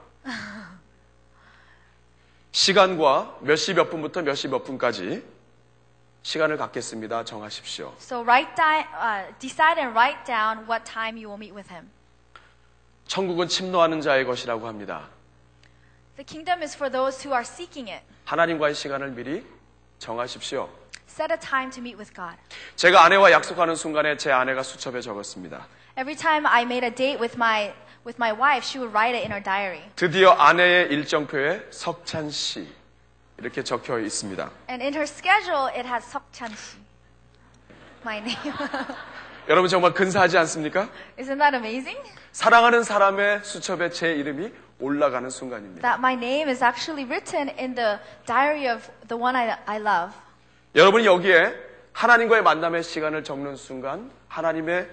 시간과 2.52 3.38
몇 3.40 3.56
시 3.56 3.72
몇 3.74 3.90
분부터 3.90 4.22
몇 4.22 4.34
시 4.36 4.48
몇 4.48 4.62
분까지 4.64 5.24
시간을 6.22 6.56
갖겠습니다. 6.58 7.24
정하십시오. 7.24 7.94
So 7.98 8.20
write 8.22 8.54
down, 8.54 8.84
uh, 8.94 9.34
decide 9.40 9.80
and 9.80 9.96
write 9.98 10.22
down 10.24 10.58
what 10.68 10.84
time 10.84 11.16
you 11.18 11.28
will 11.28 11.38
meet 11.40 11.52
with 11.52 11.68
Him. 11.72 11.90
천국은 13.08 13.48
침노하는 13.48 14.00
자의 14.00 14.24
것이라고 14.24 14.68
합니다. 14.68 15.08
The 16.16 16.24
kingdom 16.24 16.62
is 16.62 16.76
for 16.76 16.92
those 16.92 17.26
who 17.26 17.32
are 17.34 17.42
seeking 17.42 17.90
it. 17.90 18.04
하나님과의 18.26 18.74
시간을 18.74 19.10
미리 19.10 19.44
정하십시오. 19.98 20.68
Set 21.08 21.32
a 21.32 21.38
time 21.38 21.70
to 21.72 21.80
meet 21.80 21.96
with 21.98 22.14
God. 22.14 22.36
제가 22.76 23.02
아내와 23.04 23.32
약속하는 23.32 23.74
순간에 23.74 24.16
제 24.16 24.30
아내가 24.30 24.62
수첩에 24.62 25.00
적었습니다. 25.00 25.66
Every 25.98 26.16
time 26.16 26.46
I 26.46 26.62
made 26.62 26.84
a 26.86 26.94
date 26.94 27.18
with 27.20 27.34
my 27.36 27.72
with 28.04 28.18
my 28.18 28.32
wife, 28.32 28.64
she 28.64 28.78
would 28.78 28.92
write 28.92 29.14
it 29.14 29.24
in 29.24 29.30
her 29.30 29.42
diary. 29.42 29.82
드디어 29.96 30.32
아내의 30.32 30.88
일정표에 30.90 31.66
석찬 31.70 32.30
씨 32.30 32.66
이렇게 33.38 33.62
적혀 33.62 33.98
있습니다. 33.98 34.50
And 34.68 34.82
in 34.82 34.94
her 34.94 35.04
schedule, 35.06 35.68
it 35.68 35.86
has 35.86 36.04
Seokchan 36.04 36.52
Shi. 36.52 36.78
My 38.04 38.18
name. 38.18 38.54
여러분 39.48 39.68
정말 39.68 39.92
근사하지 39.92 40.38
않습니까? 40.38 40.88
Isn't 41.18 41.38
that 41.38 41.54
amazing? 41.56 41.98
사랑하는 42.32 42.82
사람의 42.82 43.40
수첩에 43.44 43.90
제 43.90 44.12
이름이 44.12 44.52
올라가는 44.78 45.28
순간입니다. 45.28 45.82
That 45.82 45.98
my 45.98 46.14
name 46.14 46.48
is 46.48 46.62
actually 46.62 47.04
written 47.04 47.48
in 47.58 47.74
the 47.74 47.98
diary 48.26 48.72
of 48.72 48.88
the 49.08 49.20
one 49.20 49.36
I, 49.36 49.56
I 49.66 49.78
love. 49.80 50.14
여러분이 50.74 51.06
여기에 51.06 51.54
하나님과의 51.92 52.42
만남의 52.42 52.82
시간을 52.82 53.24
적는 53.24 53.56
순간 53.56 54.10
하나님의 54.28 54.88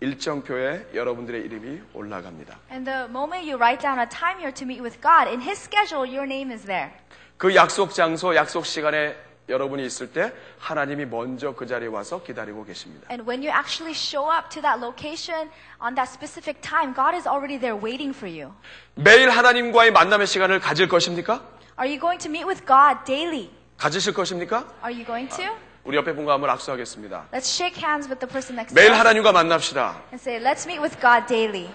일정표에 0.00 0.88
여러분들의 0.94 1.42
이름이 1.42 1.80
올라갑니다. 1.94 2.58
And 2.70 2.84
the 2.84 3.04
moment 3.08 3.48
you 3.50 3.56
write 3.56 3.80
down 3.80 3.98
a 3.98 4.06
time 4.08 4.38
you're 4.42 4.54
to 4.54 4.66
meet 4.66 4.82
with 4.82 5.00
God, 5.00 5.28
in 5.28 5.40
His 5.40 5.58
schedule, 5.58 6.04
your 6.04 6.24
name 6.24 6.52
is 6.52 6.66
there. 6.66 6.90
그 7.36 7.54
약속 7.54 7.94
장소, 7.94 8.34
약속 8.34 8.66
시간에 8.66 9.16
여러분이 9.48 9.84
있을 9.84 10.10
때 10.12 10.32
하나님이 10.58 11.04
먼저 11.06 11.54
그 11.54 11.66
자리에 11.66 11.88
와서 11.88 12.22
기다리고 12.22 12.64
계십니다. 12.64 13.06
And 13.10 13.28
when 13.28 13.42
you 13.42 13.50
actually 13.50 13.92
show 13.92 14.30
up 14.30 14.48
to 14.50 14.62
that 14.62 14.80
location 14.80 15.50
on 15.80 15.94
that 15.94 16.10
specific 16.10 16.60
time, 16.60 16.94
God 16.94 17.14
is 17.14 17.28
already 17.28 17.58
there 17.58 17.76
waiting 17.76 18.16
for 18.16 18.28
you. 18.28 18.52
매일 18.94 19.30
하나님과의 19.30 19.92
만남의 19.92 20.26
시간을 20.26 20.60
가질 20.60 20.88
것입니까? 20.88 21.42
Are 21.78 21.88
you 21.88 22.00
going 22.00 22.20
to 22.22 22.30
meet 22.30 22.46
with 22.46 22.64
God 22.64 23.04
daily? 23.04 23.50
가지실 23.76 24.14
것입니까? 24.14 24.64
Are 24.82 24.94
you 24.94 25.04
going 25.04 25.28
to? 25.36 25.52
우리 25.83 25.97
옆에 25.97 26.13
분과 26.13 26.33
한번 26.33 26.49
악수하겠습니다. 26.51 27.27
Let's 27.33 27.47
shake 27.47 27.81
hands 27.81 28.07
with 28.09 28.19
the 28.19 28.29
person 28.29 28.55
next 28.57 28.73
to 28.73 28.79
매일 28.79 28.91
us 28.91 28.97
하나님과 28.99 29.31
만납시다. 29.31 30.01
and 30.13 30.19
say, 30.21 30.39
let's 30.39 30.65
meet 30.65 30.79
with 30.81 30.99
God 30.99 31.25
daily. 31.27 31.69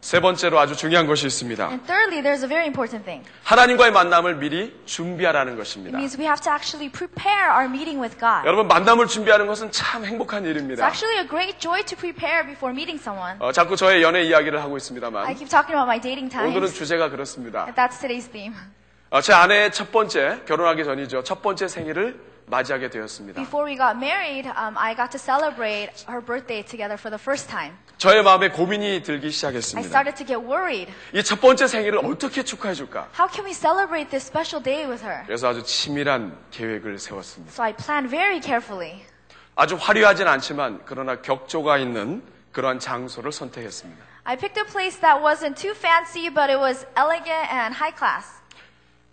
세 0.00 0.20
번째로 0.20 0.60
아주 0.60 0.76
중요한 0.76 1.08
것이 1.08 1.26
있습니다. 1.26 1.66
And 1.68 1.84
thirdly, 1.84 2.22
there's 2.22 2.42
a 2.44 2.48
very 2.48 2.66
important 2.66 3.04
thing. 3.04 3.26
하나님과의 3.42 3.90
만남을 3.90 4.36
미리 4.36 4.78
준비하라는 4.84 5.54
It 5.54 5.58
것입니다. 5.58 5.98
means 5.98 6.16
we 6.16 6.26
have 6.26 6.40
to 6.44 6.52
actually 6.52 6.88
prepare 6.92 7.50
our 7.50 7.66
meeting 7.66 7.98
with 7.98 8.14
God. 8.20 8.46
여러분 8.46 8.68
만남을 8.68 9.08
준비하는 9.08 9.48
것은 9.48 9.72
참 9.72 10.04
행복한 10.04 10.44
It's 10.44 10.50
일입니다. 10.50 10.86
actually 10.86 11.18
a 11.18 11.26
great 11.26 11.58
joy 11.58 11.82
to 11.82 11.96
prepare 11.98 12.44
before 12.46 12.70
meeting 12.70 13.02
someone. 13.02 13.34
어, 13.40 13.50
자꾸 13.50 13.74
저의 13.74 14.02
연애 14.02 14.22
이야기를 14.22 14.60
하고 14.62 14.74
I 14.74 14.76
있습니다만 14.76 15.26
keep 15.34 15.48
talking 15.50 15.74
about 15.74 15.88
my 15.90 15.98
dating 15.98 16.30
오늘은 16.36 16.52
times. 16.70 16.74
주제가 16.78 17.08
그렇습니다. 17.10 17.66
That's 17.74 17.98
today's 17.98 18.30
theme. 18.30 18.54
어, 19.10 19.20
제 19.20 19.32
아내의 19.32 19.72
첫 19.72 19.90
번째 19.90 20.42
결혼하기 20.46 20.84
전이죠. 20.84 21.24
첫 21.24 21.42
번째 21.42 21.66
생일을 21.66 22.35
맞이하게 22.47 22.89
되었습니다. 22.89 23.41
Before 23.41 23.65
we 23.65 23.77
got 23.77 23.95
married, 23.95 24.47
um, 24.47 24.77
I 24.77 24.95
got 24.95 25.09
to 25.11 25.19
celebrate 25.19 26.03
her 26.09 26.19
birthday 26.23 26.61
together 26.63 26.97
for 26.99 27.09
the 27.09 27.19
first 27.21 27.47
time. 27.49 27.75
저의 27.97 28.23
마음에 28.23 28.49
고민이 28.49 29.03
들기 29.03 29.27
I 29.27 29.31
시작했습니다. 29.31 29.87
started 29.87 30.17
to 30.17 30.25
get 30.25 30.41
worried. 30.45 30.91
이 31.13 31.23
첫 31.23 31.39
번째 31.39 31.67
생일을 31.67 31.99
어떻게 32.03 32.43
축하해 32.43 32.73
줄까? 32.73 33.07
How 33.17 33.29
can 33.31 33.45
we 33.45 33.53
celebrate 33.53 34.09
this 34.09 34.27
special 34.27 34.61
day 34.61 34.85
with 34.89 35.03
her? 35.05 35.23
그래서 35.27 35.47
아주 35.49 35.63
치밀한 35.63 36.35
계획을 36.51 36.99
세웠습니다. 36.99 37.53
So 37.53 37.63
I 37.63 37.73
planned 37.73 38.09
very 38.09 38.41
carefully. 38.41 38.99
아주 39.55 39.77
화려하진 39.79 40.27
않지만 40.27 40.81
그러나 40.85 41.21
격조가 41.21 41.77
있는 41.77 42.23
그러한 42.51 42.79
장소를 42.79 43.31
선택했습니다. 43.31 44.03
I 44.23 44.35
picked 44.35 44.59
a 44.59 44.65
place 44.65 44.99
that 44.99 45.23
wasn't 45.23 45.55
too 45.55 45.71
fancy, 45.73 46.29
but 46.29 46.51
it 46.51 46.59
was 46.59 46.85
elegant 46.97 47.47
and 47.53 47.73
high 47.75 47.95
class. 47.95 48.27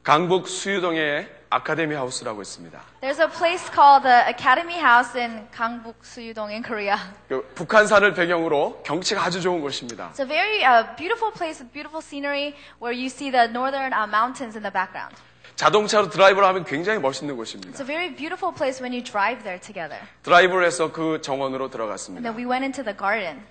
강북 0.02 0.48
수유동에 0.48 1.28
아카데미 1.52 1.94
하우스라고 1.94 2.42
있습니다. 2.42 2.78
There's 3.00 3.20
a 3.20 3.28
place 3.28 3.70
called 3.72 4.02
the 4.02 4.28
Academy 4.28 4.78
House 4.78 5.16
in 5.18 5.48
Gangbuk 5.50 5.96
Suyudong 6.04 6.52
in 6.52 6.62
Korea. 6.62 6.96
그 7.28 7.42
북한산을 7.54 8.12
배경으로 8.12 8.82
경치가 8.84 9.22
아주 9.24 9.40
좋은 9.40 9.60
곳입니다. 9.60 10.12
It's 10.12 10.20
a 10.20 10.26
very 10.26 10.60
uh, 10.62 10.94
beautiful 10.96 11.32
place 11.32 11.62
with 11.62 11.72
beautiful 11.72 12.02
scenery 12.04 12.54
where 12.80 12.92
you 12.92 13.06
see 13.06 13.30
the 13.30 13.48
northern 13.48 13.92
uh, 13.92 14.04
mountains 14.06 14.56
in 14.56 14.62
the 14.62 14.72
background. 14.72 15.16
자동차로 15.56 16.10
드라이브를 16.10 16.46
하면 16.48 16.64
굉장히 16.64 17.00
멋있는 17.00 17.36
곳입니다. 17.36 17.72
It's 17.72 17.80
a 17.80 17.86
very 17.86 18.14
beautiful 18.14 18.54
place 18.54 18.78
when 18.84 18.92
you 18.92 19.02
drive 19.02 19.42
there 19.42 19.58
together. 19.58 19.98
드라이브를 20.22 20.64
해서 20.66 20.92
그 20.92 21.20
정원으로 21.20 21.64
And 21.64 21.72
들어갔습니다. 21.72 22.22
then 22.22 22.36
we 22.38 22.44
went 22.48 22.62
into 22.64 22.84
the 22.84 22.96
garden. 22.96 23.42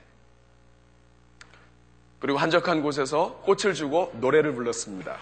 그리고 2.22 2.38
한적한 2.38 2.82
곳에서 2.82 3.34
꽃을 3.42 3.74
주고 3.74 4.12
노래를 4.14 4.54
불렀습니다. 4.54 5.16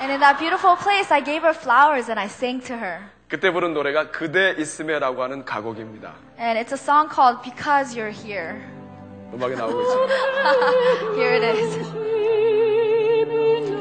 And 0.00 0.12
in 0.12 0.20
that 0.20 0.38
beautiful 0.38 0.78
place, 0.78 1.12
I 1.12 1.22
gave 1.24 1.42
her 1.42 1.52
flowers 1.52 2.08
and 2.08 2.20
I 2.20 2.26
sang 2.26 2.64
to 2.68 2.76
her. 2.76 3.00
그때 3.28 3.50
부른 3.50 3.74
노래가 3.74 4.12
그대 4.12 4.54
있음에라고 4.56 5.20
하는 5.24 5.44
가곡입니다. 5.44 6.12
And 6.38 6.56
it's 6.60 6.70
a 6.70 6.78
song 6.78 7.10
called 7.12 7.42
Because 7.42 7.98
You're 7.98 8.14
Here. 8.14 8.62
음악이 9.34 9.56
나오고 9.56 9.82
있습니다. 9.82 10.14
Here 11.18 11.34
it 11.34 11.58
is. 11.58 11.82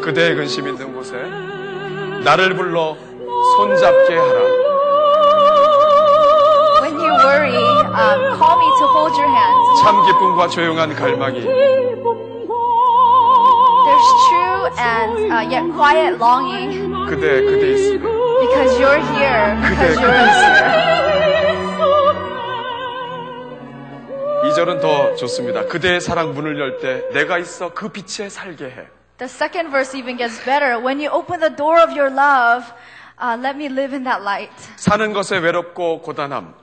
그대의 0.01 0.35
근심 0.35 0.67
있는 0.67 0.95
곳에 0.95 1.13
나를 2.23 2.55
불러 2.55 2.97
손잡게 3.55 4.17
하라. 4.17 4.39
When 6.81 6.97
you 6.97 7.13
worry, 7.21 7.53
um, 7.53 8.33
call 8.41 8.57
me 8.57 8.65
to 8.79 8.87
hold 8.89 9.13
your 9.13 9.29
hand. 9.29 9.61
참 9.83 10.03
기쁨과 10.07 10.47
조용한 10.47 10.95
갈망이 10.95 11.45
There's 13.93 14.13
true 14.27 14.61
and 14.79 15.31
uh, 15.31 15.45
yet 15.53 15.65
quiet 15.77 16.17
longing 16.17 16.89
그대 17.05 17.41
그대 17.45 17.69
있음에 17.73 17.99
because 18.01 18.79
you're 18.81 18.97
here, 19.13 19.53
because 19.69 19.99
you're 20.01 20.17
here. 20.17 20.73
이절은 24.49 24.79
더 24.81 25.15
좋습니다. 25.15 25.65
그대의 25.67 26.01
사랑 26.01 26.33
문을 26.33 26.59
열 26.59 26.79
때 26.79 27.07
내가 27.13 27.37
있어 27.37 27.73
그 27.73 27.89
빛에 27.89 28.29
살게 28.29 28.65
해. 28.65 28.87
The 29.19 29.29
second 29.29 29.69
verse 29.69 29.95
even 29.95 30.17
gets 30.17 30.43
better. 30.43 30.79
When 30.83 30.99
you 30.99 31.11
open 31.13 31.39
the 31.39 31.55
door 31.55 31.77
of 31.79 31.91
your 31.95 32.09
love, 32.11 32.65
uh, 33.21 33.37
let 33.39 33.55
me 33.55 33.67
live 33.69 33.93
in 33.93 34.03
that 34.05 34.21
light. 34.23 34.51
사는 34.75 35.13
것에 35.13 35.37
외롭고 35.37 36.01
고단함. 36.01 36.55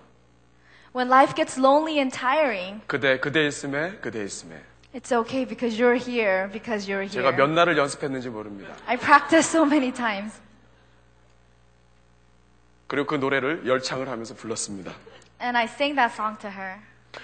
When 0.96 1.06
life 1.08 1.34
gets 1.36 1.58
lonely 1.60 1.98
and 1.98 2.10
tiring, 2.12 2.80
그대 2.88 3.20
그대 3.20 3.46
있음에 3.46 3.98
그대 4.02 4.24
있음에. 4.24 4.56
It's 4.94 5.12
okay 5.12 5.44
because 5.44 5.78
you're 5.80 5.94
here, 5.96 6.48
because 6.52 6.90
you're 6.90 7.08
제가 7.08 7.32
몇 7.32 7.44
here. 7.48 7.54
날을 7.54 7.78
연습했는지 7.78 8.28
모릅니다. 8.28 8.74
I 8.86 8.96
practiced 8.96 9.50
so 9.56 9.64
many 9.64 9.92
times. 9.92 10.40
그리고 12.86 13.06
그 13.06 13.14
노래를 13.14 13.66
열창을 13.66 14.08
하면서 14.08 14.34
불렀습니다. 14.34 14.92
And 15.40 15.56
I 15.56 15.64
sang 15.64 15.94
that 15.96 16.12
song 16.12 16.36
to 16.40 16.50
her. 16.50 16.78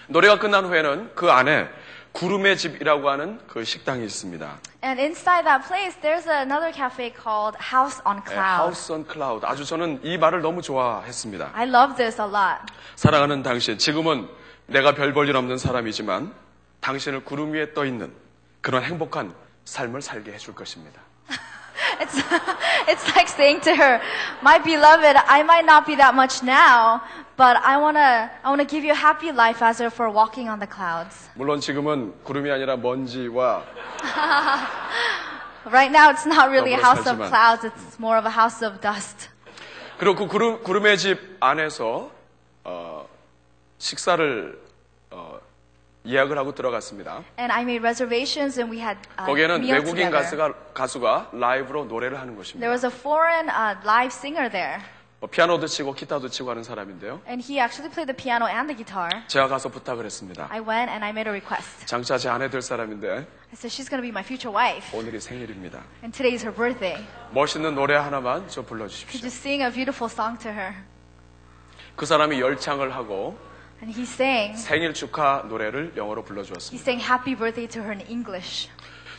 노래가 0.09 0.39
끝난 0.39 0.65
후에는 0.65 1.13
그 1.15 1.31
안에 1.31 1.69
구름의 2.13 2.57
집이라고 2.57 3.11
하는 3.11 3.39
그 3.47 3.63
식당이 3.65 4.05
있습니다. 4.05 4.59
And 4.83 5.01
inside 5.01 5.45
that 5.45 5.67
place, 5.67 5.99
there's 6.01 6.27
another 6.29 6.73
cafe 6.73 7.13
called 7.13 7.59
House 7.61 8.01
on 8.07 8.23
Cloud. 8.25 8.63
하우스 8.63 8.93
온 8.93 9.05
클라우드. 9.07 9.45
아주 9.45 9.65
저는 9.65 10.01
이 10.03 10.17
말을 10.17 10.41
너무 10.41 10.63
좋아했습니다. 10.63 11.51
I 11.53 11.69
love 11.69 11.97
this 11.97 12.21
a 12.21 12.27
lot. 12.27 12.73
사랑하는 12.95 13.43
당신, 13.43 13.77
지금은 13.77 14.29
내가 14.67 14.95
별 14.95 15.13
볼 15.13 15.29
일 15.29 15.37
없는 15.37 15.59
사람이지만 15.59 16.33
당신을 16.87 17.25
구름 17.25 17.53
위에 17.53 17.75
떠 17.75 17.85
있는 17.85 18.13
그런 18.61 18.85
행복한 18.85 19.35
삶을 19.65 20.03
살게 20.03 20.33
해줄 20.33 20.55
것입니다. 20.55 21.01
It's, 21.99 22.15
it's 22.87 23.07
like 23.11 23.29
saying 23.29 23.61
to 23.65 23.75
her, 23.75 24.01
My 24.41 24.63
beloved, 24.63 25.17
I 25.27 25.41
might 25.41 25.65
not 25.65 25.85
be 25.85 25.97
that 25.97 26.15
much 26.15 26.45
now, 26.45 27.01
but 27.37 27.59
I 27.59 27.77
wanna 27.79 28.31
I 28.45 28.49
wanna 28.51 28.67
give 28.67 28.85
you 28.87 28.93
a 28.93 28.97
happy 28.97 29.31
life 29.33 29.65
as 29.65 29.83
if 29.83 29.99
we're 29.99 30.13
walking 30.13 30.49
on 30.49 30.61
the 30.61 30.69
clouds. 30.71 31.29
물론 31.35 31.59
지금은 31.59 32.23
구름이 32.23 32.51
아니라 32.53 32.77
먼지와 32.77 33.65
Right 35.67 35.91
now, 35.91 36.11
it's 36.11 36.25
not 36.25 36.51
really 36.51 36.75
a 36.75 36.79
house 36.81 37.09
of 37.11 37.19
clouds; 37.19 37.67
it's 37.67 37.99
more 37.99 38.17
of 38.17 38.27
a 38.27 38.31
house 38.31 38.63
of 38.65 38.81
dust. 38.81 39.29
그리고 39.99 40.15
그 40.15 40.29
구름, 40.29 40.63
구름의 40.63 40.99
집 40.99 41.37
안에서 41.41 42.13
어, 42.63 43.09
식사를 43.79 44.57
어, 44.63 44.66
예약을 46.07 46.39
하고 46.39 46.55
들어갔습니다. 46.55 47.25
And 47.39 47.53
I 47.53 47.63
made 47.63 47.81
reservations, 47.81 48.59
and 48.61 48.71
we 48.73 48.81
had 48.81 48.99
uh, 49.19 49.27
거기에는 49.27 49.57
meal 49.57 49.75
외국인 49.79 50.11
together. 50.11 50.23
가수가, 50.23 50.55
가수가 50.75 51.31
라이브로 51.33 51.85
노래를 51.87 52.17
하는 52.21 52.35
There 52.35 52.39
것입니다. 52.39 52.69
was 52.71 52.87
a 52.87 52.93
foreign 52.93 53.49
uh, 53.49 53.75
live 53.85 54.13
singer 54.15 54.49
there, 54.51 54.81
뭐 55.19 55.29
피아노도 55.31 55.67
치고 55.67 55.95
기타도 55.95 56.29
치고 56.29 56.51
하는 56.51 56.63
사람인데요. 56.63 57.21
and 57.27 57.43
he 57.43 57.59
actually 57.59 57.91
played 57.93 58.07
the 58.07 58.15
piano 58.17 58.47
and 58.47 58.69
the 58.73 58.77
guitar. 58.77 59.09
제가 59.27 59.49
가서 59.49 59.69
부탁을 59.71 60.05
했습니다. 60.05 60.47
I 60.51 60.61
went 60.61 60.91
and 60.93 61.03
I 61.03 61.11
made 61.11 61.27
a 61.27 61.33
request. 61.35 61.87
장차 61.87 62.19
제 62.19 62.29
아내 62.29 62.49
될 62.51 62.63
사람인데 62.63 63.09
I 63.11 63.55
said 63.55 63.73
she's 63.75 63.89
gonna 63.91 64.03
be 64.03 64.11
my 64.11 64.23
future 64.23 64.53
wife, 64.55 64.97
오늘이 64.97 65.19
생일입니다. 65.19 65.81
and 66.05 66.13
today's 66.17 66.45
her 66.47 66.55
birthday. 66.55 67.03
멋있는 67.33 67.75
노래 67.75 67.97
하나만 67.97 68.47
저 68.47 68.63
Could 68.63 68.69
불러 68.69 68.87
주십시오. 68.87 69.19
you 69.25 69.27
sing 69.27 69.65
a 69.65 69.73
beautiful 69.73 70.07
song 70.13 70.39
to 70.39 70.53
her? 70.53 70.75
그 71.97 72.05
사람이 72.07 72.39
열창을 72.41 72.95
하고 72.95 73.39
And 73.83 73.93
he 73.95 74.03
sang. 74.05 74.57
생일 74.57 74.95
축하 74.95 75.43
노래를 75.49 75.93
영어로 75.97 76.23
He 76.23 76.27
불러주었습니다. 76.29 76.83
sang 76.83 77.03
happy 77.05 77.35
birthday 77.37 77.69
to 77.69 77.83
her 77.83 77.93
in 77.93 78.07
English. 78.09 78.69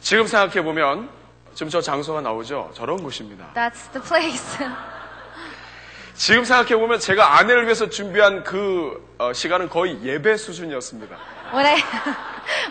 지금 0.01 0.26
생각해 0.26 0.64
보면 0.64 1.10
지금 1.53 1.70
저 1.70 1.82
장소가 1.82 2.22
나오죠. 2.22 2.72
저런 2.74 3.01
곳입니다. 3.01 3.51
That's 3.53 3.91
the 3.91 4.01
place. 4.01 4.58
지금 6.16 6.43
생각해 6.43 6.76
보면 6.76 6.99
제가 6.99 7.38
아내를 7.38 7.66
위해서 7.66 7.89
준비한 7.89 8.43
그 8.43 9.16
어, 9.20 9.34
시간은 9.34 9.70
거의 9.70 10.01
예배 10.03 10.38
수준이었습니다. 10.38 11.16
when 11.53 11.66
I 11.66 11.76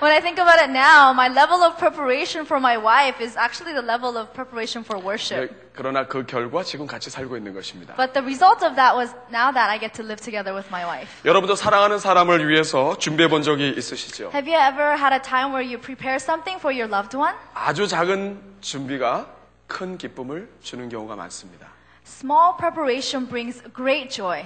when 0.03 0.12
I 0.12 0.20
think 0.20 0.39
about 0.43 0.59
it 0.61 0.70
now, 0.70 1.12
my 1.12 1.28
level 1.28 1.62
of 1.62 1.76
preparation 1.78 2.45
for 2.45 2.59
my 2.61 2.76
wife 2.76 3.22
is 3.22 3.37
actually 3.39 3.72
the 3.72 3.87
level 3.87 4.18
of 4.18 4.32
preparation 4.34 4.82
for 4.84 4.99
worship. 5.03 5.55
네, 5.76 5.82
그러나 5.82 6.06
그 6.06 6.24
결과 6.24 6.62
지금 6.62 6.86
같이 6.86 7.10
살고 7.10 7.36
있는 7.36 7.52
것입니다. 7.52 7.94
But 7.96 8.14
the 8.14 8.24
result 8.24 8.64
of 8.64 8.74
that 8.76 8.96
was 8.96 9.14
now 9.28 9.52
that 9.52 9.68
I 9.68 9.78
get 9.78 9.92
to 10.00 10.04
live 10.04 10.22
together 10.22 10.54
with 10.56 10.68
my 10.68 10.84
wife. 10.84 11.12
여러분도 11.26 11.54
사랑하는 11.54 11.98
사람을 11.98 12.48
위해서 12.48 12.96
준비해 12.96 13.28
본 13.28 13.42
적이 13.42 13.74
있으시죠? 13.76 14.30
Have 14.34 14.48
you 14.50 14.56
ever 14.58 14.96
had 14.98 15.12
a 15.12 15.20
time 15.20 15.52
where 15.52 15.62
you 15.62 15.78
prepare 15.78 16.16
something 16.16 16.58
for 16.58 16.72
your 16.74 16.88
loved 16.90 17.14
one? 17.14 17.34
아주 17.52 17.86
작은 17.86 18.40
준비가 18.62 19.26
큰 19.66 19.98
기쁨을 19.98 20.48
주는 20.62 20.88
경우가 20.88 21.14
많습니다. 21.14 21.68
Small 22.06 22.56
preparation 22.56 23.28
brings 23.28 23.62
great 23.76 24.08
joy. 24.08 24.44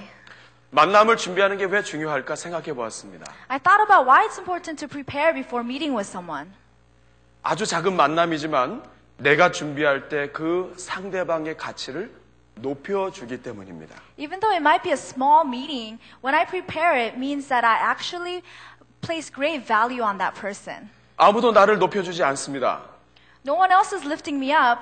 만남을 0.71 1.17
준비하는 1.17 1.59
게 1.59 1.65
왜 1.67 1.83
중요할까 1.83 2.35
생각해 2.35 2.73
보았습니다. 2.75 3.31
I 3.49 3.59
thought 3.61 3.83
about 3.87 4.05
why 4.09 4.27
it's 4.27 4.39
important 4.39 4.79
to 4.85 4.89
prepare 4.89 5.33
before 5.33 5.65
meeting 5.65 5.95
with 5.97 6.09
someone. 6.11 6.51
아주 7.43 7.67
작은 7.67 7.95
만남이지만 7.95 8.83
내가 9.20 9.52
준비할 9.52 10.10
때 10.10 10.32
그 10.32 10.74
상대방의 10.78 11.58
가치를 11.58 12.12
높여주기 12.56 13.42
때문입니다. 13.42 13.96
Even 14.18 14.40
though 14.40 14.54
it 14.54 14.62
might 14.62 14.82
be 14.84 14.92
a 14.92 14.98
small 14.98 15.46
meeting, 15.46 16.00
when 16.24 16.34
I 16.36 16.46
prepare 16.46 16.96
it 16.96 17.16
means 17.18 17.48
that 17.50 17.66
I 17.66 17.76
actually 17.78 18.42
place 19.02 19.32
great 19.32 19.66
value 19.66 20.02
on 20.04 20.18
that 20.20 20.40
person. 20.40 20.90
아무도 21.18 21.52
나를 21.52 21.80
높여주지 21.80 22.24
않습니다. 22.24 22.82
No 23.48 23.56
one 23.56 23.72
else 23.72 23.94
is 23.96 24.06
lifting 24.06 24.38
me 24.44 24.52
up, 24.54 24.82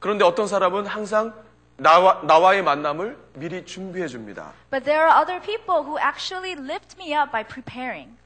그런데 0.00 0.24
어떤 0.24 0.46
사람은 0.46 0.86
항상 0.86 1.34
나와, 1.76 2.20
나와의 2.22 2.62
만남을 2.62 3.18
미리 3.34 3.64
준비해 3.64 4.06
줍니다. 4.06 4.52
but 4.70 4.84
there 4.84 5.02
are 5.02 5.10
other 5.20 5.40
people 5.40 5.82
who 5.82 5.98
actually 5.98 6.52
lift 6.52 6.96
me 6.98 7.12
up 7.14 7.32
by 7.32 7.42
preparing. 7.42 8.16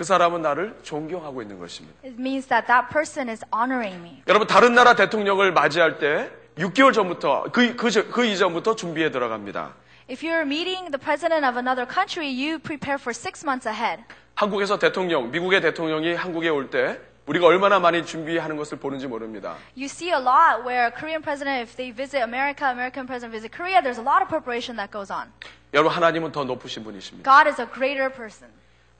그 0.00 0.04
사람은 0.04 0.40
나를 0.40 0.78
존경하고 0.82 1.42
있는 1.42 1.58
것입니다. 1.58 1.94
It 2.02 2.16
means 2.18 2.48
that 2.48 2.66
that 2.68 2.88
person 2.90 3.28
is 3.28 3.44
honoring 3.54 4.00
me. 4.00 4.22
여러분, 4.28 4.48
다른 4.48 4.72
나라 4.74 4.94
대통령을 4.94 5.52
맞이할 5.52 5.98
때 5.98 6.30
6개월 6.56 6.94
전부터, 6.94 7.44
그, 7.52 7.76
그, 7.76 7.90
저- 7.90 8.08
그 8.08 8.24
이전부터 8.24 8.76
준비해 8.76 9.10
들어갑니다. 9.10 9.74
If 10.10 10.26
you're 10.26 10.46
meeting 10.46 10.90
the 10.90 10.96
president 10.98 11.44
of 11.46 11.58
another 11.58 11.84
country, 11.86 12.24
you 12.32 12.58
prepare 12.58 12.96
for 12.96 13.12
six 13.12 13.44
months 13.44 13.68
ahead. 13.68 14.02
한국에서 14.36 14.78
대통령, 14.78 15.30
미국의 15.30 15.60
대통령이 15.60 16.14
한국에 16.14 16.48
올 16.48 16.70
때 16.70 16.98
우리가 17.26 17.46
얼마나 17.48 17.78
많이 17.78 18.02
준비하는 18.06 18.56
것을 18.56 18.78
보는지 18.78 19.06
모릅니다. 19.06 19.56
You 19.76 19.84
see 19.84 20.08
a 20.08 20.16
lot 20.18 20.64
where 20.66 20.90
Korean 20.96 21.20
president, 21.20 21.60
if 21.60 21.76
they 21.76 21.92
visit 21.94 22.24
America, 22.24 22.64
American 22.72 23.04
president 23.06 23.36
visit 23.36 23.52
Korea, 23.54 23.82
there's 23.84 24.00
a 24.00 24.02
lot 24.02 24.24
of 24.24 24.28
preparation 24.32 24.78
that 24.80 24.90
goes 24.90 25.12
on. 25.12 25.28
여러분, 25.74 25.92
하나님은 25.92 26.32
더 26.32 26.44
높으신 26.44 26.82
분이십니다. 26.84 27.28
God 27.30 27.46
is 27.52 27.60
a 27.60 27.68
greater 27.68 28.08
person. 28.08 28.48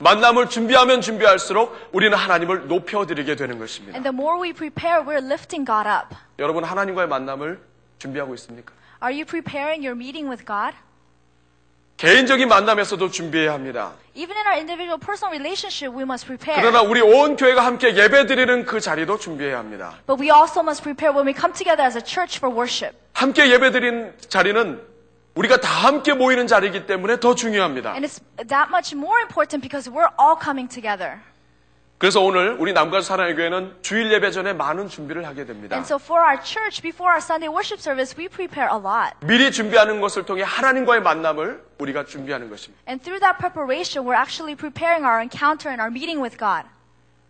만남을 0.01 0.49
준비하면 0.49 1.01
준비할수록 1.01 1.89
우리는 1.91 2.17
하나님을 2.17 2.67
높여드리게 2.67 3.35
되는 3.35 3.59
것입니다. 3.59 3.95
And 3.95 4.03
the 4.03 4.13
more 4.13 4.41
we 4.41 4.53
prepare, 4.53 5.03
we're 5.03 5.23
lifting 5.23 5.65
God 5.65 5.87
up. 5.87 6.15
여러분, 6.39 6.63
하나님과의 6.63 7.07
만남을 7.07 7.59
준비하고 7.99 8.33
있습니까? 8.35 8.73
Are 9.03 9.13
you 9.13 9.25
preparing 9.25 9.85
your 9.85 9.95
meeting 9.95 10.27
with 10.27 10.45
God? 10.45 10.75
개인적인 11.97 12.47
만남에서도 12.47 13.11
준비해야 13.11 13.53
합니다. 13.53 13.93
Even 14.15 14.35
in 14.35 14.45
our 14.47 14.57
individual 14.57 14.97
personal 14.99 15.29
relationship, 15.29 15.95
we 15.95 16.01
must 16.01 16.25
prepare. 16.25 16.59
그러나 16.59 16.81
우리 16.81 16.99
온 16.99 17.35
교회가 17.35 17.63
함께 17.63 17.95
예배드리는 17.95 18.65
그 18.65 18.79
자리도 18.79 19.19
준비해야 19.19 19.59
합니다. 19.59 19.93
But 20.07 20.19
we 20.19 20.31
also 20.31 20.61
must 20.61 20.81
prepare 20.81 21.13
when 21.13 21.27
we 21.27 21.33
come 21.37 21.53
together 21.53 21.85
as 21.85 21.95
a 21.95 22.01
church 22.03 22.37
for 22.39 22.49
worship. 22.49 22.97
함께 23.13 23.51
예배드리는 23.51 24.15
자리는 24.29 24.81
우리가 25.35 25.57
다 25.57 25.69
함께 25.69 26.13
모이는 26.13 26.47
자리이기 26.47 26.85
때문에 26.85 27.19
더 27.19 27.35
중요합니다. 27.35 27.91
And 27.91 28.05
it's 28.05 28.21
that 28.49 28.69
much 28.69 28.95
more 28.95 29.21
important 29.21 29.61
because 29.61 29.89
we're 29.89 30.11
all 30.19 30.35
coming 30.41 30.67
together. 30.67 31.19
그래서 31.97 32.19
오늘 32.19 32.57
우리 32.59 32.73
남가주 32.73 33.05
사랑의 33.05 33.35
교회는 33.35 33.75
주일 33.83 34.11
예배 34.11 34.31
전에 34.31 34.53
많은 34.53 34.89
준비를 34.89 35.25
하게 35.25 35.45
됩니다. 35.45 35.75
And 35.75 35.85
so 35.85 35.97
for 36.01 36.19
our 36.25 36.41
church, 36.43 36.81
before 36.81 37.13
our 37.13 37.21
Sunday 37.21 37.47
worship 37.47 37.79
service, 37.79 38.17
we 38.17 38.27
prepare 38.27 38.67
a 38.73 38.79
lot. 38.79 39.13
미리 39.21 39.51
준비하는 39.51 40.01
것을 40.01 40.25
통해 40.25 40.41
하나님과의 40.41 41.01
만남을 41.03 41.63
우리가 41.77 42.05
준비하는 42.05 42.49
것입니다. 42.49 42.81
And 42.89 43.03
through 43.03 43.21
that 43.21 43.37
preparation, 43.37 44.03
we're 44.03 44.17
actually 44.17 44.57
preparing 44.57 45.05
our 45.05 45.21
encounter 45.21 45.69
and 45.69 45.79
our 45.79 45.91
meeting 45.93 46.19
with 46.19 46.37
God. 46.37 46.67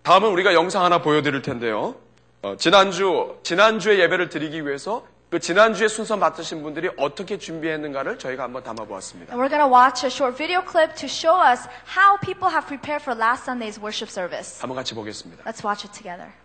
다음은 0.03 0.29
우리가 0.29 0.53
영상 0.53 0.85
하나 0.85 1.01
보여 1.01 1.21
드릴 1.21 1.41
텐데요. 1.41 1.95
어, 2.41 2.55
지난주 2.57 3.37
지난주에 3.43 3.99
예배를 3.99 4.29
드리기 4.29 4.65
위해서 4.65 5.05
그 5.31 5.39
지난주에 5.39 5.87
순서 5.87 6.17
맡으신 6.17 6.61
분들이 6.61 6.89
어떻게 6.97 7.37
준비했는가를 7.37 8.19
저희가 8.19 8.43
한번 8.43 8.63
담아보았습니다. 8.63 9.33
And 9.33 9.41
we're 9.41 9.49
going 9.49 9.63
to 9.63 9.71
watch 9.71 10.05
a 10.05 10.11
short 10.11 10.37
video 10.37 10.61
clip 10.61 10.93
to 10.95 11.07
show 11.07 11.39
us 11.39 11.69
how 11.87 12.19
people 12.19 12.51
have 12.51 12.67
prepared 12.67 13.01
for 13.01 13.17
last 13.17 13.45
Sunday's 13.47 13.79
worship 13.79 14.11
service. 14.11 14.61
한번 14.61 14.75
같이 14.75 14.93
보겠습니다. 14.93 15.45
Let's 15.45 15.63
watch 15.63 15.87
it 15.87 15.93
together. 15.95 16.35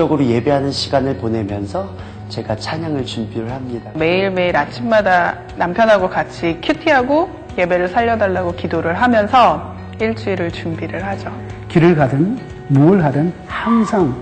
개인적으로 0.00 0.24
예배하는 0.24 0.72
시간을 0.72 1.18
보내면서 1.18 1.90
제가 2.30 2.56
찬양을 2.56 3.04
준비를 3.04 3.50
합니다. 3.52 3.90
매일매일 3.94 4.56
아침마다 4.56 5.36
남편하고 5.56 6.08
같이 6.08 6.58
큐티하고 6.62 7.28
예배를 7.58 7.88
살려달라고 7.88 8.54
기도를 8.54 8.94
하면서 8.94 9.74
일주일을 10.00 10.52
준비를 10.52 11.04
하죠. 11.04 11.30
길을 11.68 11.96
가든 11.96 12.38
뭘 12.68 13.02
하든 13.04 13.32
항상 13.46 14.16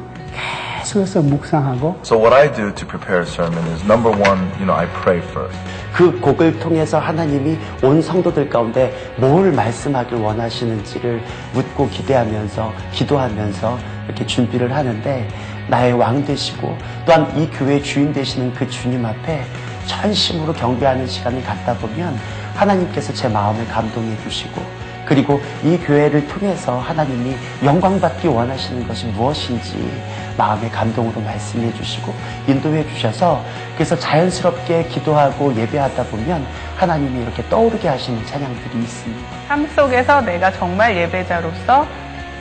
계속해서 0.80 1.22
묵상하고 1.22 2.00
So 2.02 2.18
what 2.18 2.34
I 2.34 2.52
do 2.52 2.74
to 2.74 2.88
prepare 2.88 3.20
a 3.20 3.26
sermon 3.26 3.64
is 3.72 3.84
number 3.84 4.10
one, 4.10 4.40
you 4.58 4.64
know, 4.64 4.74
I 4.74 4.88
pray 5.04 5.22
first. 5.30 5.56
그 5.92 6.18
곡을 6.20 6.58
통해서 6.58 6.98
하나님이 6.98 7.56
온 7.84 8.02
성도들 8.02 8.48
가운데 8.48 8.92
뭘 9.16 9.52
말씀하길 9.52 10.18
원하시는지를 10.18 11.22
묻고 11.54 11.88
기대하면서 11.90 12.72
기도하면서 12.92 13.78
이렇게 14.06 14.26
준비를 14.26 14.74
하는데 14.74 15.28
나의 15.68 15.92
왕 15.92 16.24
되시고 16.24 16.76
또한 17.04 17.30
이 17.38 17.48
교회의 17.50 17.82
주인 17.82 18.12
되시는 18.12 18.54
그 18.54 18.68
주님 18.68 19.04
앞에 19.04 19.44
전심으로 19.86 20.52
경배하는 20.52 21.06
시간을 21.06 21.42
갖다 21.42 21.74
보면 21.74 22.18
하나님께서 22.54 23.12
제 23.12 23.28
마음을 23.28 23.66
감동해 23.68 24.16
주시고 24.22 24.60
그리고 25.08 25.40
이 25.64 25.78
교회를 25.78 26.28
통해서 26.28 26.78
하나님이 26.78 27.34
영광받기 27.64 28.28
원하시는 28.28 28.86
것이 28.86 29.06
무엇인지 29.06 29.90
마음의 30.36 30.70
감동으로 30.70 31.18
말씀해 31.22 31.72
주시고 31.72 32.14
인도해 32.46 32.86
주셔서 32.92 33.42
그래서 33.74 33.98
자연스럽게 33.98 34.84
기도하고 34.88 35.54
예배하다 35.56 36.04
보면 36.04 36.46
하나님이 36.76 37.22
이렇게 37.22 37.42
떠오르게 37.48 37.88
하시는 37.88 38.24
찬양들이 38.26 38.78
있습니다. 38.82 39.22
삶 39.48 39.66
속에서 39.74 40.20
내가 40.20 40.52
정말 40.52 40.94
예배자로서 40.94 41.86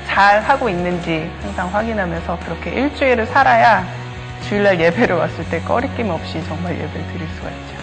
잘 0.08 0.42
하고 0.42 0.70
있는지 0.70 1.30
항상 1.44 1.68
확인하면서 1.68 2.40
그렇게 2.40 2.72
일주일을 2.72 3.28
살아야 3.28 3.86
주일날 4.48 4.80
예배를 4.80 5.16
왔을 5.16 5.48
때 5.50 5.60
꺼리낌 5.62 6.10
없이 6.10 6.44
정말 6.46 6.74
예배를 6.74 7.08
드릴 7.14 7.28
수가 7.36 7.50
있죠. 7.50 7.78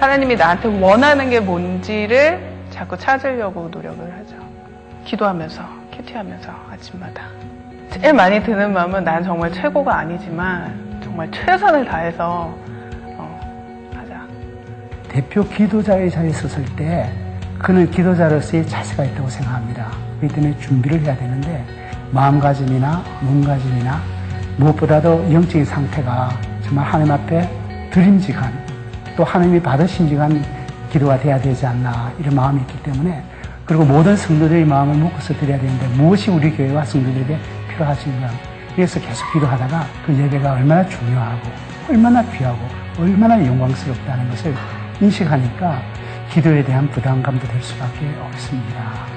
하나님이 0.00 0.34
나한테 0.34 0.68
원하는 0.80 1.30
게 1.30 1.38
뭔지를 1.38 2.40
자꾸 2.70 2.96
찾으려고 2.96 3.68
노력을 3.70 4.02
하죠. 4.02 4.34
기도하면서, 5.04 5.62
큐티하면서 5.92 6.52
아침마다. 6.72 7.24
제일 7.90 8.14
많이 8.14 8.42
드는 8.42 8.72
마음은 8.72 9.04
난 9.04 9.22
정말 9.22 9.52
최고가 9.52 9.98
아니지만 9.98 11.00
정말 11.04 11.30
최선을 11.30 11.84
다해서 11.84 12.56
어, 13.18 13.90
하자. 13.94 14.22
대표 15.08 15.46
기도자의 15.46 16.10
자리에 16.10 16.32
섰을 16.32 16.64
때 16.74 17.12
그는 17.58 17.88
기도자로서의 17.90 18.66
자세가 18.66 19.04
있다고 19.04 19.28
생각합니다. 19.28 20.11
그렇기 20.22 20.34
때문에 20.34 20.58
준비를 20.58 21.00
해야 21.00 21.16
되는데 21.16 21.64
마음가짐이나 22.12 23.02
몸가짐이나 23.22 24.00
무엇보다도 24.56 25.32
영적인 25.32 25.64
상태가 25.64 26.30
정말 26.62 26.84
하나님 26.84 27.12
앞에 27.12 27.48
드림직한 27.90 28.52
또 29.16 29.24
하나님이 29.24 29.60
받으심직한 29.60 30.42
기도가 30.90 31.18
돼야 31.18 31.40
되지 31.40 31.66
않나 31.66 32.12
이런 32.18 32.34
마음이 32.34 32.60
있기 32.60 32.82
때문에 32.82 33.22
그리고 33.64 33.84
모든 33.84 34.16
성도들의 34.16 34.64
마음을 34.64 34.94
묶어서 34.96 35.34
드려야 35.34 35.58
되는데 35.58 35.88
무엇이 35.96 36.30
우리 36.30 36.54
교회와 36.54 36.84
성도들에게 36.84 37.38
필요하신가 37.70 38.30
그래서 38.74 39.00
계속 39.00 39.32
기도하다가 39.32 39.86
그 40.06 40.16
예배가 40.16 40.52
얼마나 40.52 40.86
중요하고 40.86 41.48
얼마나 41.88 42.22
귀하고 42.30 42.58
얼마나 42.98 43.44
영광스럽다는 43.44 44.30
것을 44.30 44.54
인식하니까 45.00 45.82
기도에 46.30 46.62
대한 46.64 46.88
부담감도 46.90 47.46
될 47.46 47.62
수밖에 47.62 48.06
없습니다. 48.20 49.11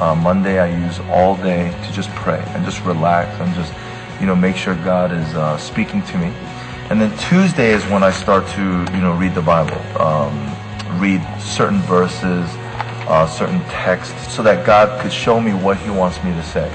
Uh, 0.00 0.14
Monday, 0.14 0.60
I 0.60 0.68
use 0.86 1.00
all 1.10 1.36
day 1.36 1.70
to 1.84 1.92
just 1.92 2.08
pray 2.10 2.40
and 2.54 2.64
just 2.64 2.84
relax 2.84 3.40
and 3.40 3.52
just, 3.54 3.72
you 4.20 4.26
know, 4.26 4.36
make 4.36 4.54
sure 4.54 4.76
God 4.76 5.10
is 5.10 5.34
uh, 5.34 5.56
speaking 5.58 6.02
to 6.02 6.18
me. 6.18 6.26
And 6.88 7.00
then 7.00 7.16
Tuesday 7.18 7.72
is 7.72 7.84
when 7.86 8.04
I 8.04 8.12
start 8.12 8.46
to, 8.50 8.62
you 8.62 9.00
know, 9.00 9.16
read 9.18 9.34
the 9.34 9.42
Bible, 9.42 9.76
um, 10.00 10.32
read 11.00 11.20
certain 11.40 11.80
verses, 11.80 12.48
uh, 13.08 13.26
certain 13.26 13.60
texts, 13.70 14.32
so 14.32 14.42
that 14.44 14.64
God 14.64 15.00
could 15.02 15.12
show 15.12 15.40
me 15.40 15.52
what 15.52 15.76
He 15.78 15.90
wants 15.90 16.22
me 16.22 16.30
to 16.32 16.42
say. 16.44 16.70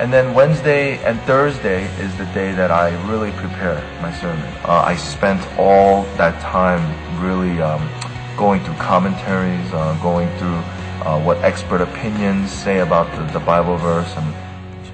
And 0.00 0.12
then 0.12 0.34
Wednesday 0.34 0.98
and 1.04 1.20
Thursday 1.20 1.84
is 2.02 2.12
the 2.18 2.24
day 2.34 2.50
that 2.52 2.72
I 2.72 2.90
really 3.08 3.30
prepare 3.30 3.80
my 4.02 4.12
sermon. 4.12 4.52
Uh, 4.64 4.82
I 4.84 4.96
spent 4.96 5.40
all 5.56 6.02
that 6.16 6.40
time 6.42 6.82
really 7.22 7.62
um, 7.62 7.88
going 8.36 8.60
through 8.64 8.74
commentaries, 8.74 9.72
uh, 9.72 9.96
going 10.02 10.28
through 10.38 10.60
uh, 11.03 11.19
what 11.21 11.37
expert 11.43 11.81
opinions 11.81 12.51
say 12.51 12.79
about 12.79 13.11
the, 13.15 13.39
the 13.39 13.45
Bible 13.45 13.77
verse. 13.77 14.11
And 14.17 14.33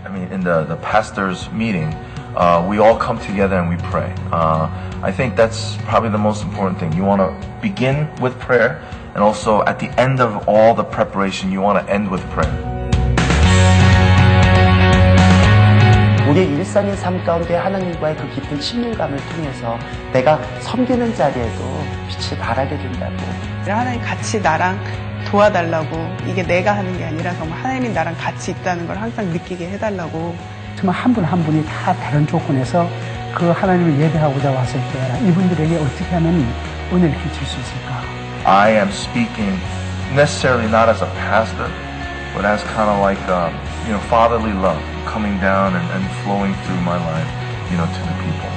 I 0.06 0.10
mean, 0.10 0.32
in 0.32 0.42
the, 0.42 0.64
the 0.64 0.78
pastor's 0.78 1.50
meeting, 1.52 1.94
uh, 2.36 2.66
we 2.68 2.80
all 2.80 2.98
come 2.98 3.20
together 3.20 3.58
and 3.58 3.70
we 3.70 3.78
pray. 3.90 4.14
Uh, 4.32 4.70
I 5.02 5.12
think 5.12 5.36
that's 5.36 5.78
probably 5.86 6.10
the 6.10 6.18
most 6.18 6.44
important 6.44 6.80
thing. 6.80 6.94
You 6.94 7.04
want 7.04 7.22
to 7.22 7.60
begin 7.62 8.10
with 8.22 8.40
prayer, 8.40 8.82
and 9.14 9.24
also 9.24 9.64
at 9.66 9.80
the 9.80 9.90
end 10.00 10.20
of 10.20 10.48
all 10.48 10.74
the 10.74 10.84
preparation, 10.84 11.52
you 11.52 11.62
want 11.62 11.86
to 11.86 11.94
end 11.94 12.10
with 12.10 12.24
prayer. 12.32 12.52
우리의 16.28 16.48
일상의 16.56 16.98
삶 16.98 17.24
가운데 17.24 17.56
하나님과의 17.56 18.16
그 18.16 18.28
깊은 18.30 18.60
친밀감을 18.60 19.18
통해서 19.30 19.78
내가 20.14 20.40
섬기는 20.62 21.14
자리에도 21.14 21.84
빛을 22.08 22.38
발하게 22.40 22.78
된다고. 22.78 23.18
하나님 23.68 24.02
같이 24.02 24.42
나랑 24.42 24.80
도와달라고 25.27 26.17
이게 26.27 26.43
내가 26.43 26.77
하는 26.77 26.97
게 26.97 27.05
아니라 27.05 27.35
정말 27.35 27.59
하나님이 27.59 27.91
나랑 27.91 28.17
같이 28.17 28.53
있다는 28.53 28.87
걸 28.87 28.97
항상 28.99 29.27
느끼게 29.27 29.71
해달라고 29.71 30.35
정말 30.77 30.97
한분한 30.97 31.43
분이 31.45 31.67
다 31.67 31.93
다른 31.95 32.27
조건에서 32.27 32.89
그 33.35 33.51
하나님을 33.51 34.01
예배하고자 34.01 34.51
왔을 34.51 34.81
때 34.93 35.29
이분들에게 35.29 35.77
어떻게 35.77 36.15
하면 36.15 36.47
은혜를 36.93 37.15
끼칠 37.23 37.47
수 37.47 37.61
있을까? 37.61 38.03
I 38.45 38.73
am 38.73 38.89
speaking 38.89 39.61
necessarily 40.15 40.67
not 40.67 40.89
as 40.89 41.03
a 41.03 41.11
pastor, 41.29 41.69
but 42.35 42.45
as 42.47 42.63
kind 42.75 42.89
of 42.89 43.01
like 43.01 43.21
um, 43.29 43.53
you 43.87 43.93
know 43.93 44.01
fatherly 44.09 44.53
love 44.53 44.81
coming 45.05 45.39
down 45.41 45.75
and, 45.75 45.85
and 45.93 46.05
flowing 46.25 46.55
through 46.65 46.81
my 46.81 46.97
life, 46.97 47.29
you 47.71 47.77
know, 47.77 47.87
to 47.87 48.01
the 48.01 48.15
people. 48.23 48.49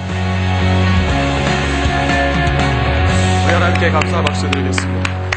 하나님께 3.62 3.92
감사 3.92 4.24
박수 4.24 4.50
드리겠습니다. 4.50 5.31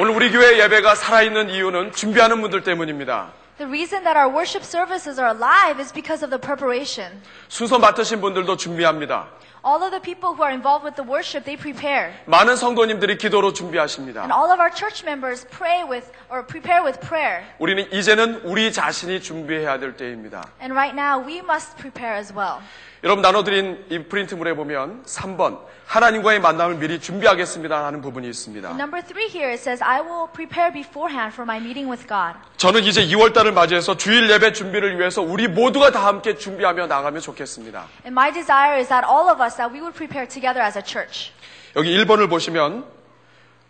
오늘 0.00 0.12
우리 0.14 0.30
교회 0.30 0.60
예배가 0.60 0.94
살아있는 0.94 1.50
이유는 1.50 1.92
준비하는 1.92 2.40
분들 2.40 2.62
때문입니다. 2.62 3.32
The 3.58 3.68
reason 3.68 4.04
that 4.04 4.16
our 4.16 4.28
worship 4.32 4.64
services 4.64 5.18
are 5.20 5.34
alive 5.34 5.80
is 5.82 5.92
because 5.92 6.22
of 6.24 6.30
the 6.30 6.38
preparation. 6.40 7.20
순서 7.48 7.80
맡으신 7.80 8.20
분들도 8.20 8.56
준비합니다. 8.56 9.26
All 9.66 9.82
of 9.82 9.90
the 9.90 10.00
people 10.00 10.36
who 10.38 10.44
are 10.46 10.54
involved 10.54 10.86
with 10.86 10.94
the 10.94 11.02
worship, 11.02 11.42
they 11.44 11.58
prepare. 11.58 12.14
많은 12.26 12.54
성도님들이 12.54 13.18
기도로 13.18 13.48
And 13.48 13.58
준비하십니다. 13.58 14.22
all 14.30 14.52
of 14.52 14.60
our 14.62 14.70
church 14.70 15.02
members 15.02 15.44
pray 15.50 15.82
with 15.82 16.06
or 16.30 16.46
prepare 16.46 16.80
with 16.86 17.00
prayer. 17.02 17.42
우리는 17.58 17.90
이제는 17.92 18.42
우리 18.44 18.72
자신이 18.72 19.20
준비해야 19.20 19.80
될 19.80 19.96
때입니다. 19.96 20.44
And 20.62 20.72
right 20.78 20.94
now, 20.94 21.18
we 21.18 21.38
must 21.42 21.74
prepare 21.76 22.14
as 22.14 22.32
well. 22.32 22.62
여러분 23.04 23.22
나눠드린 23.22 23.84
이 23.90 23.98
프린트물에 24.00 24.54
보면 24.54 25.04
3번 25.04 25.60
하나님과의 25.86 26.40
만남을 26.40 26.76
미리 26.76 27.00
준비하겠습니다 27.00 27.86
하는 27.86 28.02
부분이 28.02 28.28
있습니다. 28.28 28.70
Number 28.70 29.02
three 29.06 29.28
here, 29.28 29.50
it 29.50 29.60
says, 29.60 29.82
I 29.82 30.00
will 30.00 30.26
prepare 30.32 30.72
beforehand 30.72 31.32
for 31.32 31.44
my 31.44 31.58
meeting 31.58 31.88
with 31.88 32.06
God. 32.08 32.34
저는 32.56 32.82
이제 32.82 33.06
2월 33.06 33.32
달을 33.32 33.52
맞이해서 33.52 33.96
주일 33.96 34.28
예배 34.28 34.52
준비를 34.52 34.98
위해서 34.98 35.22
우리 35.22 35.46
모두가 35.48 35.92
다 35.92 36.06
함께 36.06 36.36
준비하며 36.36 36.88
나가면 36.88 37.20
좋겠습니다. 37.22 37.86
And 38.04 38.12
my 38.12 38.32
desire 38.32 38.76
is 38.78 38.88
that 38.88 39.06
all 39.08 39.30
of 39.30 39.40
us, 39.40 39.56
that 39.56 39.72
we 39.72 39.80
would 39.80 39.96
prepare 39.96 40.26
together 40.26 40.60
as 40.60 40.76
a 40.76 40.82
church. 40.84 41.32
여기 41.76 41.96
1번을 41.96 42.28
보시면 42.28 42.84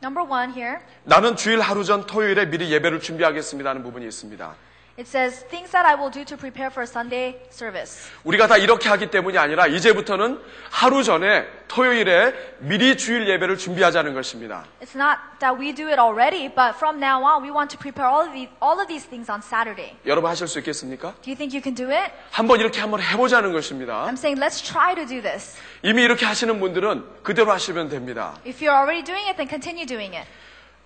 Number 0.03 0.27
one 0.29 0.53
here, 0.55 0.79
나는 1.05 1.37
주일 1.37 1.61
하루 1.61 1.85
전 1.85 2.07
토요일에 2.07 2.47
미리 2.47 2.73
예배를 2.73 3.01
준비하겠습니다 3.01 3.69
하는 3.71 3.83
부분이 3.83 4.07
있습니다. 4.07 4.55
it 4.98 5.08
says, 5.08 5.44
things 5.50 5.72
that 5.72 5.88
I 5.88 5.96
will 5.96 6.12
do 6.12 6.24
to 6.24 6.38
prepare 6.38 6.70
for 6.70 6.84
Sunday 6.86 7.42
service. 7.50 8.12
우리가 8.24 8.46
다 8.46 8.58
이렇게 8.58 8.90
하기 8.90 9.10
때문이 9.10 9.40
아니라 9.40 9.66
이제부터는 9.66 10.40
하루 10.70 11.04
전에 11.04 11.48
토요일에 11.68 12.34
미리 12.60 12.96
주일 12.96 13.28
예배를 13.28 13.58
준비하자는 13.58 14.14
것입니다. 14.14 14.66
It's 14.82 14.94
not 14.96 15.18
that 15.40 15.60
we 15.60 15.74
do 15.74 15.88
it 15.88 16.00
already, 16.00 16.48
but 16.48 16.78
from 16.78 17.02
now 17.02 17.24
on, 17.24 17.42
we 17.42 17.50
want 17.50 17.76
to 17.76 17.80
prepare 17.80 18.08
all 18.08 18.22
of 18.22 18.34
these, 18.34 18.50
all 18.62 18.78
of 18.80 18.88
these 18.88 19.10
things 19.10 19.32
on 19.32 19.42
Saturday. 19.42 19.98
여러분 20.06 20.30
하실 20.30 20.48
수 20.48 20.60
있겠습니까? 20.60 21.16
Do 21.24 21.32
you 21.32 21.36
think 21.36 21.58
you 21.58 21.64
can 21.64 21.74
do 21.74 21.90
it? 21.90 22.14
한번 22.30 22.60
이렇게 22.60 22.80
한번 22.80 23.02
해보자는 23.02 23.52
것입니다. 23.52 24.06
I'm 24.06 24.14
saying 24.14 24.40
let's 24.40 24.62
try 24.62 24.94
to 24.94 25.08
do 25.08 25.24
this. 25.24 25.58
이미 25.82 26.04
이렇게 26.04 26.28
하시는 26.28 26.60
분들은 26.60 27.24
그대로 27.24 27.52
하시면 27.52 27.90
됩니다. 27.90 28.38
If 28.46 28.62
you're 28.62 28.78
already 28.78 29.04
doing 29.04 29.26
it, 29.26 29.38
then 29.38 29.50
continue 29.50 29.88
doing 29.88 30.16
it. 30.16 30.30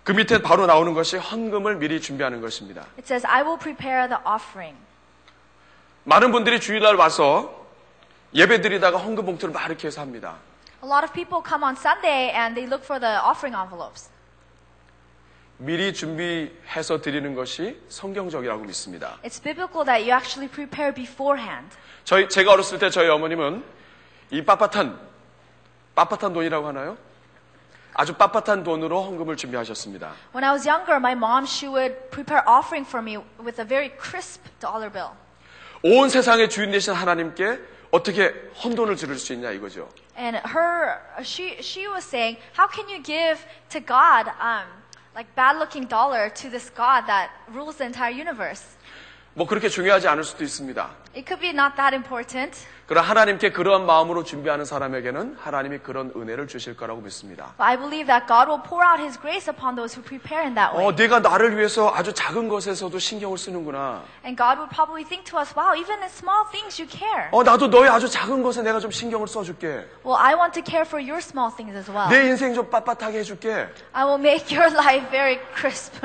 그 0.05 0.13
밑에 0.13 0.43
바로 0.43 0.67
나오는 0.67 0.95
것이 0.95 1.17
헌금을 1.17 1.77
미리 1.77 2.01
준비하는 2.01 2.41
것입니다. 2.41 2.83
It 2.99 3.05
says, 3.05 3.25
I 3.27 3.43
will 3.43 3.59
prepare 3.59 4.09
the 4.09 4.21
offering. 4.27 4.77
많은 6.05 6.33
분들이 6.33 6.59
주일날 6.59 6.97
와서 6.97 7.67
예배 8.35 8.63
드리다가 8.63 8.99
헌금 8.99 9.25
봉투를 9.25 9.53
막 9.55 9.67
이렇게 9.67 9.87
해서 9.87 10.01
합니다. 10.01 10.37
A 10.83 10.91
lot 10.91 11.05
of 11.05 11.13
people 11.13 11.43
come 11.47 11.63
on 11.63 11.77
Sunday 11.77 12.31
and 12.35 12.55
they 12.57 12.67
look 12.67 12.83
for 12.85 12.99
the 12.99 13.19
offering 13.23 13.55
envelopes. 13.57 14.11
미리 15.59 15.95
준비해서 15.95 17.01
드리는 17.01 17.37
것이 17.37 17.81
성경적이라고 17.89 18.65
믿습니다. 18.65 19.19
It's 19.23 19.41
biblical 19.41 19.85
that 19.85 20.03
you 20.03 20.11
actually 20.13 20.51
prepare 20.51 20.93
beforehand. 20.93 21.77
저희 22.03 22.29
제가 22.29 22.51
어렸을 22.53 22.81
때 22.81 22.91
저희 22.91 23.09
어머님은 23.09 23.63
이 24.33 24.43
빳빳한 24.43 24.99
빳빳한 25.95 26.35
돈이라고 26.35 26.67
하나요? 26.67 26.97
아주 27.93 28.14
빳빳한 28.14 28.64
돈으로 28.64 29.02
헌금을 29.02 29.36
준비하셨습니다. 29.38 30.14
When 30.34 30.43
I 30.43 30.52
was 30.52 30.68
younger, 30.68 30.98
my 30.98 31.14
mom, 31.14 31.45
she 31.45 31.68
would 31.68 32.10
prepare 32.12 32.43
offering 32.48 32.88
for 32.88 33.02
me 33.02 33.18
with 33.43 33.60
a 33.60 33.66
very 33.66 33.89
crisp 33.89 34.43
dollar 34.60 34.91
bill. 34.91 35.12
온 35.82 36.10
세상의 36.10 36.50
주인 36.50 36.72
되신 36.72 36.93
하나님께 36.93 37.60
어떻게 37.91 38.34
헌돈을 38.64 38.95
지를 38.95 39.16
수 39.16 39.34
있냐 39.34 39.52
이거죠. 39.52 39.89
And 40.16 40.38
her, 40.50 41.00
she, 41.24 41.58
she 41.62 41.88
was 41.88 42.06
saying, 42.06 42.38
how 42.58 42.68
can 42.68 42.89
you 42.89 43.02
give 43.02 43.45
to 43.70 43.80
God, 43.80 44.30
um, 44.41 44.66
like 45.16 45.34
bad 45.36 45.58
looking 45.58 45.88
dollar 45.88 46.30
to 46.30 46.50
this 46.50 46.70
God 46.70 47.06
that 47.08 47.30
rules 47.54 47.78
the 47.78 47.86
entire 47.86 48.12
universe? 48.12 48.78
뭐 49.35 49.47
그렇게 49.47 49.68
중요하지 49.68 50.09
않을 50.09 50.24
수도 50.24 50.45
있습니다. 50.45 50.91
It 51.14 51.24
could 51.26 51.41
be 51.41 51.51
not 51.51 51.76
that 51.76 51.95
important, 51.95 52.59
그러나 52.87 53.07
하나님께 53.09 53.53
그러한 53.53 53.87
마음으로 53.87 54.24
준비하는 54.24 54.64
사람에게는 54.64 55.37
하나님이 55.41 55.78
그런 55.78 56.12
은혜를 56.14 56.49
주실 56.49 56.76
거라고 56.76 57.01
믿습니다. 57.01 57.55
but 57.57 57.64
I 57.64 57.76
believe 57.76 58.07
that 58.07 58.26
God 58.26 58.49
will 58.51 58.62
pour 58.62 58.85
out 58.85 59.01
His 59.01 59.18
grace 59.20 59.49
upon 59.49 59.74
those 59.76 59.97
who 59.97 60.05
prepare 60.05 60.45
in 60.45 60.55
that 60.55 60.76
way. 60.76 60.85
어, 60.87 60.95
내가 60.95 61.20
나를 61.20 61.57
위해서 61.57 61.93
아주 61.95 62.12
작은 62.12 62.49
것에서도 62.49 62.99
신경을 62.99 63.39
쓰는구나. 63.39 64.03
And 64.24 64.37
God 64.37 64.61
would 64.61 64.72
probably 64.74 65.05
think 65.05 65.24
to 65.33 65.39
us, 65.41 65.53
wow, 65.57 65.72
even 65.76 66.01
in 66.01 66.09
small 66.12 66.45
things 66.53 66.76
you 66.80 66.89
care. 66.89 67.28
어, 67.33 67.43
나도 67.43 67.68
너의 67.68 67.89
아주 67.89 68.09
작은 68.09 68.43
것에 68.43 68.62
내가 68.62 68.80
좀 68.80 68.91
신경을 68.91 69.28
써줄게. 69.28 69.89
Well, 70.05 70.16
I 70.20 70.35
want 70.37 70.53
to 70.61 70.62
care 70.64 70.85
for 70.85 71.01
your 71.01 71.20
small 71.24 71.49
things 71.57 71.72
as 71.76 71.89
well. 71.89 72.09
내 72.12 72.28
인생 72.28 72.53
좀 72.53 72.68
빳빳하게 72.68 73.20
해줄게. 73.24 73.68
I 73.93 74.05
will 74.05 74.20
make 74.20 74.49
your 74.53 74.68
life 74.72 75.09
very 75.11 75.41
crisp. 75.57 75.97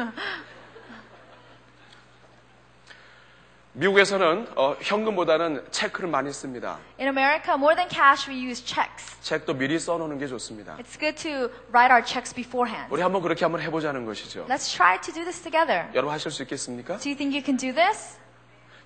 미국에서는 3.78 4.48
어, 4.56 4.76
현금보다는 4.82 5.64
체크를 5.70 6.10
많이 6.10 6.32
씁니다. 6.34 6.80
In 7.00 7.08
America, 7.10 7.54
more 7.54 7.76
than 7.76 7.88
cash, 7.88 8.28
we 8.28 8.36
use 8.44 8.66
checks. 8.66 9.22
책도 9.22 9.54
미리 9.54 9.78
써놓는 9.78 10.18
게 10.18 10.26
좋습니다. 10.26 10.78
It's 10.78 11.00
good 11.00 11.16
to 11.22 11.50
write 11.70 11.94
our 11.94 12.04
checks 12.04 12.34
beforehand. 12.34 12.92
우리 12.92 13.04
한번 13.04 13.22
그렇게 13.22 13.46
한번 13.46 13.62
해보자는 13.62 14.06
것이죠. 14.08 14.48
Let's 14.50 14.74
try 14.76 15.00
to 15.02 15.14
do 15.14 15.22
this 15.24 15.42
together. 15.44 15.90
여러분 15.94 16.12
하실 16.12 16.32
수 16.32 16.42
있겠습니까? 16.42 16.98
Do 16.98 17.08
you 17.10 17.16
think 17.16 17.38
you 17.38 17.44
can 17.46 17.56
do 17.56 17.72
this? 17.72 18.18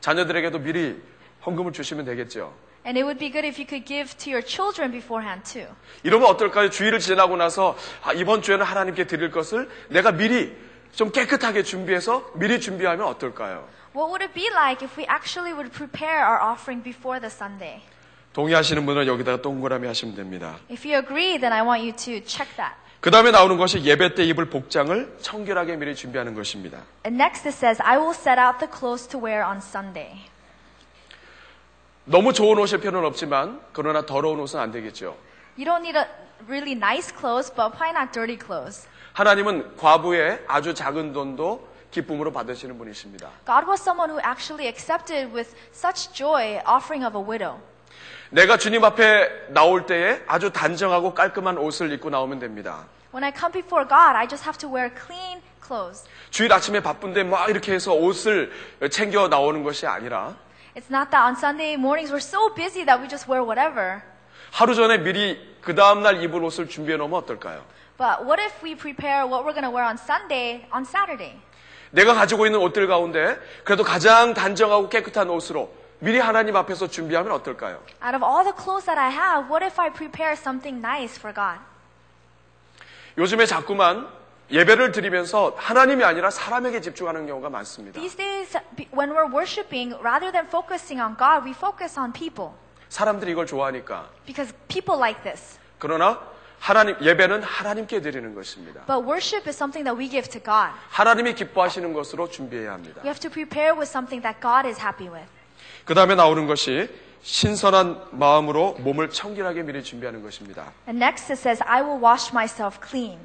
자녀들에게도 0.02 0.60
미리 0.60 1.02
헌금을 1.46 1.72
주시면 1.72 2.04
되겠죠. 2.04 2.54
And 2.86 3.00
it 3.00 3.06
would 3.06 3.18
be 3.18 3.32
good 3.32 3.48
if 3.48 3.62
you 3.62 3.66
could 3.66 3.88
give 3.88 4.18
to 4.18 4.30
your 4.34 4.46
children 4.46 4.92
beforehand 4.92 5.48
too. 5.50 5.74
이러면 6.04 6.28
어떨까요? 6.28 6.70
주일을 6.70 7.00
지나고 7.00 7.38
나서 7.38 7.78
아, 8.04 8.12
이번 8.12 8.42
주에는 8.42 8.66
하나님께 8.66 9.08
드릴 9.08 9.32
것을 9.32 9.70
내가 9.88 10.12
미리 10.12 10.54
좀 10.92 11.12
깨끗하게 11.12 11.64
준비해서 11.64 12.30
미리 12.36 12.60
준비하면 12.60 13.08
어떨까요? 13.08 13.66
What 13.94 14.10
would 14.10 14.22
it 14.24 14.34
be 14.34 14.50
like 14.54 14.82
if 14.82 14.96
we 14.98 15.06
actually 15.08 15.54
would 15.54 15.72
prepare 15.74 16.24
our 16.26 16.40
offering 16.42 16.82
before 16.82 17.20
the 17.20 17.30
Sunday? 17.30 17.82
동의하시는 18.34 18.86
분은 18.86 19.08
여기다가 19.08 19.42
동그라미 19.42 19.86
하시면 19.88 20.16
됩니다. 20.16 20.56
If 20.72 20.88
you 20.88 20.98
agree, 20.98 21.38
then 21.38 21.52
I 21.52 21.62
want 21.62 21.84
you 21.84 21.92
to 21.92 22.26
check 22.26 22.56
that. 22.56 22.76
그 23.02 23.12
다음에 23.12 23.32
나오는 23.32 23.58
것이 23.58 23.84
예배 23.84 24.16
때 24.16 24.24
입을 24.24 24.46
복장을 24.46 25.18
청결하게 25.22 25.76
미리 25.76 25.96
준비하는 25.96 26.36
것입니다. 26.36 26.78
And 27.06 27.22
next 27.22 27.46
it 27.46 27.58
says, 27.58 27.82
I 27.82 27.98
will 27.98 28.16
set 28.16 28.40
out 28.40 28.60
the 28.60 28.72
clothes 28.72 29.08
to 29.10 29.20
wear 29.20 29.44
on 29.44 29.58
Sunday. 29.58 30.22
너무 32.06 32.32
좋은 32.32 32.58
옷일 32.58 32.80
필요는 32.80 33.06
없지만 33.08 33.60
그러나 33.74 34.06
더러운 34.06 34.40
옷은 34.40 34.60
안 34.60 34.72
되겠죠. 34.72 35.18
You 35.58 35.66
don't 35.66 35.82
need 35.82 35.98
a 35.98 36.06
really 36.48 36.74
nice 36.74 37.12
clothes, 37.12 37.52
but 37.54 37.76
probably 37.76 37.92
not 37.92 38.14
dirty 38.14 38.38
clothes. 38.38 38.88
하나님은 39.14 39.76
과부의 39.76 40.46
아주 40.48 40.74
작은 40.74 41.12
돈도 41.12 41.71
기쁨으로 41.92 42.32
받으시는 42.32 42.78
분이십니다. 42.78 43.30
God 43.46 43.68
was 43.68 43.82
someone 43.82 44.10
who 44.10 44.20
actually 44.26 44.68
accepted 44.68 45.32
with 45.34 45.54
such 45.74 46.12
joy 46.14 46.60
offering 46.66 47.06
of 47.06 47.18
a 47.18 47.24
widow. 47.24 47.60
내가 48.30 48.58
주님 48.58 48.84
앞에 48.84 49.50
나올 49.50 49.86
때에 49.86 50.22
아주 50.26 50.52
단정하고 50.52 51.14
깔끔한 51.14 51.58
옷을 51.58 51.92
입고 51.92 52.10
나오면 52.10 52.40
됩니다. 52.40 52.86
When 53.14 53.26
I 53.26 53.32
come 53.38 53.52
before 53.52 53.86
God, 53.86 54.16
I 54.16 54.26
just 54.26 54.46
have 54.48 54.58
to 54.60 54.70
wear 54.72 54.90
clean 54.90 55.42
clothes. 55.62 56.08
주일 56.30 56.54
아침에 56.54 56.80
바쁜데 56.80 57.24
막 57.26 57.50
이렇게 57.50 57.74
해서 57.74 57.94
옷을 57.94 58.52
챙겨 58.90 59.28
나오는 59.28 59.64
것이 59.64 59.86
아니라 59.86 60.36
It's 60.74 60.88
not 60.90 61.12
that 61.12 61.18
on 61.28 61.36
Sunday 61.36 61.74
mornings 61.76 62.14
we're 62.14 62.24
so 62.24 62.54
busy 62.56 62.86
that 62.86 63.04
we 63.04 63.10
just 63.10 63.30
wear 63.30 63.44
whatever. 63.44 64.02
하루 64.52 64.74
전에 64.76 64.98
미리 65.00 65.38
그 65.62 65.76
다음 65.76 66.02
날 66.02 66.24
입을 66.24 66.42
옷을 66.42 66.70
준비해 66.70 66.98
놓으면 66.98 67.20
어떨까요? 67.20 67.62
But 67.98 68.24
what 68.24 68.42
if 68.42 68.64
we 68.64 68.76
prepare 68.76 69.28
what 69.28 69.44
we're 69.44 69.54
going 69.54 69.68
to 69.68 69.70
wear 69.70 69.84
on 69.86 69.98
Sunday 70.00 70.66
on 70.74 70.84
Saturday? 70.88 71.36
내가 71.92 72.14
가지고 72.14 72.46
있는 72.46 72.60
옷들 72.60 72.88
가운데 72.88 73.38
그래도 73.64 73.84
가장 73.84 74.34
단정하고 74.34 74.90
깨끗한 74.90 75.30
옷으로 75.30 75.72
미리 76.00 76.20
하나님 76.20 76.56
앞에서 76.56 76.88
준비하면 76.88 77.32
어떨까요? 77.34 77.80
Out 78.04 78.16
of 78.16 78.24
all 78.24 78.44
the 78.44 78.56
clothes 78.58 78.86
that 78.86 79.00
I 79.00 79.12
have, 79.12 79.50
what 79.52 79.64
if 79.64 79.80
I 79.80 79.92
prepare 79.92 80.34
something 80.34 80.80
nice 80.80 81.18
for 81.20 81.34
God? 81.34 81.60
요즘에 83.18 83.46
자꾸만 83.46 84.08
예배를 84.50 84.92
드리면서 84.92 85.54
하나님이 85.58 86.04
아니라 86.04 86.30
사람에게 86.30 86.82
집중하는 86.82 87.28
경우가 87.28 87.50
많습니다. 87.50 88.00
These 88.00 88.18
days, 88.18 88.58
when 88.94 89.12
we're 89.12 89.32
worshiping, 89.32 89.96
rather 90.02 90.32
than 90.32 90.48
focusing 90.48 91.00
on 91.02 91.16
God, 91.18 91.46
we 91.46 91.52
focus 91.52 92.00
on 92.00 92.12
people 92.12 92.52
사람들이 92.90 93.32
이걸 93.32 93.46
좋아하니까. 93.46 94.10
because 94.26 94.54
people 94.68 94.98
like 95.00 95.24
this. 95.24 95.60
그러나 95.78 96.20
하나님 96.62 96.96
예배는 97.02 97.42
하나님께 97.42 98.02
드리는 98.02 98.36
것입니다. 98.36 98.84
But 98.86 99.04
worship 99.04 99.50
is 99.50 99.58
something 99.58 99.84
that 99.84 99.98
we 99.98 100.08
give 100.08 100.30
to 100.30 100.40
God. 100.40 100.72
하나님이 100.92 101.34
기뻐하시는 101.34 101.92
것으로 101.92 102.30
준비해야 102.30 102.74
합니다. 102.74 103.02
We 103.02 103.08
have 103.10 103.20
to 103.20 103.32
prepare 103.32 103.72
with 103.72 103.90
something 103.90 104.22
that 104.22 104.40
God 104.40 104.68
is 104.68 104.80
happy 104.80 105.10
with. 105.10 105.28
그 105.86 105.96
다음에 105.96 106.14
나오는 106.14 106.46
것이 106.46 106.88
신선한 107.24 108.10
마음으로 108.12 108.76
몸을 108.80 109.10
청결하게 109.10 109.64
미리 109.64 109.84
준비하는 109.84 110.22
것입니다. 110.22 110.72
And 110.88 111.04
next 111.04 111.32
it 111.32 111.42
says, 111.42 111.64
I 111.66 111.82
will 111.82 112.00
wash 112.00 112.30
myself 112.32 112.78
clean. 112.88 113.18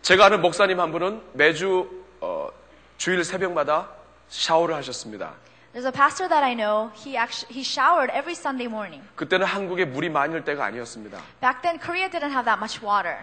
제가 0.00 0.24
아는 0.24 0.40
목사님 0.40 0.80
한 0.80 0.92
분은 0.92 1.20
매주 1.34 1.86
어, 2.22 2.48
주일 2.96 3.22
새벽마다 3.22 3.90
샤워를 4.30 4.74
하셨습니다. 4.76 5.34
There's 5.76 5.84
a 5.84 5.92
pastor 5.92 6.26
that 6.26 6.42
I 6.42 6.54
know, 6.54 6.90
he 6.94 7.18
actually, 7.18 7.52
he 7.52 7.60
showered 7.60 8.08
every 8.10 8.32
Sunday 8.32 8.66
morning. 8.66 9.02
그때는 9.14 9.44
한국에 9.44 9.84
물이 9.84 10.08
올 10.08 10.42
때가 10.42 10.64
아니었습니다. 10.64 11.20
Back 11.42 11.60
then, 11.60 11.78
Korea 11.78 12.08
didn't 12.08 12.32
have 12.32 12.46
that 12.46 12.56
much 12.56 12.82
water. 12.82 13.18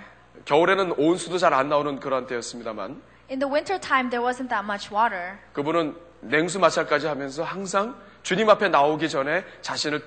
겨울에는 0.46 0.94
온수도 1.00 1.40
잘 1.40 1.52
안 1.52 1.70
나오는 1.70 2.00
그런 2.00 2.28
때였습니다만 2.28 3.02
In 3.32 3.40
the 3.40 3.52
winter 3.52 3.80
time, 3.82 4.12
there 4.12 4.22
wasn't 4.22 4.50
that 4.50 4.64
much 4.64 4.94
water. 4.94 5.40
그분은 5.54 5.96
냉수 6.22 6.60
마찰까지 6.60 7.08
하면서 7.08 7.42
항상 7.42 7.96
주님 8.22 8.48
앞에 8.48 8.70
나오기 8.70 9.10
전에 9.10 9.44
자신을 9.64 10.04